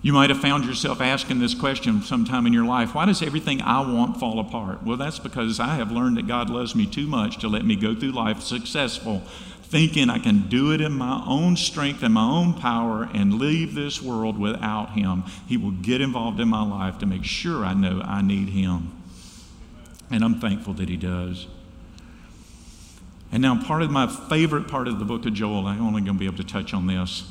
You 0.00 0.14
might 0.14 0.30
have 0.30 0.40
found 0.40 0.64
yourself 0.64 1.02
asking 1.02 1.38
this 1.38 1.54
question 1.54 2.00
sometime 2.00 2.46
in 2.46 2.54
your 2.54 2.64
life 2.64 2.94
why 2.94 3.04
does 3.04 3.20
everything 3.20 3.60
I 3.60 3.80
want 3.80 4.18
fall 4.18 4.40
apart? 4.40 4.84
Well, 4.84 4.96
that's 4.96 5.18
because 5.18 5.60
I 5.60 5.74
have 5.74 5.92
learned 5.92 6.16
that 6.16 6.26
God 6.26 6.48
loves 6.48 6.74
me 6.74 6.86
too 6.86 7.06
much 7.06 7.36
to 7.40 7.48
let 7.48 7.66
me 7.66 7.76
go 7.76 7.94
through 7.94 8.12
life 8.12 8.40
successful, 8.40 9.18
thinking 9.64 10.08
I 10.08 10.18
can 10.18 10.48
do 10.48 10.72
it 10.72 10.80
in 10.80 10.92
my 10.92 11.22
own 11.26 11.58
strength 11.58 12.02
and 12.02 12.14
my 12.14 12.24
own 12.24 12.54
power 12.54 13.06
and 13.12 13.34
leave 13.38 13.74
this 13.74 14.00
world 14.00 14.38
without 14.38 14.92
Him. 14.92 15.24
He 15.46 15.58
will 15.58 15.72
get 15.72 16.00
involved 16.00 16.40
in 16.40 16.48
my 16.48 16.66
life 16.66 16.96
to 17.00 17.06
make 17.06 17.24
sure 17.24 17.66
I 17.66 17.74
know 17.74 18.00
I 18.02 18.22
need 18.22 18.48
Him. 18.48 18.96
And 20.10 20.24
I'm 20.24 20.40
thankful 20.40 20.72
that 20.72 20.88
He 20.88 20.96
does. 20.96 21.48
And 23.32 23.40
now, 23.40 23.60
part 23.62 23.80
of 23.80 23.90
my 23.90 24.06
favorite 24.28 24.68
part 24.68 24.86
of 24.86 24.98
the 24.98 25.06
book 25.06 25.24
of 25.24 25.32
Joel, 25.32 25.66
I'm 25.66 25.80
only 25.80 26.02
going 26.02 26.18
to 26.18 26.20
be 26.20 26.26
able 26.26 26.36
to 26.36 26.44
touch 26.44 26.74
on 26.74 26.86
this. 26.86 27.26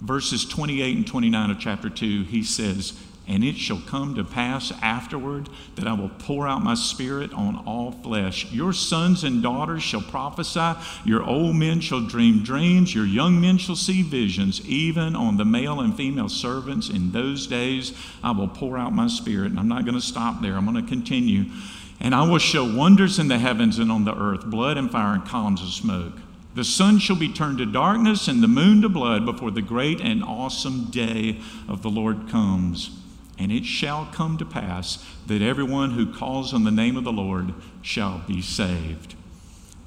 Verses 0.00 0.44
28 0.44 0.96
and 0.96 1.06
29 1.06 1.50
of 1.50 1.58
chapter 1.58 1.90
2, 1.90 2.22
he 2.22 2.44
says, 2.44 2.92
And 3.26 3.42
it 3.42 3.56
shall 3.56 3.80
come 3.80 4.14
to 4.14 4.22
pass 4.22 4.72
afterward 4.80 5.48
that 5.74 5.88
I 5.88 5.94
will 5.94 6.12
pour 6.20 6.46
out 6.46 6.62
my 6.62 6.74
spirit 6.74 7.32
on 7.32 7.56
all 7.66 7.90
flesh. 7.90 8.52
Your 8.52 8.72
sons 8.72 9.24
and 9.24 9.42
daughters 9.42 9.82
shall 9.82 10.00
prophesy, 10.00 10.74
your 11.04 11.24
old 11.24 11.56
men 11.56 11.80
shall 11.80 12.06
dream 12.06 12.44
dreams, 12.44 12.94
your 12.94 13.04
young 13.04 13.40
men 13.40 13.58
shall 13.58 13.74
see 13.74 14.02
visions, 14.02 14.64
even 14.64 15.16
on 15.16 15.38
the 15.38 15.44
male 15.44 15.80
and 15.80 15.96
female 15.96 16.28
servants. 16.28 16.88
In 16.88 17.10
those 17.10 17.48
days 17.48 17.92
I 18.22 18.30
will 18.30 18.46
pour 18.46 18.78
out 18.78 18.92
my 18.92 19.08
spirit. 19.08 19.50
And 19.50 19.58
I'm 19.58 19.66
not 19.66 19.84
going 19.84 19.96
to 19.96 20.00
stop 20.00 20.40
there, 20.40 20.54
I'm 20.54 20.72
going 20.72 20.80
to 20.80 20.88
continue. 20.88 21.46
And 22.00 22.14
I 22.14 22.22
will 22.28 22.38
show 22.38 22.64
wonders 22.64 23.18
in 23.18 23.28
the 23.28 23.38
heavens 23.38 23.78
and 23.78 23.90
on 23.90 24.04
the 24.04 24.16
earth 24.16 24.46
blood 24.46 24.76
and 24.76 24.90
fire 24.90 25.14
and 25.14 25.24
columns 25.24 25.62
of 25.62 25.68
smoke. 25.68 26.14
The 26.54 26.64
sun 26.64 26.98
shall 26.98 27.16
be 27.16 27.32
turned 27.32 27.58
to 27.58 27.66
darkness 27.66 28.28
and 28.28 28.42
the 28.42 28.48
moon 28.48 28.82
to 28.82 28.88
blood 28.88 29.24
before 29.24 29.50
the 29.50 29.62
great 29.62 30.00
and 30.00 30.22
awesome 30.24 30.84
day 30.86 31.40
of 31.68 31.82
the 31.82 31.90
Lord 31.90 32.28
comes. 32.28 32.90
And 33.38 33.52
it 33.52 33.64
shall 33.64 34.06
come 34.06 34.36
to 34.38 34.44
pass 34.44 35.04
that 35.26 35.42
everyone 35.42 35.92
who 35.92 36.12
calls 36.12 36.52
on 36.52 36.64
the 36.64 36.70
name 36.70 36.96
of 36.96 37.04
the 37.04 37.12
Lord 37.12 37.54
shall 37.82 38.22
be 38.26 38.42
saved. 38.42 39.14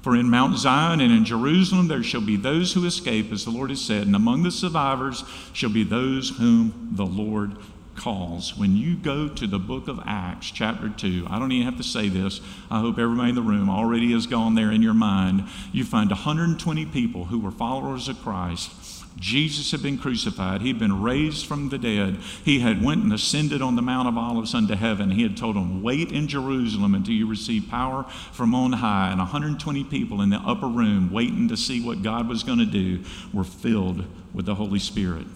For 0.02 0.16
in 0.16 0.30
Mount 0.30 0.58
Zion 0.58 1.00
and 1.00 1.12
in 1.12 1.24
Jerusalem 1.24 1.88
there 1.88 2.02
shall 2.02 2.20
be 2.20 2.36
those 2.36 2.72
who 2.72 2.86
escape, 2.86 3.30
as 3.30 3.44
the 3.44 3.50
Lord 3.50 3.70
has 3.70 3.80
said, 3.80 4.06
and 4.06 4.16
among 4.16 4.42
the 4.42 4.50
survivors 4.50 5.24
shall 5.52 5.70
be 5.70 5.84
those 5.84 6.30
whom 6.30 6.90
the 6.92 7.06
Lord 7.06 7.56
calls. 7.96 8.56
When 8.56 8.76
you 8.76 8.96
go 8.96 9.28
to 9.28 9.46
the 9.46 9.58
book 9.58 9.88
of 9.88 10.00
Acts, 10.04 10.50
chapter 10.50 10.88
2, 10.88 11.26
I 11.28 11.38
don't 11.38 11.52
even 11.52 11.66
have 11.66 11.76
to 11.76 11.82
say 11.82 12.08
this. 12.08 12.40
I 12.70 12.80
hope 12.80 12.98
everybody 12.98 13.30
in 13.30 13.34
the 13.34 13.42
room 13.42 13.68
already 13.68 14.12
has 14.12 14.26
gone 14.26 14.54
there 14.54 14.70
in 14.70 14.82
your 14.82 14.94
mind. 14.94 15.44
You 15.72 15.84
find 15.84 16.10
120 16.10 16.86
people 16.86 17.26
who 17.26 17.38
were 17.38 17.50
followers 17.50 18.08
of 18.08 18.20
Christ. 18.20 18.70
Jesus 19.18 19.70
had 19.70 19.82
been 19.82 19.98
crucified. 19.98 20.62
He'd 20.62 20.78
been 20.78 21.02
raised 21.02 21.46
from 21.46 21.68
the 21.68 21.78
dead. 21.78 22.16
He 22.44 22.60
had 22.60 22.82
went 22.82 23.04
and 23.04 23.12
ascended 23.12 23.60
on 23.60 23.76
the 23.76 23.82
Mount 23.82 24.08
of 24.08 24.16
Olives 24.16 24.54
unto 24.54 24.74
heaven. 24.74 25.10
He 25.10 25.22
had 25.22 25.36
told 25.36 25.54
them, 25.54 25.82
wait 25.82 26.10
in 26.10 26.28
Jerusalem 26.28 26.94
until 26.94 27.14
you 27.14 27.28
receive 27.28 27.68
power 27.68 28.04
from 28.32 28.54
on 28.54 28.72
high. 28.72 29.10
And 29.10 29.18
120 29.18 29.84
people 29.84 30.22
in 30.22 30.30
the 30.30 30.38
upper 30.38 30.66
room 30.66 31.12
waiting 31.12 31.48
to 31.48 31.56
see 31.56 31.84
what 31.84 32.02
God 32.02 32.26
was 32.26 32.42
going 32.42 32.58
to 32.58 32.66
do 32.66 33.04
were 33.32 33.44
filled 33.44 34.04
with 34.32 34.46
the 34.46 34.54
Holy 34.54 34.78
Spirit. 34.78 35.26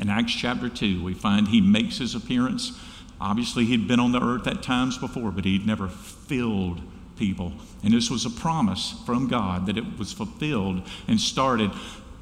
In 0.00 0.10
Acts 0.10 0.32
chapter 0.32 0.68
2, 0.68 1.02
we 1.02 1.14
find 1.14 1.48
he 1.48 1.60
makes 1.60 1.98
his 1.98 2.14
appearance. 2.14 2.78
Obviously, 3.20 3.64
he'd 3.64 3.88
been 3.88 4.00
on 4.00 4.12
the 4.12 4.22
earth 4.22 4.46
at 4.46 4.62
times 4.62 4.98
before, 4.98 5.30
but 5.30 5.44
he'd 5.44 5.66
never 5.66 5.88
filled 5.88 6.80
people. 7.16 7.52
And 7.82 7.94
this 7.94 8.10
was 8.10 8.26
a 8.26 8.30
promise 8.30 8.94
from 9.06 9.28
God 9.28 9.66
that 9.66 9.78
it 9.78 9.98
was 9.98 10.12
fulfilled 10.12 10.82
and 11.06 11.20
started. 11.20 11.70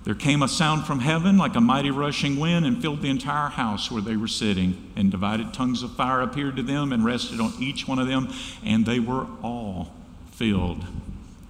There 0.05 0.15
came 0.15 0.43
a 0.43 0.49
sound 0.49 0.85
from 0.85 1.01
heaven 1.01 1.39
like 1.39 1.55
a 1.55 1.61
mighty 1.61 1.91
rushing 1.91 2.39
wind 2.39 2.67
and 2.67 2.83
filled 2.83 3.03
the 3.03 3.11
entire 3.11 3.49
house 3.49 3.91
where 3.91 4.03
they 4.03 4.17
were 4.17 4.29
sitting. 4.29 4.91
And 4.97 5.11
divided 5.11 5.55
tongues 5.55 5.83
of 5.83 5.97
fire 5.97 6.21
appeared 6.21 6.57
to 6.57 6.63
them 6.63 6.93
and 6.93 7.05
rested 7.05 7.41
on 7.41 7.55
each 7.61 7.89
one 7.89 7.99
of 7.99 8.07
them, 8.07 8.29
and 8.65 8.85
they 8.85 9.01
were 9.01 9.27
all 9.43 9.95
filled 10.33 10.85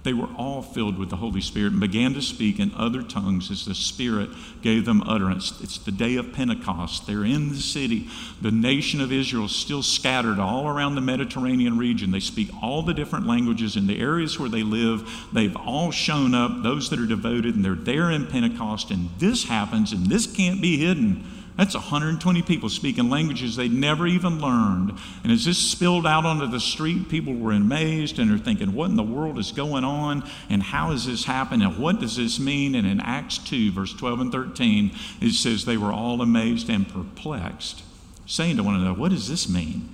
They 0.03 0.13
were 0.13 0.29
all 0.37 0.61
filled 0.61 0.97
with 0.97 1.09
the 1.09 1.15
Holy 1.15 1.39
Spirit 1.39 1.71
and 1.71 1.79
began 1.79 2.13
to 2.13 2.21
speak 2.21 2.59
in 2.59 2.73
other 2.75 3.01
tongues 3.01 3.49
as 3.49 3.63
the 3.63 3.73
Spirit 3.73 4.29
gave 4.61 4.83
them 4.83 5.01
utterance. 5.03 5.59
It's 5.61 5.77
the 5.77 5.91
day 5.93 6.17
of 6.17 6.33
Pentecost. 6.33 7.07
They're 7.07 7.23
in 7.23 7.49
the 7.49 7.55
city. 7.55 8.09
The 8.41 8.51
nation 8.51 8.99
of 8.99 9.13
Israel 9.13 9.45
is 9.45 9.55
still 9.55 9.81
scattered 9.81 10.39
all 10.39 10.67
around 10.67 10.95
the 10.95 11.01
Mediterranean 11.01 11.77
region. 11.77 12.11
They 12.11 12.19
speak 12.19 12.49
all 12.61 12.81
the 12.81 12.93
different 12.93 13.27
languages 13.27 13.77
in 13.77 13.87
the 13.87 13.99
areas 13.99 14.37
where 14.37 14.49
they 14.49 14.63
live. 14.63 15.09
They've 15.31 15.55
all 15.55 15.91
shown 15.91 16.35
up, 16.35 16.63
those 16.63 16.89
that 16.89 16.99
are 16.99 17.07
devoted, 17.07 17.55
and 17.55 17.63
they're 17.63 17.75
there 17.75 18.11
in 18.11 18.27
Pentecost. 18.27 18.91
And 18.91 19.09
this 19.19 19.45
happens, 19.45 19.93
and 19.93 20.07
this 20.07 20.27
can't 20.27 20.61
be 20.61 20.77
hidden. 20.77 21.23
That's 21.57 21.75
120 21.75 22.41
people 22.41 22.67
speaking 22.67 23.09
languages 23.09 23.55
they'd 23.55 23.71
never 23.71 24.07
even 24.07 24.39
learned. 24.39 24.97
And 25.23 25.31
as 25.31 25.45
this 25.45 25.59
spilled 25.59 26.07
out 26.07 26.25
onto 26.25 26.47
the 26.47 26.59
street, 26.59 27.09
people 27.09 27.35
were 27.35 27.51
amazed 27.51 28.17
and 28.17 28.31
are 28.31 28.39
thinking, 28.39 28.73
what 28.73 28.89
in 28.89 28.95
the 28.95 29.03
world 29.03 29.37
is 29.37 29.51
going 29.51 29.83
on? 29.83 30.27
And 30.49 30.63
how 30.63 30.89
has 30.89 31.05
this 31.05 31.25
happened? 31.25 31.61
And 31.61 31.77
what 31.77 31.99
does 31.99 32.17
this 32.17 32.39
mean? 32.39 32.73
And 32.73 32.87
in 32.87 32.99
Acts 32.99 33.37
2, 33.37 33.71
verse 33.71 33.93
12 33.93 34.19
and 34.21 34.31
13, 34.31 34.91
it 35.21 35.33
says 35.33 35.65
they 35.65 35.77
were 35.77 35.93
all 35.93 36.21
amazed 36.21 36.69
and 36.69 36.89
perplexed, 36.89 37.83
saying 38.25 38.57
to 38.57 38.63
one 38.63 38.75
another, 38.75 38.99
What 38.99 39.11
does 39.11 39.29
this 39.29 39.47
mean? 39.47 39.92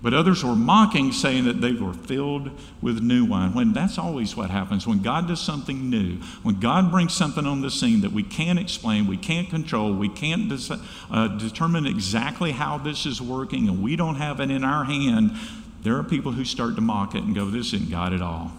But 0.00 0.14
others 0.14 0.44
were 0.44 0.54
mocking, 0.54 1.10
saying 1.10 1.44
that 1.46 1.60
they 1.60 1.72
were 1.72 1.92
filled 1.92 2.50
with 2.80 3.02
new 3.02 3.24
wine. 3.24 3.52
When 3.52 3.72
that's 3.72 3.98
always 3.98 4.36
what 4.36 4.48
happens. 4.48 4.86
When 4.86 5.02
God 5.02 5.26
does 5.26 5.40
something 5.40 5.90
new, 5.90 6.18
when 6.44 6.60
God 6.60 6.92
brings 6.92 7.14
something 7.14 7.44
on 7.46 7.62
the 7.62 7.70
scene 7.70 8.02
that 8.02 8.12
we 8.12 8.22
can't 8.22 8.60
explain, 8.60 9.08
we 9.08 9.16
can't 9.16 9.50
control, 9.50 9.92
we 9.92 10.08
can't 10.08 10.52
uh, 11.10 11.28
determine 11.38 11.84
exactly 11.84 12.52
how 12.52 12.78
this 12.78 13.06
is 13.06 13.20
working, 13.20 13.68
and 13.68 13.82
we 13.82 13.96
don't 13.96 14.16
have 14.16 14.38
it 14.38 14.52
in 14.52 14.62
our 14.62 14.84
hand, 14.84 15.32
there 15.82 15.96
are 15.96 16.04
people 16.04 16.32
who 16.32 16.44
start 16.44 16.76
to 16.76 16.80
mock 16.80 17.16
it 17.16 17.24
and 17.24 17.34
go, 17.34 17.46
This 17.46 17.72
isn't 17.72 17.90
God 17.90 18.12
at 18.12 18.22
all. 18.22 18.52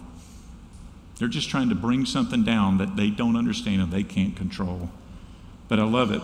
They're 1.18 1.28
just 1.28 1.50
trying 1.50 1.68
to 1.68 1.74
bring 1.74 2.06
something 2.06 2.44
down 2.44 2.78
that 2.78 2.96
they 2.96 3.10
don't 3.10 3.36
understand 3.36 3.82
and 3.82 3.92
they 3.92 4.02
can't 4.02 4.36
control. 4.36 4.90
But 5.68 5.78
I 5.78 5.84
love 5.84 6.10
it. 6.10 6.22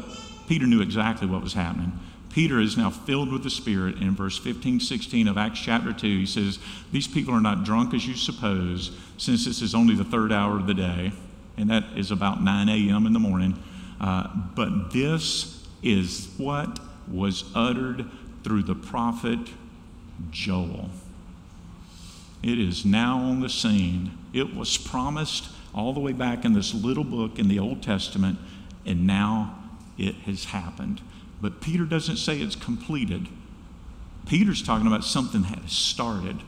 Peter 0.49 0.67
knew 0.67 0.81
exactly 0.81 1.27
what 1.27 1.43
was 1.43 1.53
happening. 1.53 1.93
Peter 2.37 2.61
is 2.61 2.77
now 2.77 2.91
filled 2.91 3.33
with 3.33 3.43
the 3.43 3.49
Spirit. 3.49 3.97
In 3.97 4.15
verse 4.15 4.37
15, 4.37 4.79
16 4.79 5.27
of 5.27 5.39
Acts 5.39 5.59
chapter 5.59 5.91
2, 5.91 6.07
he 6.07 6.27
says, 6.27 6.59
These 6.93 7.09
people 7.09 7.33
are 7.33 7.41
not 7.41 7.65
drunk 7.65 7.95
as 7.95 8.07
you 8.07 8.13
suppose, 8.13 8.91
since 9.17 9.47
this 9.47 9.63
is 9.63 9.75
only 9.75 9.95
the 9.95 10.05
third 10.05 10.33
hour 10.33 10.59
of 10.59 10.67
the 10.67 10.75
day, 10.75 11.13
and 11.57 11.71
that 11.71 11.85
is 11.97 12.11
about 12.11 12.43
9 12.43 12.69
a.m. 12.69 13.07
in 13.07 13.15
the 13.15 13.19
morning. 13.19 13.59
Uh, 13.99 14.29
but 14.55 14.91
this 14.93 15.67
is 15.83 16.29
what 16.37 16.79
was 17.09 17.45
uttered 17.55 18.05
through 18.45 18.65
the 18.65 18.75
prophet 18.75 19.39
Joel. 20.31 20.91
It 22.43 22.59
is 22.59 22.85
now 22.85 23.17
on 23.17 23.41
the 23.41 23.49
scene. 23.49 24.11
It 24.35 24.55
was 24.55 24.77
promised 24.77 25.49
all 25.75 25.95
the 25.95 26.01
way 26.01 26.13
back 26.13 26.45
in 26.45 26.53
this 26.53 26.75
little 26.75 27.03
book 27.03 27.39
in 27.39 27.49
the 27.49 27.59
Old 27.59 27.83
Testament, 27.83 28.39
and 28.85 29.07
now 29.07 29.59
it 29.97 30.17
has 30.27 30.45
happened. 30.45 31.01
But 31.41 31.61
Peter 31.61 31.85
doesn't 31.85 32.17
say 32.17 32.39
it's 32.39 32.57
completed. 32.57 33.29
Peter's 34.27 34.63
talking 34.63 34.87
about 34.87 35.05
something 35.05 35.43
that 35.43 35.59
has 35.59 35.73
started. 35.73 36.43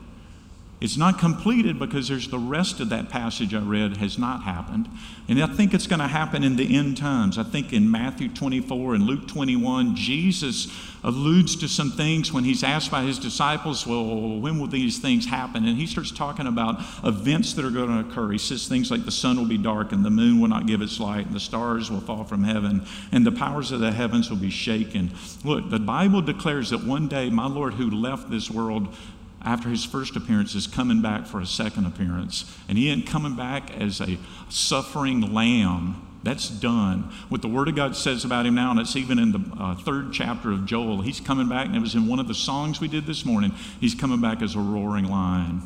It's 0.81 0.95
not 0.95 1.19
completed 1.19 1.77
because 1.77 2.07
there's 2.07 2.29
the 2.29 2.39
rest 2.39 2.79
of 2.79 2.87
that 2.89 3.09
passage 3.09 3.53
I 3.53 3.59
read 3.59 3.97
has 3.97 4.17
not 4.17 4.43
happened. 4.43 4.87
And 5.27 5.43
I 5.43 5.47
think 5.47 5.73
it's 5.73 5.87
going 5.87 5.99
to 5.99 6.07
happen 6.07 6.41
in 6.41 6.55
the 6.55 6.77
end 6.77 6.95
times. 6.95 7.37
I 7.37 7.43
think 7.43 7.73
in 7.73 7.91
Matthew 7.91 8.29
24 8.29 8.95
and 8.95 9.03
Luke 9.03 9.27
21, 9.27 9.97
Jesus 9.97 10.71
alludes 11.03 11.57
to 11.57 11.67
some 11.67 11.91
things 11.91 12.31
when 12.31 12.45
he's 12.45 12.63
asked 12.63 12.91
by 12.91 13.03
his 13.03 13.19
disciples, 13.19 13.85
Well, 13.85 14.39
when 14.39 14.57
will 14.57 14.67
these 14.67 14.99
things 14.99 15.25
happen? 15.25 15.65
And 15.65 15.77
he 15.77 15.85
starts 15.85 16.11
talking 16.11 16.47
about 16.47 16.79
events 17.03 17.53
that 17.53 17.65
are 17.65 17.71
going 17.71 17.89
to 17.89 18.09
occur. 18.09 18.31
He 18.31 18.37
says 18.37 18.67
things 18.67 18.89
like 18.89 19.03
the 19.03 19.11
sun 19.11 19.37
will 19.37 19.45
be 19.45 19.57
dark 19.57 19.91
and 19.91 20.03
the 20.05 20.09
moon 20.09 20.39
will 20.39 20.47
not 20.47 20.65
give 20.65 20.81
its 20.81 20.97
light 20.99 21.25
and 21.25 21.35
the 21.35 21.41
stars 21.41 21.91
will 21.91 22.01
fall 22.01 22.23
from 22.23 22.45
heaven 22.45 22.85
and 23.11 23.25
the 23.25 23.31
powers 23.33 23.73
of 23.73 23.81
the 23.81 23.91
heavens 23.91 24.29
will 24.29 24.37
be 24.37 24.49
shaken. 24.49 25.11
Look, 25.43 25.69
the 25.69 25.79
Bible 25.79 26.21
declares 26.21 26.69
that 26.69 26.85
one 26.85 27.09
day 27.09 27.29
my 27.29 27.47
Lord 27.47 27.73
who 27.73 27.89
left 27.89 28.29
this 28.29 28.49
world 28.49 28.95
after 29.41 29.69
his 29.69 29.85
first 29.85 30.15
appearance 30.15 30.55
is 30.55 30.67
coming 30.67 31.01
back 31.01 31.25
for 31.25 31.39
a 31.39 31.45
second 31.45 31.85
appearance. 31.85 32.53
And 32.67 32.77
he 32.77 32.89
ain't 32.89 33.07
coming 33.07 33.35
back 33.35 33.71
as 33.71 34.01
a 34.01 34.17
suffering 34.49 35.33
lamb. 35.33 36.05
That's 36.23 36.49
done. 36.49 37.11
What 37.29 37.41
the 37.41 37.47
Word 37.47 37.69
of 37.69 37.75
God 37.75 37.95
says 37.95 38.25
about 38.25 38.45
him 38.45 38.55
now, 38.55 38.71
and 38.71 38.79
it's 38.79 38.97
even 38.97 39.19
in 39.19 39.31
the 39.31 39.39
uh, 39.57 39.75
third 39.75 40.11
chapter 40.11 40.51
of 40.51 40.65
Joel, 40.65 41.01
he's 41.01 41.21
coming 41.21 41.47
back, 41.47 41.67
and 41.67 41.75
it 41.75 41.79
was 41.79 41.95
in 41.95 42.07
one 42.07 42.19
of 42.19 42.27
the 42.27 42.33
songs 42.33 42.81
we 42.81 42.89
did 42.89 43.05
this 43.05 43.23
morning. 43.23 43.53
He's 43.79 43.95
coming 43.95 44.19
back 44.19 44.41
as 44.41 44.55
a 44.55 44.59
roaring 44.59 45.05
lion. 45.05 45.61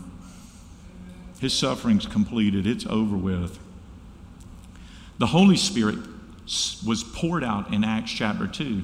His 1.39 1.53
suffering's 1.53 2.05
completed, 2.05 2.67
it's 2.67 2.85
over 2.85 3.17
with. 3.17 3.59
The 5.17 5.27
Holy 5.27 5.57
Spirit 5.57 5.99
was 6.85 7.03
poured 7.03 7.43
out 7.43 7.73
in 7.73 7.83
Acts 7.83 8.11
chapter 8.11 8.47
2, 8.47 8.83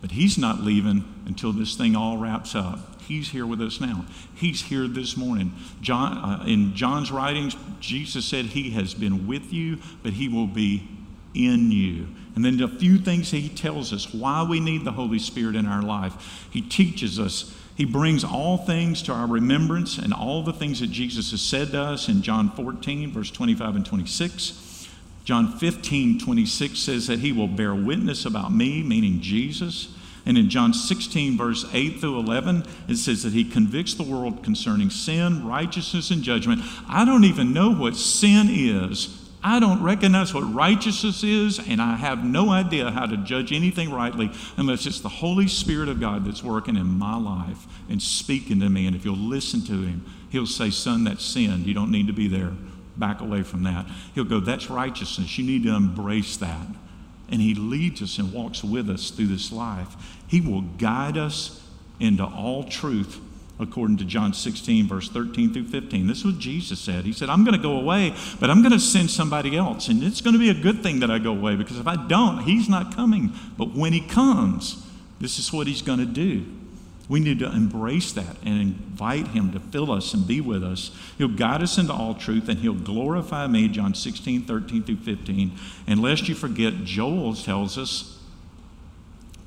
but 0.00 0.12
he's 0.12 0.38
not 0.38 0.62
leaving 0.62 1.04
until 1.26 1.52
this 1.52 1.76
thing 1.76 1.94
all 1.94 2.16
wraps 2.16 2.54
up. 2.54 2.95
He's 3.06 3.30
here 3.30 3.46
with 3.46 3.60
us 3.60 3.80
now. 3.80 4.04
He's 4.34 4.62
here 4.62 4.88
this 4.88 5.16
morning. 5.16 5.52
John, 5.80 6.18
uh, 6.18 6.44
in 6.46 6.74
John's 6.74 7.12
writings, 7.12 7.56
Jesus 7.78 8.24
said 8.24 8.46
he 8.46 8.70
has 8.70 8.94
been 8.94 9.26
with 9.26 9.52
you, 9.52 9.78
but 10.02 10.14
he 10.14 10.28
will 10.28 10.46
be 10.46 10.88
in 11.34 11.70
you. 11.70 12.08
And 12.34 12.44
then 12.44 12.60
a 12.60 12.68
few 12.68 12.98
things 12.98 13.30
he 13.30 13.48
tells 13.48 13.92
us 13.92 14.12
why 14.12 14.42
we 14.42 14.60
need 14.60 14.84
the 14.84 14.92
Holy 14.92 15.18
Spirit 15.18 15.54
in 15.54 15.66
our 15.66 15.82
life. 15.82 16.48
He 16.50 16.62
teaches 16.62 17.20
us. 17.20 17.54
He 17.76 17.84
brings 17.84 18.24
all 18.24 18.58
things 18.58 19.02
to 19.02 19.12
our 19.12 19.26
remembrance 19.26 19.98
and 19.98 20.12
all 20.12 20.42
the 20.42 20.52
things 20.52 20.80
that 20.80 20.90
Jesus 20.90 21.30
has 21.30 21.42
said 21.42 21.72
to 21.72 21.80
us 21.80 22.08
in 22.08 22.22
John 22.22 22.50
14, 22.50 23.12
verse 23.12 23.30
25 23.30 23.76
and 23.76 23.86
26. 23.86 24.88
John 25.24 25.58
15, 25.58 26.20
26 26.20 26.78
says 26.78 27.06
that 27.08 27.18
he 27.18 27.32
will 27.32 27.48
bear 27.48 27.74
witness 27.74 28.24
about 28.24 28.52
me, 28.52 28.82
meaning 28.82 29.20
Jesus. 29.20 29.95
And 30.26 30.36
in 30.36 30.50
John 30.50 30.74
16, 30.74 31.36
verse 31.36 31.64
8 31.72 32.00
through 32.00 32.18
11, 32.18 32.64
it 32.88 32.96
says 32.96 33.22
that 33.22 33.32
he 33.32 33.44
convicts 33.44 33.94
the 33.94 34.02
world 34.02 34.42
concerning 34.42 34.90
sin, 34.90 35.46
righteousness, 35.46 36.10
and 36.10 36.22
judgment. 36.22 36.62
I 36.88 37.04
don't 37.04 37.24
even 37.24 37.52
know 37.52 37.70
what 37.72 37.96
sin 37.96 38.48
is. 38.50 39.22
I 39.40 39.60
don't 39.60 39.80
recognize 39.80 40.34
what 40.34 40.52
righteousness 40.52 41.22
is, 41.22 41.60
and 41.60 41.80
I 41.80 41.94
have 41.94 42.24
no 42.24 42.50
idea 42.50 42.90
how 42.90 43.06
to 43.06 43.16
judge 43.18 43.52
anything 43.52 43.92
rightly 43.92 44.32
unless 44.56 44.86
it's 44.86 45.00
the 45.00 45.08
Holy 45.08 45.46
Spirit 45.46 45.88
of 45.88 46.00
God 46.00 46.24
that's 46.24 46.42
working 46.42 46.74
in 46.74 46.86
my 46.86 47.16
life 47.16 47.64
and 47.88 48.02
speaking 48.02 48.58
to 48.58 48.68
me. 48.68 48.88
And 48.88 48.96
if 48.96 49.04
you'll 49.04 49.14
listen 49.14 49.60
to 49.66 49.82
him, 49.82 50.04
he'll 50.30 50.46
say, 50.46 50.70
Son, 50.70 51.04
that's 51.04 51.24
sin. 51.24 51.64
You 51.64 51.74
don't 51.74 51.92
need 51.92 52.08
to 52.08 52.12
be 52.12 52.26
there. 52.26 52.52
Back 52.96 53.20
away 53.20 53.44
from 53.44 53.62
that. 53.62 53.86
He'll 54.16 54.24
go, 54.24 54.40
That's 54.40 54.68
righteousness. 54.68 55.38
You 55.38 55.46
need 55.46 55.62
to 55.62 55.76
embrace 55.76 56.36
that 56.38 56.66
and 57.28 57.40
He 57.40 57.54
leads 57.54 58.02
us 58.02 58.18
and 58.18 58.32
walks 58.32 58.62
with 58.62 58.88
us 58.88 59.10
through 59.10 59.26
this 59.26 59.50
life. 59.50 59.96
He 60.28 60.40
will 60.40 60.62
guide 60.62 61.16
us 61.16 61.62
into 62.00 62.24
all 62.24 62.64
truth 62.64 63.20
according 63.58 63.96
to 63.96 64.04
John 64.04 64.34
16, 64.34 64.86
verse 64.86 65.08
13 65.08 65.52
through 65.52 65.68
15. 65.68 66.06
This 66.06 66.18
is 66.18 66.24
what 66.26 66.38
Jesus 66.38 66.78
said. 66.78 67.04
He 67.04 67.12
said, 67.12 67.30
I'm 67.30 67.44
going 67.44 67.56
to 67.56 67.62
go 67.62 67.78
away, 67.78 68.14
but 68.38 68.50
I'm 68.50 68.60
going 68.60 68.72
to 68.72 68.80
send 68.80 69.10
somebody 69.10 69.56
else. 69.56 69.88
And 69.88 70.02
it's 70.02 70.20
going 70.20 70.34
to 70.34 70.38
be 70.38 70.50
a 70.50 70.54
good 70.54 70.82
thing 70.82 71.00
that 71.00 71.10
I 71.10 71.18
go 71.18 71.32
away 71.32 71.56
because 71.56 71.78
if 71.78 71.86
I 71.86 71.96
don't, 72.06 72.42
He's 72.42 72.68
not 72.68 72.94
coming. 72.94 73.32
But 73.56 73.74
when 73.74 73.92
He 73.92 74.00
comes, 74.00 74.86
this 75.20 75.38
is 75.38 75.52
what 75.52 75.66
He's 75.66 75.82
going 75.82 76.00
to 76.00 76.06
do. 76.06 76.44
We 77.08 77.20
need 77.20 77.38
to 77.38 77.50
embrace 77.50 78.12
that 78.12 78.36
and 78.44 78.60
invite 78.60 79.28
Him 79.28 79.52
to 79.52 79.60
fill 79.60 79.92
us 79.92 80.12
and 80.12 80.26
be 80.26 80.40
with 80.40 80.64
us. 80.64 80.90
He'll 81.16 81.28
guide 81.28 81.62
us 81.62 81.78
into 81.78 81.92
all 81.92 82.14
truth 82.14 82.48
and 82.48 82.58
He'll 82.58 82.74
glorify 82.74 83.46
me, 83.46 83.68
John 83.68 83.94
16, 83.94 84.42
13 84.42 84.82
through 84.82 84.96
15. 84.96 85.52
And 85.86 86.02
lest 86.02 86.28
you 86.28 86.34
forget, 86.34 86.84
Joel 86.84 87.34
tells 87.34 87.78
us, 87.78 88.15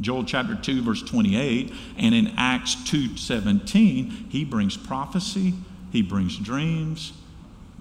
Joel 0.02 0.24
chapter 0.24 0.56
2, 0.56 0.82
verse 0.82 1.02
28, 1.04 1.74
and 1.97 2.16
in 2.16 2.34
Acts 2.38 2.76
2, 2.86 3.18
17, 3.18 4.28
he 4.30 4.45
brings 4.45 4.78
prophecy, 4.78 5.54
he 5.91 6.02
brings 6.02 6.38
dreams, 6.38 7.14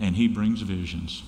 and 0.01 0.17
he 0.17 0.27
brings 0.27 0.63
visions. 0.63 1.23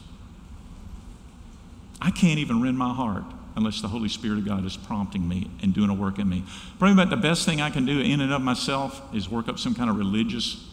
I 2.00 2.10
can't 2.10 2.38
even 2.38 2.62
rend 2.62 2.78
my 2.78 2.92
heart 2.92 3.24
unless 3.56 3.80
the 3.80 3.88
Holy 3.88 4.08
Spirit 4.08 4.38
of 4.38 4.46
God 4.46 4.64
is 4.64 4.76
prompting 4.76 5.28
me 5.28 5.50
and 5.62 5.74
doing 5.74 5.90
a 5.90 5.94
work 5.94 6.18
in 6.18 6.28
me. 6.28 6.44
Probably 6.78 6.94
about 6.94 7.10
the 7.10 7.16
best 7.16 7.44
thing 7.44 7.60
I 7.60 7.70
can 7.70 7.84
do 7.84 8.00
in 8.00 8.20
and 8.20 8.32
of 8.32 8.40
myself 8.40 9.02
is 9.14 9.28
work 9.28 9.48
up 9.48 9.58
some 9.58 9.74
kind 9.74 9.90
of 9.90 9.96
religious 9.96 10.66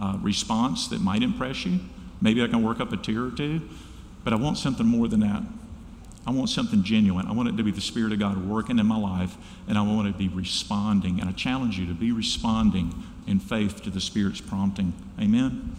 uh, 0.00 0.18
response 0.20 0.88
that 0.88 1.00
might 1.00 1.22
impress 1.22 1.64
you. 1.64 1.80
Maybe 2.20 2.42
I 2.42 2.48
can 2.48 2.62
work 2.62 2.80
up 2.80 2.92
a 2.92 2.96
tear 2.96 3.24
or 3.24 3.30
two, 3.30 3.62
but 4.24 4.32
I 4.32 4.36
want 4.36 4.58
something 4.58 4.86
more 4.86 5.06
than 5.08 5.20
that. 5.20 5.42
I 6.26 6.30
want 6.30 6.48
something 6.48 6.82
genuine. 6.82 7.26
I 7.26 7.32
want 7.32 7.48
it 7.50 7.56
to 7.58 7.62
be 7.62 7.70
the 7.70 7.80
Spirit 7.80 8.12
of 8.12 8.18
God 8.18 8.48
working 8.48 8.78
in 8.78 8.86
my 8.86 8.96
life, 8.96 9.36
and 9.68 9.76
I 9.76 9.82
want 9.82 10.10
to 10.10 10.18
be 10.18 10.28
responding. 10.28 11.20
And 11.20 11.28
I 11.28 11.32
challenge 11.32 11.78
you 11.78 11.86
to 11.86 11.94
be 11.94 12.12
responding 12.12 13.04
in 13.26 13.38
faith 13.40 13.82
to 13.82 13.90
the 13.90 14.00
Spirit's 14.00 14.40
prompting. 14.40 14.94
Amen? 15.20 15.76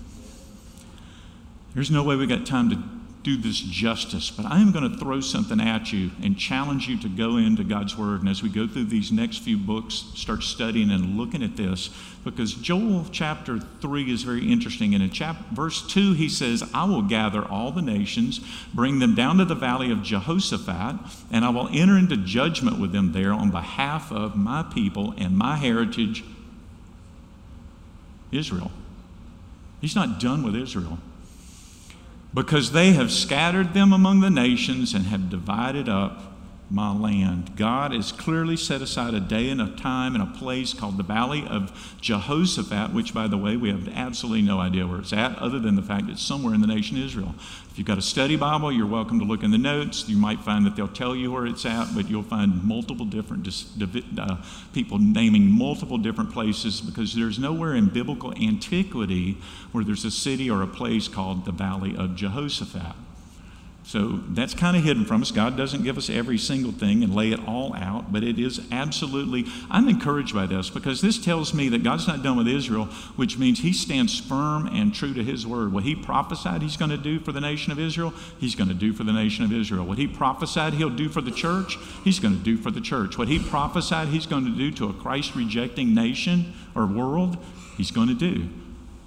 There's 1.73 1.91
no 1.91 2.03
way 2.03 2.15
we 2.15 2.27
got 2.27 2.45
time 2.45 2.69
to 2.69 2.94
do 3.25 3.35
this 3.35 3.59
justice, 3.59 4.29
but 4.29 4.45
I 4.45 4.59
am 4.59 4.71
going 4.71 4.87
to 4.87 4.99
throw 4.99 5.19
something 5.19 5.59
at 5.59 5.91
you 5.91 6.11
and 6.21 6.37
challenge 6.37 6.87
you 6.87 6.95
to 6.99 7.09
go 7.09 7.37
into 7.37 7.63
God's 7.63 7.97
Word. 7.97 8.19
And 8.19 8.29
as 8.29 8.43
we 8.43 8.49
go 8.49 8.67
through 8.67 8.85
these 8.85 9.11
next 9.11 9.39
few 9.39 9.57
books, 9.57 10.05
start 10.13 10.43
studying 10.43 10.91
and 10.91 11.17
looking 11.17 11.41
at 11.41 11.57
this, 11.57 11.89
because 12.23 12.53
Joel 12.53 13.03
chapter 13.11 13.59
3 13.81 14.13
is 14.13 14.21
very 14.21 14.51
interesting. 14.51 14.93
And 14.93 15.03
in 15.03 15.09
chapter, 15.09 15.43
verse 15.55 15.87
2, 15.87 16.13
he 16.13 16.29
says, 16.29 16.69
I 16.71 16.85
will 16.85 17.01
gather 17.01 17.43
all 17.43 17.71
the 17.71 17.81
nations, 17.81 18.41
bring 18.75 18.99
them 18.99 19.15
down 19.15 19.37
to 19.37 19.45
the 19.45 19.55
valley 19.55 19.91
of 19.91 20.03
Jehoshaphat, 20.03 20.97
and 21.31 21.43
I 21.43 21.49
will 21.49 21.67
enter 21.73 21.97
into 21.97 22.17
judgment 22.17 22.79
with 22.79 22.91
them 22.91 23.11
there 23.11 23.33
on 23.33 23.49
behalf 23.49 24.11
of 24.11 24.35
my 24.35 24.61
people 24.61 25.15
and 25.17 25.35
my 25.35 25.55
heritage, 25.55 26.23
Israel. 28.31 28.71
He's 29.81 29.95
not 29.95 30.19
done 30.19 30.43
with 30.43 30.55
Israel 30.55 30.99
because 32.35 32.73
they 32.73 32.91
have 32.91 33.11
scattered 33.11 33.73
them 33.73 33.93
among 33.93 34.19
the 34.19 34.29
nations 34.29 34.93
and 34.93 35.05
have 35.05 35.29
divided 35.29 35.87
up 35.87 36.33
my 36.69 36.93
land. 36.93 37.55
God 37.55 37.93
has 37.93 38.11
clearly 38.11 38.57
set 38.57 38.81
aside 38.81 39.13
a 39.13 39.19
day 39.19 39.49
and 39.49 39.61
a 39.61 39.69
time 39.77 40.15
and 40.15 40.23
a 40.23 40.37
place 40.37 40.73
called 40.73 40.97
the 40.97 41.03
Valley 41.03 41.45
of 41.47 41.95
Jehoshaphat, 42.01 42.91
which, 42.91 43.13
by 43.13 43.27
the 43.27 43.37
way, 43.37 43.55
we 43.55 43.69
have 43.69 43.87
absolutely 43.87 44.41
no 44.41 44.59
idea 44.59 44.85
where 44.85 44.99
it's 44.99 45.13
at, 45.13 45.37
other 45.37 45.59
than 45.59 45.75
the 45.75 45.81
fact 45.81 46.09
it's 46.09 46.21
somewhere 46.21 46.53
in 46.53 46.61
the 46.61 46.67
nation 46.67 46.97
Israel. 46.97 47.35
If 47.75 47.79
you've 47.79 47.87
got 47.87 47.97
a 47.97 48.01
study 48.01 48.37
Bible, 48.37 48.71
you're 48.71 48.87
welcome 48.87 49.19
to 49.19 49.25
look 49.25 49.43
in 49.43 49.51
the 49.51 49.57
notes. 49.57 50.07
You 50.07 50.15
might 50.15 50.39
find 50.39 50.65
that 50.65 50.77
they'll 50.77 50.87
tell 50.87 51.13
you 51.13 51.33
where 51.33 51.45
it's 51.45 51.65
at, 51.65 51.93
but 51.93 52.09
you'll 52.09 52.23
find 52.23 52.63
multiple 52.63 53.05
different 53.05 53.49
uh, 54.17 54.37
people 54.73 54.97
naming 54.97 55.51
multiple 55.51 55.97
different 55.97 56.31
places 56.31 56.79
because 56.79 57.13
there's 57.13 57.37
nowhere 57.37 57.75
in 57.75 57.87
biblical 57.87 58.33
antiquity 58.41 59.39
where 59.73 59.83
there's 59.83 60.05
a 60.05 60.11
city 60.11 60.49
or 60.49 60.61
a 60.61 60.67
place 60.67 61.09
called 61.09 61.43
the 61.43 61.51
Valley 61.51 61.97
of 61.97 62.15
Jehoshaphat. 62.15 62.95
So 63.85 64.19
that's 64.29 64.55
kind 64.55 64.75
of 64.75 64.83
hidden 64.83 65.05
from 65.05 65.21
us. 65.21 65.29
God 65.29 65.55
doesn't 65.55 65.83
give 65.83 65.95
us 65.95 66.09
every 66.09 66.39
single 66.39 66.71
thing 66.71 67.03
and 67.03 67.13
lay 67.13 67.31
it 67.31 67.47
all 67.47 67.75
out, 67.75 68.11
but 68.11 68.23
it 68.23 68.39
is 68.39 68.59
absolutely, 68.71 69.45
I'm 69.69 69.87
encouraged 69.87 70.33
by 70.33 70.47
this 70.47 70.71
because 70.71 71.01
this 71.01 71.23
tells 71.23 71.53
me 71.53 71.69
that 71.69 71.83
God's 71.83 72.07
not 72.07 72.23
done 72.23 72.35
with 72.35 72.47
Israel, 72.47 72.85
which 73.15 73.37
means 73.37 73.59
He 73.59 73.71
stands 73.71 74.19
firm 74.19 74.65
and 74.65 74.91
true 74.91 75.13
to 75.13 75.23
His 75.23 75.45
word. 75.45 75.71
What 75.71 75.83
He 75.83 75.93
prophesied 75.93 76.63
He's 76.63 76.77
going 76.77 76.89
to 76.89 76.97
do 76.97 77.19
for 77.19 77.31
the 77.31 77.39
nation 77.39 77.71
of 77.71 77.77
Israel, 77.77 78.11
He's 78.39 78.55
going 78.55 78.69
to 78.69 78.73
do 78.73 78.91
for 78.91 79.03
the 79.03 79.13
nation 79.13 79.45
of 79.45 79.53
Israel. 79.53 79.85
What 79.85 79.99
He 79.99 80.07
prophesied 80.07 80.73
He'll 80.73 80.89
do 80.89 81.07
for 81.07 81.21
the 81.21 81.29
church, 81.29 81.77
He's 82.03 82.19
going 82.19 82.35
to 82.35 82.43
do 82.43 82.57
for 82.57 82.71
the 82.71 82.81
church. 82.81 83.19
What 83.19 83.27
He 83.27 83.37
prophesied 83.37 84.07
He's 84.07 84.25
going 84.25 84.45
to 84.45 84.57
do 84.57 84.71
to 84.71 84.89
a 84.89 84.93
Christ 84.93 85.35
rejecting 85.35 85.93
nation 85.93 86.53
or 86.73 86.87
world, 86.87 87.37
He's 87.77 87.91
going 87.91 88.07
to 88.07 88.15
do 88.15 88.49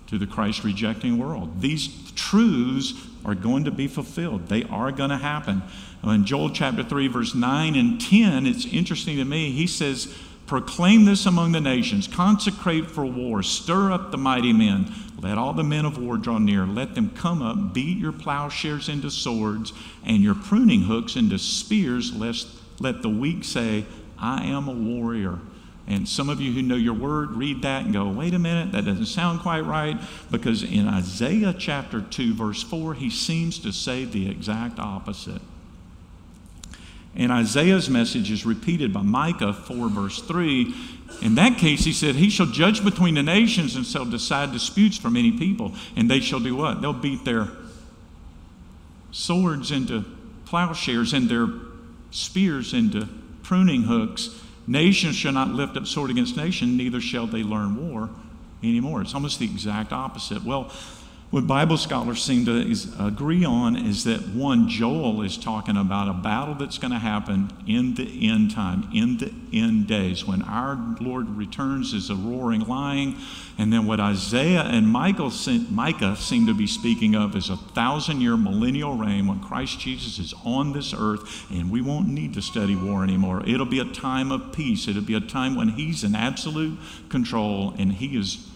to 0.07 0.19
the 0.19 0.27
Christ 0.27 0.65
rejecting 0.65 1.19
world. 1.19 1.61
These 1.61 2.13
truths 2.13 2.95
are 3.29 3.35
going 3.35 3.65
to 3.65 3.71
be 3.71 3.87
fulfilled. 3.87 4.49
They 4.49 4.65
are 4.65 4.91
going 4.91 5.11
to 5.11 5.19
happen. 5.19 5.63
In 6.03 6.25
Joel 6.25 6.51
chapter 6.51 6.83
3, 6.83 7.09
verse 7.09 7.35
9 7.35 7.77
and 7.77 8.01
10, 8.01 8.47
it's 8.47 8.65
interesting 8.67 9.17
to 9.19 9.25
me. 9.25 9.51
He 9.51 9.67
says, 9.67 10.15
Proclaim 10.47 11.05
this 11.05 11.27
among 11.27 11.53
the 11.53 11.61
nations, 11.61 12.09
consecrate 12.09 12.91
for 12.91 13.05
war, 13.05 13.43
stir 13.43 13.93
up 13.93 14.11
the 14.11 14.17
mighty 14.17 14.55
men, 14.55 14.91
let 15.21 15.37
all 15.37 15.53
the 15.53 15.63
men 15.63 15.85
of 15.85 15.99
war 15.99 16.17
draw 16.17 16.39
near, 16.39 16.65
let 16.65 16.95
them 16.95 17.11
come 17.11 17.43
up, 17.43 17.75
beat 17.75 17.99
your 17.99 18.13
plowshares 18.13 18.89
into 18.89 19.11
swords, 19.11 19.75
and 20.07 20.23
your 20.23 20.35
pruning 20.35 20.83
hooks 20.83 21.17
into 21.17 21.39
spears, 21.39 22.15
lest 22.17 22.49
let 22.81 23.03
the 23.03 23.11
weak 23.11 23.45
say, 23.45 23.85
I 24.19 24.45
am 24.45 24.69
a 24.69 24.73
warrior. 24.73 25.39
And 25.89 26.07
some 26.07 26.29
of 26.29 26.39
you 26.39 26.53
who 26.53 26.61
know 26.61 26.77
your 26.77 26.93
word 26.93 27.31
read 27.31 27.63
that 27.63 27.85
and 27.85 27.95
go, 27.95 28.07
wait 28.11 28.35
a 28.35 28.39
minute, 28.39 28.73
that 28.73 28.85
doesn't 28.85 29.07
sound 29.07 29.41
quite 29.41 29.63
right. 29.63 29.99
Because 30.31 30.63
in 30.63 30.87
Isaiah 30.87 31.55
chapter 31.59 32.03
2, 32.03 32.35
verse 32.35 32.63
4, 32.63 32.93
he 32.93 33.09
seems 33.09 33.59
to 33.61 33.73
say 33.73 34.05
the 34.05 34.29
exact 34.29 34.79
opposite. 34.79 35.41
And 37.17 37.33
Isaiah's 37.33 37.89
message 37.89 38.31
is 38.31 38.45
repeated 38.45 38.93
by 38.93 39.01
Micah 39.01 39.55
4, 39.55 39.89
verse 39.89 40.21
3. 40.21 40.75
In 41.23 41.37
that 41.37 41.57
case, 41.57 41.85
he 41.85 41.95
said, 41.95 42.17
He 42.17 42.29
shall 42.29 42.47
judge 42.47 42.85
between 42.85 43.15
the 43.15 43.23
nations 43.23 43.75
and 43.75 43.87
shall 43.87 44.05
decide 44.05 44.53
disputes 44.53 44.99
for 44.99 45.09
many 45.09 45.33
people. 45.33 45.75
And 45.97 46.11
they 46.11 46.21
shall 46.21 46.39
do 46.39 46.55
what? 46.55 46.83
They'll 46.83 46.93
beat 46.93 47.25
their 47.25 47.49
swords 49.11 49.71
into 49.71 50.05
plowshares 50.45 51.15
and 51.15 51.31
their 51.31 51.47
spears 52.11 52.75
into 52.75 53.09
pruning 53.43 53.85
hooks 53.85 54.39
Nation 54.69 55.13
shall 55.13 55.33
not 55.33 55.49
lift 55.49 55.79
up 55.79 55.87
sword 55.87 56.11
against 56.11 56.37
nation, 56.37 56.77
neither 56.77 57.01
shall 57.01 57.27
they 57.27 57.43
learn 57.43 57.91
war 57.91 58.11
anymore. 58.63 59.01
It's 59.01 59.15
almost 59.15 59.39
the 59.39 59.47
exact 59.47 59.93
opposite. 59.93 60.45
Well, 60.45 60.71
what 61.31 61.47
Bible 61.47 61.77
scholars 61.77 62.23
seem 62.23 62.47
to 62.47 62.75
agree 62.99 63.45
on 63.45 63.77
is 63.77 64.05
that 64.05 64.29
one, 64.29 64.67
Joel 64.67 65.21
is 65.21 65.37
talking 65.37 65.77
about 65.77 66.09
a 66.09 66.15
battle 66.15 66.55
that's 66.55 66.79
going 66.79 66.93
to 66.93 66.99
happen 66.99 67.51
in 67.67 67.97
the 67.97 68.31
end 68.31 68.53
time, 68.53 68.89
in 68.95 69.19
the 69.19 69.31
end 69.53 69.87
days, 69.87 70.25
when 70.27 70.41
our 70.41 70.97
Lord 70.99 71.29
returns 71.29 71.93
as 71.93 72.09
a 72.09 72.15
roaring 72.15 72.63
lion. 72.63 73.15
And 73.59 73.71
then 73.71 73.85
what 73.85 74.01
Isaiah 74.01 74.63
and 74.63 74.89
Michael, 74.89 75.31
Micah 75.71 76.17
seem 76.17 76.47
to 76.47 76.55
be 76.55 76.67
speaking 76.67 77.15
of 77.15 77.37
is 77.37 77.51
a 77.51 77.59
thousand 77.59 78.23
year 78.23 78.39
millennial 78.39 78.95
reign 78.95 79.27
when 79.27 79.41
Christ 79.41 79.81
Jesus 79.81 80.19
is 80.19 80.33
on 80.47 80.73
this 80.73 80.95
earth 80.97 81.51
and 81.51 81.71
we 81.71 81.83
won't 81.83 82.09
need 82.09 82.33
to 82.35 82.43
study 82.43 82.75
war 82.75 83.05
anymore. 83.05 83.43
It'll 83.47 83.67
be 83.67 83.81
a 83.81 83.85
time 83.85 84.33
of 84.33 84.55
peace, 84.55 84.89
it'll 84.89 85.03
be 85.03 85.15
a 85.15 85.21
time 85.21 85.57
when 85.57 85.69
He's 85.69 86.05
in 86.05 86.15
absolute 86.15 86.79
control 87.11 87.75
and 87.77 87.93
He 87.93 88.17
is. 88.17 88.49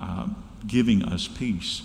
Uh, 0.00 0.28
giving 0.66 1.04
us 1.04 1.28
peace. 1.28 1.82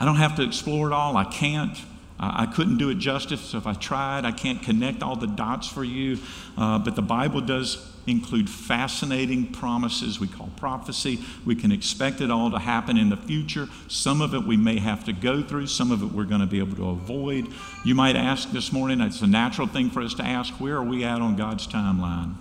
I 0.00 0.04
don't 0.04 0.16
have 0.16 0.36
to 0.36 0.42
explore 0.42 0.88
it 0.88 0.92
all. 0.92 1.16
I 1.16 1.24
can't. 1.24 1.76
I 2.20 2.46
couldn't 2.46 2.78
do 2.78 2.90
it 2.90 2.96
justice 2.96 3.54
if 3.54 3.64
I 3.66 3.74
tried. 3.74 4.24
I 4.24 4.32
can't 4.32 4.60
connect 4.60 5.04
all 5.04 5.14
the 5.14 5.28
dots 5.28 5.68
for 5.68 5.84
you. 5.84 6.18
Uh, 6.56 6.78
but 6.78 6.96
the 6.96 7.02
Bible 7.02 7.40
does 7.40 7.92
include 8.08 8.50
fascinating 8.50 9.52
promises 9.52 10.18
we 10.18 10.26
call 10.26 10.50
prophecy. 10.56 11.20
We 11.46 11.54
can 11.54 11.70
expect 11.70 12.20
it 12.20 12.30
all 12.30 12.50
to 12.50 12.58
happen 12.58 12.96
in 12.96 13.08
the 13.08 13.16
future. 13.16 13.68
Some 13.86 14.20
of 14.20 14.34
it 14.34 14.42
we 14.42 14.56
may 14.56 14.80
have 14.80 15.04
to 15.04 15.12
go 15.12 15.42
through, 15.42 15.68
some 15.68 15.92
of 15.92 16.02
it 16.02 16.06
we're 16.06 16.24
going 16.24 16.40
to 16.40 16.46
be 16.46 16.58
able 16.58 16.76
to 16.76 16.88
avoid. 16.88 17.48
You 17.84 17.94
might 17.94 18.16
ask 18.16 18.50
this 18.50 18.72
morning, 18.72 19.00
it's 19.00 19.22
a 19.22 19.26
natural 19.26 19.68
thing 19.68 19.90
for 19.90 20.02
us 20.02 20.14
to 20.14 20.24
ask, 20.24 20.54
where 20.54 20.76
are 20.76 20.84
we 20.84 21.04
at 21.04 21.20
on 21.20 21.36
God's 21.36 21.68
timeline? 21.68 22.34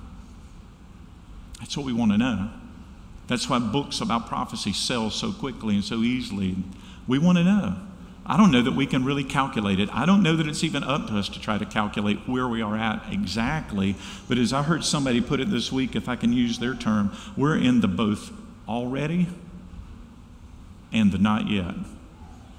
That's 1.59 1.77
what 1.77 1.85
we 1.85 1.93
want 1.93 2.13
to 2.13 2.17
know. 2.17 2.49
That's 3.27 3.49
why 3.49 3.59
books 3.59 4.01
about 4.01 4.27
prophecy 4.27 4.73
sell 4.73 5.09
so 5.09 5.31
quickly 5.31 5.75
and 5.75 5.83
so 5.83 6.01
easily. 6.01 6.55
We 7.07 7.19
want 7.19 7.37
to 7.37 7.43
know. 7.43 7.75
I 8.25 8.35
don't 8.35 8.51
know 8.51 8.61
that 8.61 8.73
we 8.73 8.85
can 8.85 9.05
really 9.05 9.23
calculate 9.23 9.79
it. 9.79 9.89
I 9.93 10.05
don't 10.05 10.21
know 10.21 10.35
that 10.35 10.47
it's 10.47 10.63
even 10.63 10.83
up 10.83 11.07
to 11.07 11.17
us 11.17 11.29
to 11.29 11.39
try 11.39 11.57
to 11.57 11.65
calculate 11.65 12.27
where 12.27 12.47
we 12.47 12.61
are 12.61 12.75
at 12.75 13.03
exactly. 13.11 13.95
But 14.27 14.37
as 14.37 14.51
I 14.51 14.63
heard 14.63 14.83
somebody 14.83 15.21
put 15.21 15.39
it 15.39 15.49
this 15.49 15.71
week, 15.71 15.95
if 15.95 16.09
I 16.09 16.17
can 16.17 16.33
use 16.33 16.59
their 16.59 16.73
term, 16.73 17.15
we're 17.37 17.57
in 17.57 17.79
the 17.79 17.87
both 17.87 18.31
already 18.67 19.27
and 20.91 21.11
the 21.11 21.17
not 21.17 21.49
yet. 21.49 21.75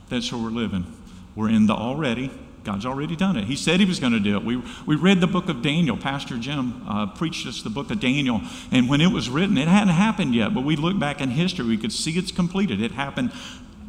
That's 0.08 0.32
where 0.32 0.42
we're 0.42 0.50
living. 0.50 0.86
We're 1.34 1.50
in 1.50 1.66
the 1.66 1.74
already 1.74 2.30
God's 2.68 2.84
already 2.84 3.16
done 3.16 3.38
it. 3.38 3.44
He 3.44 3.56
said 3.56 3.80
He 3.80 3.86
was 3.86 3.98
going 3.98 4.12
to 4.12 4.20
do 4.20 4.36
it. 4.36 4.44
We, 4.44 4.62
we 4.84 4.94
read 4.94 5.22
the 5.22 5.26
book 5.26 5.48
of 5.48 5.62
Daniel. 5.62 5.96
Pastor 5.96 6.36
Jim 6.36 6.86
uh, 6.86 7.06
preached 7.06 7.46
us 7.46 7.62
the 7.62 7.70
book 7.70 7.90
of 7.90 7.98
Daniel. 7.98 8.42
And 8.70 8.90
when 8.90 9.00
it 9.00 9.10
was 9.10 9.30
written, 9.30 9.56
it 9.56 9.68
hadn't 9.68 9.94
happened 9.94 10.34
yet, 10.34 10.52
but 10.52 10.64
we 10.64 10.76
look 10.76 10.98
back 10.98 11.22
in 11.22 11.30
history, 11.30 11.64
we 11.64 11.78
could 11.78 11.94
see 11.94 12.18
it's 12.18 12.30
completed. 12.30 12.82
It 12.82 12.90
happened 12.92 13.32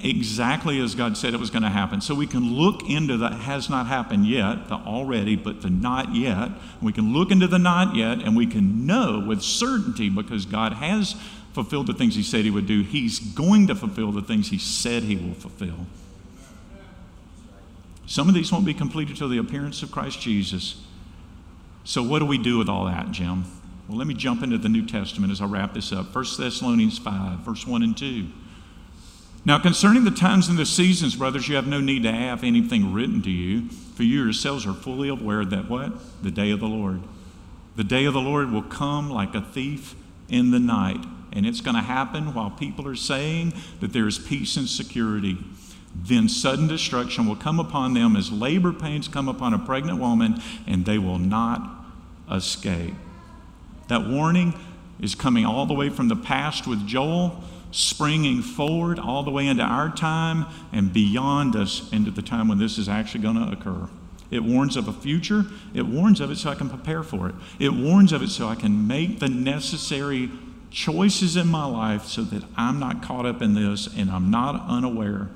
exactly 0.02 0.80
as 0.80 0.96
God 0.96 1.18
said 1.18 1.34
it 1.34 1.42
was 1.42 1.50
going 1.50 1.64
to 1.64 1.70
happen. 1.70 2.00
So 2.00 2.16
we 2.16 2.26
can 2.26 2.54
look 2.54 2.90
into 2.90 3.18
the 3.18 3.32
has 3.32 3.70
not 3.70 3.88
happened 3.88 4.26
yet, 4.26 4.70
the 4.70 4.76
already, 4.76 5.36
but 5.36 5.62
the 5.62 5.70
not 5.70 6.16
yet. 6.16 6.52
We 6.82 6.94
can 6.94 7.12
look 7.14 7.32
into 7.32 7.48
the 7.48 7.60
not 7.60 7.98
yet, 7.98 8.20
and 8.20 8.34
we 8.34 8.48
can 8.48 8.86
know 8.86 9.22
with 9.28 9.42
certainty 9.42 10.10
because 10.10 10.46
God 10.46 10.72
has 10.72 11.18
fulfilled 11.52 11.88
the 11.88 11.94
things 11.94 12.16
He 12.16 12.24
said 12.24 12.46
He 12.46 12.52
would 12.52 12.66
do. 12.66 12.82
He's 12.84 13.20
going 13.20 13.68
to 13.68 13.76
fulfill 13.76 14.14
the 14.14 14.22
things 14.22 14.52
He 14.52 14.58
said 14.58 15.04
He 15.04 15.18
will 15.18 15.34
fulfill. 15.34 15.86
Some 18.10 18.28
of 18.28 18.34
these 18.34 18.52
won't 18.52 18.66
be 18.66 18.74
completed 18.74 19.18
till 19.18 19.30
the 19.30 19.38
appearance 19.38 19.84
of 19.84 19.92
Christ 19.92 20.20
Jesus. 20.20 20.82
So, 21.84 22.02
what 22.02 22.18
do 22.18 22.26
we 22.26 22.40
do 22.40 22.58
with 22.58 22.68
all 22.68 22.86
that, 22.86 23.12
Jim? 23.12 23.46
Well, 23.88 24.00
let 24.00 24.08
me 24.08 24.16
jump 24.16 24.42
into 24.42 24.58
the 24.58 24.68
New 24.68 24.84
Testament 24.84 25.32
as 25.32 25.42
I 25.42 25.46
wrap 25.46 25.76
this 25.76 25.94
up. 25.94 26.16
1 26.16 26.26
Thessalonians 26.40 26.98
5, 26.98 27.42
verse 27.42 27.68
1 27.68 27.84
and 27.84 27.96
2. 27.96 28.28
Now, 29.46 29.60
concerning 29.60 30.06
the 30.06 30.12
times 30.12 30.50
and 30.50 30.58
the 30.58 30.66
seasons, 30.66 31.16
brothers, 31.16 31.48
you 31.48 31.56
have 31.56 31.68
no 31.68 31.80
need 31.80 32.02
to 32.02 32.12
have 32.12 32.44
anything 32.44 32.94
written 32.94 33.22
to 33.22 33.30
you, 33.30 33.70
for 33.70 34.02
you 34.02 34.24
yourselves 34.24 34.66
are 34.66 34.74
fully 34.74 35.08
aware 35.08 35.46
that 35.46 35.70
what? 35.70 36.24
The 36.24 36.32
day 36.32 36.50
of 36.50 36.62
the 36.62 36.68
Lord. 36.68 37.02
The 37.76 37.84
day 37.84 38.06
of 38.06 38.14
the 38.14 38.22
Lord 38.22 38.50
will 38.50 38.64
come 38.64 39.12
like 39.12 39.36
a 39.36 39.42
thief 39.42 39.94
in 40.28 40.50
the 40.50 40.60
night. 40.60 41.06
And 41.32 41.46
it's 41.46 41.62
going 41.62 41.76
to 41.76 41.82
happen 41.82 42.34
while 42.34 42.50
people 42.50 42.88
are 42.88 42.96
saying 42.96 43.54
that 43.82 43.94
there 43.94 44.08
is 44.08 44.18
peace 44.18 44.58
and 44.58 44.68
security 44.68 45.38
then 46.06 46.30
sudden 46.30 46.68
destruction 46.68 47.28
will 47.28 47.36
come 47.36 47.60
upon 47.60 47.94
them 47.94 48.16
as 48.16 48.32
labor 48.32 48.72
pains 48.72 49.08
come 49.08 49.28
upon 49.28 49.54
a 49.54 49.60
pregnant 49.60 50.00
woman, 50.00 50.42
and 50.68 50.86
they 50.86 50.98
will 50.98 51.20
not 51.20 51.86
escape. 52.32 52.94
That 53.88 54.08
warning 54.08 54.54
is 55.00 55.16
coming 55.16 55.46
all 55.46 55.66
the 55.66 55.74
way 55.74 55.90
from 55.90 56.08
the 56.08 56.16
past 56.16 56.68
with 56.68 56.86
Joel 56.86 57.44
springing 57.72 58.42
forward 58.42 58.98
all 59.00 59.24
the 59.24 59.32
way 59.32 59.48
into 59.48 59.64
our 59.64 59.90
time 59.90 60.46
and 60.72 60.92
beyond 60.92 61.56
us 61.56 61.92
into 61.92 62.12
the 62.12 62.22
time 62.22 62.48
when 62.48 62.58
this 62.58 62.78
is 62.78 62.90
actually 62.90 63.22
going 63.22 63.36
to 63.36 63.52
occur. 63.52 63.88
It 64.32 64.44
warns 64.44 64.76
of 64.76 64.88
a 64.88 64.94
future. 64.94 65.46
It 65.74 65.84
warns 65.84 66.20
of 66.20 66.32
it 66.32 66.38
so 66.38 66.50
I 66.50 66.56
can 66.56 66.70
prepare 66.70 67.04
for 67.04 67.30
it. 67.30 67.36
It 67.58 67.74
warns 67.74 68.12
of 68.12 68.22
it 68.22 68.30
so 68.30 68.48
I 68.48 68.56
can 68.56 68.88
make 68.88 69.20
the 69.20 69.30
necessary 69.30 70.30
choices 70.72 71.36
in 71.36 71.48
my 71.48 71.66
life 71.66 72.06
so 72.06 72.24
that 72.24 72.44
I'm 72.56 72.80
not 72.80 73.02
caught 73.02 73.26
up 73.26 73.42
in 73.42 73.56
this 73.56 73.88
and 73.96 74.10
I'm 74.12 74.30
not 74.30 74.64
unaware. 74.68 75.30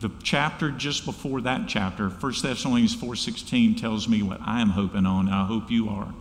The 0.00 0.10
chapter 0.22 0.70
just 0.70 1.06
before 1.06 1.40
that 1.40 1.68
chapter, 1.68 2.10
1 2.10 2.42
Thessalonians 2.42 2.94
4:16 2.94 3.76
tells 3.76 4.08
me 4.08 4.22
what 4.22 4.40
I 4.44 4.60
am 4.60 4.70
hoping 4.70 5.06
on, 5.06 5.28
I 5.28 5.46
hope 5.46 5.70
you 5.70 5.88
are. 5.88 6.12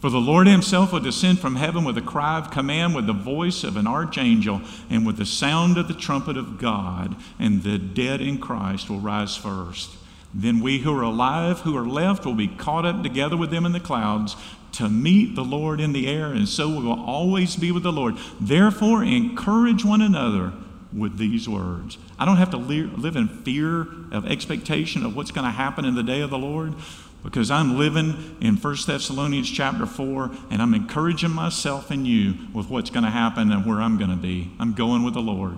For 0.00 0.10
the 0.10 0.20
Lord 0.20 0.46
himself 0.46 0.92
will 0.92 1.00
descend 1.00 1.38
from 1.38 1.56
heaven 1.56 1.84
with 1.84 1.96
a 1.96 2.02
cry 2.02 2.36
of 2.36 2.50
command, 2.50 2.94
with 2.94 3.06
the 3.06 3.12
voice 3.12 3.64
of 3.64 3.76
an 3.76 3.86
archangel, 3.86 4.60
and 4.90 5.06
with 5.06 5.16
the 5.16 5.24
sound 5.24 5.78
of 5.78 5.88
the 5.88 5.94
trumpet 5.94 6.36
of 6.36 6.58
God, 6.58 7.16
and 7.38 7.62
the 7.62 7.78
dead 7.78 8.20
in 8.20 8.38
Christ 8.38 8.90
will 8.90 8.98
rise 8.98 9.36
first. 9.36 9.90
Then 10.34 10.60
we 10.60 10.80
who 10.80 10.92
are 10.92 11.02
alive, 11.02 11.60
who 11.60 11.76
are 11.76 11.86
left, 11.86 12.26
will 12.26 12.34
be 12.34 12.48
caught 12.48 12.84
up 12.84 13.02
together 13.02 13.36
with 13.36 13.50
them 13.50 13.64
in 13.64 13.72
the 13.72 13.80
clouds 13.80 14.36
to 14.72 14.88
meet 14.88 15.36
the 15.36 15.44
Lord 15.44 15.80
in 15.80 15.92
the 15.92 16.08
air, 16.08 16.32
and 16.32 16.48
so 16.48 16.68
we 16.68 16.84
will 16.84 17.00
always 17.00 17.56
be 17.56 17.70
with 17.70 17.82
the 17.82 17.92
Lord. 17.92 18.16
Therefore, 18.40 19.04
encourage 19.04 19.84
one 19.84 20.02
another 20.02 20.52
with 20.96 21.18
these 21.18 21.48
words. 21.48 21.98
I 22.18 22.24
don't 22.24 22.36
have 22.36 22.50
to 22.50 22.56
live 22.56 23.16
in 23.16 23.28
fear 23.28 23.86
of 24.10 24.26
expectation 24.26 25.04
of 25.04 25.16
what's 25.16 25.30
going 25.30 25.46
to 25.46 25.50
happen 25.50 25.84
in 25.84 25.94
the 25.94 26.02
day 26.02 26.20
of 26.20 26.30
the 26.30 26.38
Lord 26.38 26.74
because 27.22 27.50
I'm 27.50 27.78
living 27.78 28.36
in 28.40 28.56
1 28.56 28.76
Thessalonians 28.86 29.50
chapter 29.50 29.86
4 29.86 30.30
and 30.50 30.60
I'm 30.60 30.74
encouraging 30.74 31.30
myself 31.30 31.90
and 31.90 32.06
you 32.06 32.34
with 32.52 32.68
what's 32.68 32.90
going 32.90 33.04
to 33.04 33.10
happen 33.10 33.52
and 33.52 33.64
where 33.64 33.80
I'm 33.80 33.96
going 33.96 34.10
to 34.10 34.16
be. 34.16 34.50
I'm 34.58 34.72
going 34.74 35.02
with 35.04 35.14
the 35.14 35.20
Lord. 35.20 35.56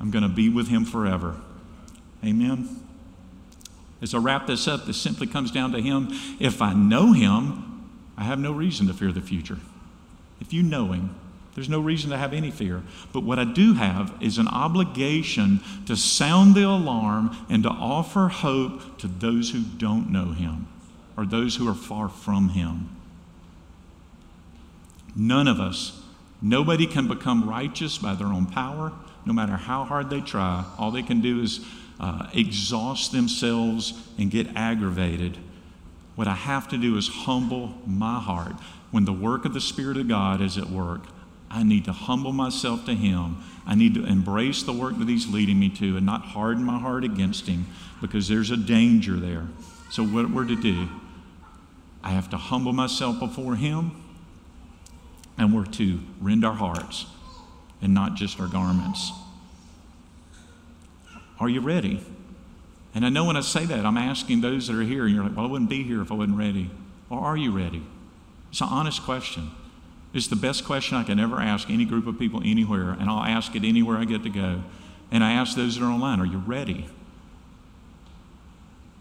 I'm 0.00 0.10
going 0.10 0.22
to 0.22 0.28
be 0.28 0.48
with 0.48 0.68
Him 0.68 0.84
forever. 0.84 1.36
Amen. 2.24 2.82
As 4.00 4.14
I 4.14 4.18
wrap 4.18 4.46
this 4.46 4.68
up, 4.68 4.86
this 4.86 5.00
simply 5.00 5.26
comes 5.26 5.50
down 5.50 5.72
to 5.72 5.80
Him. 5.80 6.08
If 6.38 6.62
I 6.62 6.72
know 6.72 7.12
Him, 7.12 7.90
I 8.16 8.24
have 8.24 8.38
no 8.38 8.52
reason 8.52 8.86
to 8.86 8.94
fear 8.94 9.10
the 9.10 9.20
future. 9.20 9.58
If 10.40 10.52
you 10.52 10.62
know 10.62 10.92
Him, 10.92 11.14
there's 11.56 11.70
no 11.70 11.80
reason 11.80 12.10
to 12.10 12.18
have 12.18 12.34
any 12.34 12.50
fear. 12.50 12.82
But 13.14 13.22
what 13.22 13.38
I 13.38 13.44
do 13.44 13.72
have 13.72 14.14
is 14.20 14.36
an 14.36 14.46
obligation 14.46 15.60
to 15.86 15.96
sound 15.96 16.54
the 16.54 16.64
alarm 16.64 17.34
and 17.48 17.62
to 17.62 17.70
offer 17.70 18.28
hope 18.28 18.98
to 18.98 19.08
those 19.08 19.50
who 19.50 19.62
don't 19.62 20.12
know 20.12 20.32
Him 20.32 20.68
or 21.16 21.24
those 21.24 21.56
who 21.56 21.66
are 21.66 21.74
far 21.74 22.10
from 22.10 22.50
Him. 22.50 22.90
None 25.16 25.48
of 25.48 25.58
us, 25.58 25.98
nobody 26.42 26.86
can 26.86 27.08
become 27.08 27.48
righteous 27.48 27.96
by 27.96 28.14
their 28.14 28.26
own 28.26 28.44
power, 28.44 28.92
no 29.24 29.32
matter 29.32 29.56
how 29.56 29.84
hard 29.84 30.10
they 30.10 30.20
try. 30.20 30.62
All 30.76 30.90
they 30.90 31.02
can 31.02 31.22
do 31.22 31.40
is 31.40 31.64
uh, 31.98 32.28
exhaust 32.34 33.12
themselves 33.12 33.94
and 34.18 34.30
get 34.30 34.54
aggravated. 34.54 35.38
What 36.16 36.28
I 36.28 36.34
have 36.34 36.68
to 36.68 36.76
do 36.76 36.98
is 36.98 37.08
humble 37.08 37.78
my 37.86 38.20
heart. 38.20 38.56
When 38.90 39.06
the 39.06 39.12
work 39.14 39.46
of 39.46 39.54
the 39.54 39.60
Spirit 39.62 39.96
of 39.96 40.06
God 40.06 40.42
is 40.42 40.58
at 40.58 40.68
work, 40.68 41.06
I 41.56 41.62
need 41.62 41.86
to 41.86 41.92
humble 41.92 42.32
myself 42.32 42.84
to 42.84 42.94
Him. 42.94 43.38
I 43.66 43.74
need 43.74 43.94
to 43.94 44.04
embrace 44.04 44.62
the 44.62 44.74
work 44.74 44.98
that 44.98 45.08
He's 45.08 45.26
leading 45.26 45.58
me 45.58 45.70
to 45.70 45.96
and 45.96 46.04
not 46.04 46.20
harden 46.20 46.62
my 46.62 46.78
heart 46.78 47.02
against 47.02 47.46
Him 47.46 47.64
because 48.02 48.28
there's 48.28 48.50
a 48.50 48.58
danger 48.58 49.14
there. 49.14 49.46
So, 49.90 50.04
what 50.04 50.30
we're 50.30 50.44
to 50.44 50.54
do, 50.54 50.86
I 52.02 52.10
have 52.10 52.28
to 52.30 52.36
humble 52.36 52.74
myself 52.74 53.18
before 53.18 53.56
Him 53.56 54.02
and 55.38 55.54
we're 55.54 55.64
to 55.64 56.00
rend 56.20 56.44
our 56.44 56.54
hearts 56.54 57.06
and 57.80 57.94
not 57.94 58.16
just 58.16 58.38
our 58.38 58.48
garments. 58.48 59.10
Are 61.40 61.48
you 61.48 61.60
ready? 61.60 62.04
And 62.94 63.06
I 63.06 63.08
know 63.08 63.24
when 63.24 63.36
I 63.36 63.40
say 63.40 63.64
that, 63.64 63.86
I'm 63.86 63.96
asking 63.96 64.42
those 64.42 64.66
that 64.66 64.76
are 64.76 64.82
here, 64.82 65.06
and 65.06 65.14
you're 65.14 65.24
like, 65.24 65.36
well, 65.36 65.46
I 65.46 65.48
wouldn't 65.48 65.70
be 65.70 65.82
here 65.82 66.02
if 66.02 66.12
I 66.12 66.14
wasn't 66.14 66.36
ready. 66.36 66.70
Or 67.08 67.18
are 67.18 67.36
you 67.36 67.50
ready? 67.50 67.82
It's 68.50 68.60
an 68.60 68.68
honest 68.68 69.02
question. 69.02 69.50
It's 70.16 70.28
the 70.28 70.36
best 70.36 70.64
question 70.64 70.96
I 70.96 71.04
can 71.04 71.20
ever 71.20 71.38
ask 71.40 71.68
any 71.68 71.84
group 71.84 72.06
of 72.06 72.18
people 72.18 72.40
anywhere, 72.42 72.92
and 72.92 73.10
I'll 73.10 73.22
ask 73.22 73.54
it 73.54 73.64
anywhere 73.64 73.98
I 73.98 74.06
get 74.06 74.22
to 74.22 74.30
go. 74.30 74.62
And 75.12 75.22
I 75.22 75.32
ask 75.32 75.54
those 75.54 75.78
that 75.78 75.84
are 75.84 75.90
online, 75.90 76.20
Are 76.20 76.26
you 76.26 76.38
ready? 76.38 76.88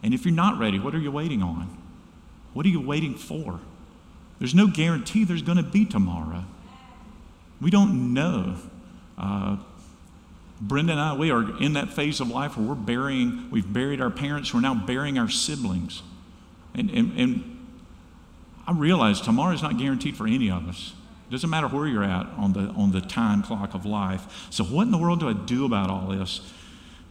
And 0.04 0.14
if 0.14 0.26
you're 0.26 0.36
not 0.36 0.60
ready, 0.60 0.78
what 0.78 0.94
are 0.94 1.00
you 1.00 1.12
waiting 1.12 1.42
on? 1.42 1.78
What 2.54 2.66
are 2.66 2.70
you 2.70 2.82
waiting 2.82 3.16
for? 3.16 3.62
There's 4.40 4.54
no 4.54 4.68
guarantee 4.68 5.24
there's 5.24 5.42
going 5.42 5.58
to 5.58 5.64
be 5.64 5.86
tomorrow. 5.86 6.44
We 7.62 7.72
don't 7.72 8.14
know. 8.14 8.58
Uh, 9.18 9.58
Brenda 10.60 10.92
and 10.92 11.02
I, 11.02 11.14
we 11.14 11.32
are 11.32 11.62
in 11.62 11.74
that 11.74 11.94
phase 11.94 12.20
of 12.20 12.30
life 12.30 12.58
where 12.58 12.68
we're 12.68 12.76
burying, 12.76 13.50
we've 13.52 13.72
buried 13.72 14.02
our 14.02 14.12
parents, 14.12 14.54
we're 14.54 14.60
now 14.60 14.76
burying 14.76 15.18
our 15.18 15.30
siblings. 15.30 16.04
And, 16.74 16.90
and, 16.90 17.18
and 17.18 17.68
I 18.68 18.74
realize 18.74 19.22
tomorrow 19.22 19.54
is 19.54 19.62
not 19.62 19.78
guaranteed 19.78 20.18
for 20.18 20.28
any 20.28 20.52
of 20.52 20.68
us. 20.68 20.94
It 21.28 21.32
doesn't 21.32 21.50
matter 21.50 21.68
where 21.68 21.88
you're 21.88 22.04
at 22.04 22.28
on 22.38 22.54
the, 22.54 22.60
on 22.72 22.92
the 22.92 23.02
time 23.02 23.42
clock 23.42 23.74
of 23.74 23.86
life. 23.86 24.48
So, 24.52 24.64
what 24.64 24.84
in 24.84 24.92
the 24.92 24.98
world 24.98 25.20
do 25.20 25.30
I 25.30 25.34
do 25.34 25.66
about 25.66 25.90
all 25.90 26.08
this? 26.08 26.42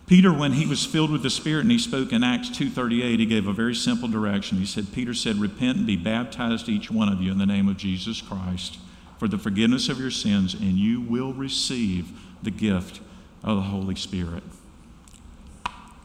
Peter, 0.06 0.32
when 0.32 0.52
he 0.52 0.66
was 0.66 0.84
filled 0.84 1.10
with 1.10 1.22
the 1.22 1.30
Spirit 1.30 1.62
and 1.62 1.70
he 1.70 1.78
spoke 1.78 2.12
in 2.12 2.22
Acts 2.22 2.50
2.38, 2.50 3.18
he 3.18 3.26
gave 3.26 3.46
a 3.46 3.54
very 3.54 3.74
simple 3.74 4.06
direction. 4.06 4.58
He 4.58 4.66
said, 4.66 4.92
Peter 4.92 5.14
said, 5.14 5.36
Repent 5.36 5.78
and 5.78 5.86
be 5.86 5.96
baptized, 5.96 6.68
each 6.68 6.90
one 6.90 7.08
of 7.08 7.22
you, 7.22 7.32
in 7.32 7.38
the 7.38 7.46
name 7.46 7.68
of 7.68 7.78
Jesus 7.78 8.20
Christ 8.20 8.78
for 9.18 9.28
the 9.28 9.38
forgiveness 9.38 9.88
of 9.88 9.98
your 9.98 10.10
sins, 10.10 10.54
and 10.54 10.72
you 10.72 11.00
will 11.00 11.32
receive 11.32 12.12
the 12.42 12.50
gift 12.50 13.00
of 13.42 13.56
the 13.56 13.62
Holy 13.62 13.94
Spirit. 13.94 14.42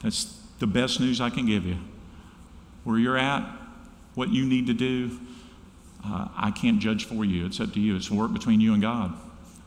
That's 0.03 0.39
the 0.60 0.68
best 0.68 0.99
news 0.99 1.20
I 1.20 1.30
can 1.30 1.45
give 1.45 1.66
you. 1.66 1.78
Where 2.84 2.97
you're 2.97 3.18
at, 3.18 3.43
what 4.16 4.30
you 4.30 4.45
need 4.45 4.68
to 4.68 4.74
do, 4.74 5.20
uh, 6.06 6.28
I 6.36 6.52
can't 6.52 6.80
judge 6.80 7.06
for 7.06 7.26
you. 7.26 7.45
It's 7.45 7.60
up 7.60 7.74
to 7.74 7.80
you. 7.80 7.95
It's 7.95 8.10
work 8.10 8.34
between 8.34 8.62
you 8.62 8.74
and 8.74 8.82
God. 8.82 9.14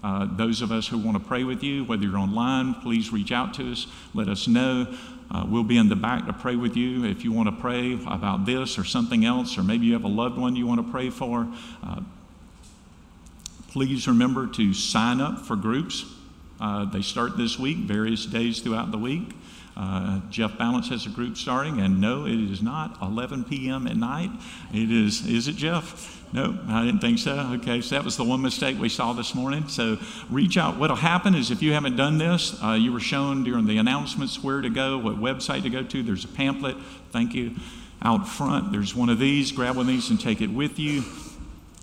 Uh, 0.02 0.26
those 0.36 0.62
of 0.62 0.72
us 0.72 0.88
who 0.88 0.98
want 0.98 1.16
to 1.16 1.22
pray 1.22 1.44
with 1.44 1.62
you, 1.62 1.84
whether 1.84 2.02
you're 2.02 2.18
online, 2.18 2.74
please 2.74 3.12
reach 3.12 3.30
out 3.30 3.54
to 3.54 3.70
us. 3.70 3.86
Let 4.14 4.28
us 4.28 4.48
know. 4.48 4.92
Uh, 5.30 5.46
we'll 5.48 5.62
be 5.62 5.78
in 5.78 5.88
the 5.88 5.96
back 5.96 6.26
to 6.26 6.32
pray 6.32 6.56
with 6.56 6.76
you 6.76 7.04
if 7.04 7.24
you 7.24 7.32
want 7.32 7.48
to 7.48 7.60
pray 7.60 7.94
about 8.06 8.44
this 8.44 8.78
or 8.78 8.84
something 8.84 9.24
else, 9.24 9.56
or 9.56 9.62
maybe 9.62 9.86
you 9.86 9.92
have 9.92 10.04
a 10.04 10.08
loved 10.08 10.36
one 10.36 10.56
you 10.56 10.66
want 10.66 10.84
to 10.84 10.92
pray 10.92 11.08
for. 11.08 11.48
Uh, 11.82 12.00
please 13.68 14.06
remember 14.08 14.46
to 14.46 14.74
sign 14.74 15.20
up 15.20 15.46
for 15.46 15.56
groups. 15.56 16.04
Uh, 16.62 16.84
they 16.84 17.02
start 17.02 17.36
this 17.36 17.58
week, 17.58 17.78
various 17.78 18.24
days 18.24 18.60
throughout 18.60 18.92
the 18.92 18.98
week. 18.98 19.34
Uh, 19.76 20.20
Jeff 20.30 20.56
Balance 20.56 20.90
has 20.90 21.06
a 21.06 21.08
group 21.08 21.36
starting, 21.36 21.80
and 21.80 22.00
no, 22.00 22.24
it 22.24 22.38
is 22.38 22.62
not 22.62 22.96
11 23.02 23.44
p.m. 23.44 23.88
at 23.88 23.96
night. 23.96 24.30
It 24.72 24.92
is, 24.92 25.26
is 25.26 25.48
it, 25.48 25.56
Jeff? 25.56 26.22
No, 26.32 26.56
I 26.68 26.84
didn't 26.84 27.00
think 27.00 27.18
so. 27.18 27.32
Okay, 27.60 27.80
so 27.80 27.96
that 27.96 28.04
was 28.04 28.16
the 28.16 28.22
one 28.22 28.42
mistake 28.42 28.78
we 28.78 28.88
saw 28.88 29.12
this 29.12 29.34
morning. 29.34 29.66
So 29.66 29.98
reach 30.30 30.56
out. 30.56 30.76
What'll 30.76 30.94
happen 30.94 31.34
is 31.34 31.50
if 31.50 31.62
you 31.62 31.72
haven't 31.72 31.96
done 31.96 32.18
this, 32.18 32.56
uh, 32.62 32.74
you 32.74 32.92
were 32.92 33.00
shown 33.00 33.42
during 33.42 33.66
the 33.66 33.78
announcements 33.78 34.40
where 34.40 34.60
to 34.60 34.70
go, 34.70 34.98
what 34.98 35.16
website 35.16 35.64
to 35.64 35.70
go 35.70 35.82
to. 35.82 36.02
There's 36.04 36.24
a 36.24 36.28
pamphlet. 36.28 36.76
Thank 37.10 37.34
you. 37.34 37.56
Out 38.04 38.28
front, 38.28 38.70
there's 38.70 38.94
one 38.94 39.08
of 39.08 39.18
these. 39.18 39.50
Grab 39.50 39.76
one 39.76 39.86
of 39.86 39.92
these 39.92 40.10
and 40.10 40.20
take 40.20 40.40
it 40.40 40.50
with 40.50 40.78
you. 40.78 41.02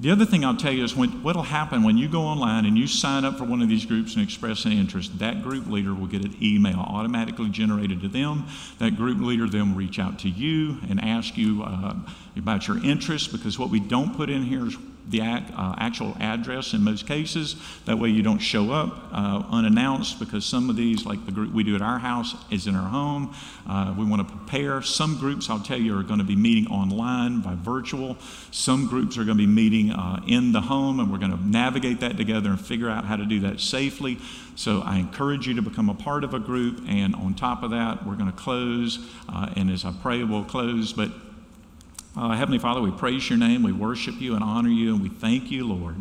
The 0.02 0.12
other 0.12 0.24
thing 0.24 0.46
I'll 0.46 0.56
tell 0.56 0.72
you 0.72 0.86
is 0.86 0.96
what'll 0.96 1.44
happen 1.44 1.84
when 1.84 1.98
you 1.98 2.08
go 2.08 2.22
online 2.22 2.66
and 2.66 2.78
you 2.78 2.88
sign 2.88 3.26
up 3.26 3.38
for 3.38 3.44
one 3.44 3.62
of 3.62 3.68
these 3.68 3.86
groups 3.86 4.16
and 4.16 4.24
express 4.24 4.64
an 4.64 4.72
interest, 4.72 5.20
that 5.20 5.44
group 5.44 5.68
leader 5.68 5.94
will 5.94 6.08
get 6.08 6.24
an 6.24 6.38
email 6.42 6.80
automatically 6.80 7.50
generated 7.50 8.02
to 8.02 8.08
them. 8.08 8.46
That 8.78 8.96
group 8.96 9.20
leader 9.20 9.50
then 9.50 9.72
will 9.72 9.78
reach 9.78 10.00
out 10.00 10.18
to 10.20 10.30
you 10.30 10.78
and 10.90 11.04
ask 11.04 11.38
you 11.38 11.64
uh, 11.64 11.96
about 12.38 12.66
your 12.70 12.82
interest 12.84 13.34
because 13.34 13.60
what 13.60 13.70
we 13.70 13.82
don't 13.82 14.16
put 14.16 14.30
in 14.30 14.44
here 14.44 14.68
is 14.68 14.78
the 15.10 15.22
uh, 15.22 15.76
actual 15.78 16.16
address 16.20 16.74
in 16.74 16.84
most 16.84 17.08
cases. 17.08 17.56
That 17.86 17.98
way 17.98 18.10
you 18.10 18.22
don't 18.22 18.40
show 18.40 18.72
up 18.72 19.10
uh, 19.12 19.44
unannounced 19.50 20.20
because 20.20 20.46
some 20.46 20.70
of 20.70 20.76
these, 20.76 21.06
like 21.06 21.26
the 21.26 21.32
group 21.32 21.52
we 21.52 21.64
do 21.64 21.76
at 21.76 21.82
our 21.82 22.00
house, 22.00 22.36
is 22.52 22.68
in 22.68 22.76
our 22.76 22.88
home. 22.88 23.34
Uh, 23.68 23.94
we 23.98 24.06
want 24.06 24.28
to 24.28 24.36
prepare. 24.36 24.82
Some 24.82 25.18
groups, 25.18 25.50
I'll 25.50 25.60
tell 25.60 25.80
you, 25.80 25.98
are 25.98 26.04
going 26.04 26.20
to 26.20 26.26
be 26.26 26.36
meeting 26.36 26.72
online 26.72 27.42
by 27.42 27.56
virtual. 27.56 28.18
Some 28.52 28.88
groups 28.88 29.18
are 29.18 29.24
going 29.24 29.38
to 29.38 29.44
be 29.44 29.52
meeting 29.52 29.92
uh, 29.92 30.22
in 30.28 30.52
the 30.52 30.62
home, 30.62 31.00
and 31.00 31.12
we're 31.12 31.18
going 31.18 31.36
to 31.36 31.48
navigate 31.48 32.00
that 32.02 32.18
together 32.18 32.52
and 32.52 32.62
figure 32.62 32.90
out 32.90 33.06
how 33.06 33.16
to 33.16 33.26
do 33.26 33.40
that 33.42 33.60
safely. 33.60 34.20
So 34.56 34.82
I 34.82 34.98
encourage 34.98 35.48
you 35.48 35.56
to 35.56 35.62
become 35.62 35.90
a 35.90 35.94
part 35.94 36.24
of 36.24 36.34
a 36.34 36.40
group. 36.40 36.84
And 36.88 37.16
on 37.16 37.34
top 37.34 37.64
of 37.64 37.72
that, 37.72 38.06
we're 38.06 38.16
going 38.16 38.32
to 38.32 38.38
close. 38.38 39.00
Uh, 39.28 39.54
and 39.56 39.72
as 39.72 39.86
I 39.86 39.94
pray, 40.02 40.24
we'll 40.24 40.44
close. 40.44 40.92
But 40.92 41.12
uh, 42.20 42.36
Heavenly 42.36 42.60
Father, 42.60 42.82
we 42.82 42.92
praise 42.92 43.30
your 43.30 43.40
name, 43.40 43.64
we 43.64 43.72
worship 43.72 44.20
you 44.20 44.36
and 44.36 44.44
honor 44.44 44.70
you, 44.70 44.94
and 44.94 45.02
we 45.02 45.08
thank 45.08 45.50
you, 45.50 45.66
Lord, 45.66 45.96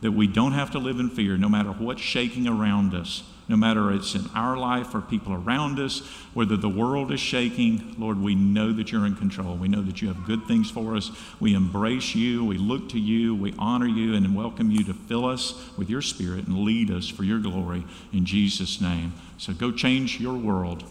that 0.00 0.12
we 0.12 0.28
don't 0.28 0.52
have 0.52 0.70
to 0.72 0.78
live 0.78 1.00
in 1.00 1.10
fear 1.10 1.36
no 1.36 1.48
matter 1.48 1.70
what's 1.70 2.00
shaking 2.00 2.46
around 2.46 2.94
us. 2.94 3.24
no 3.48 3.56
matter 3.56 3.92
it's 3.92 4.14
in 4.14 4.28
our 4.34 4.56
life 4.56 4.94
or 4.94 5.00
people 5.00 5.32
around 5.32 5.78
us, 5.78 6.00
whether 6.34 6.56
the 6.56 6.68
world 6.68 7.12
is 7.12 7.20
shaking, 7.20 7.94
Lord, 7.98 8.20
we 8.20 8.34
know 8.34 8.72
that 8.72 8.90
you're 8.90 9.06
in 9.06 9.14
control. 9.14 9.54
We 9.56 9.68
know 9.68 9.82
that 9.82 10.02
you 10.02 10.08
have 10.08 10.26
good 10.26 10.46
things 10.46 10.70
for 10.70 10.96
us. 10.96 11.10
We 11.38 11.54
embrace 11.54 12.14
you, 12.14 12.44
we 12.44 12.58
look 12.58 12.88
to 12.90 12.98
you, 12.98 13.34
we 13.34 13.54
honor 13.58 13.86
you, 13.86 14.14
and 14.14 14.34
welcome 14.34 14.70
you 14.70 14.82
to 14.84 14.94
fill 14.94 15.24
us 15.26 15.54
with 15.76 15.88
your 15.88 16.02
spirit 16.02 16.46
and 16.46 16.58
lead 16.58 16.90
us 16.90 17.08
for 17.08 17.22
your 17.22 17.38
glory 17.38 17.84
in 18.12 18.24
Jesus' 18.24 18.80
name. 18.80 19.12
So 19.38 19.52
go 19.52 19.70
change 19.70 20.20
your 20.20 20.34
world 20.34 20.82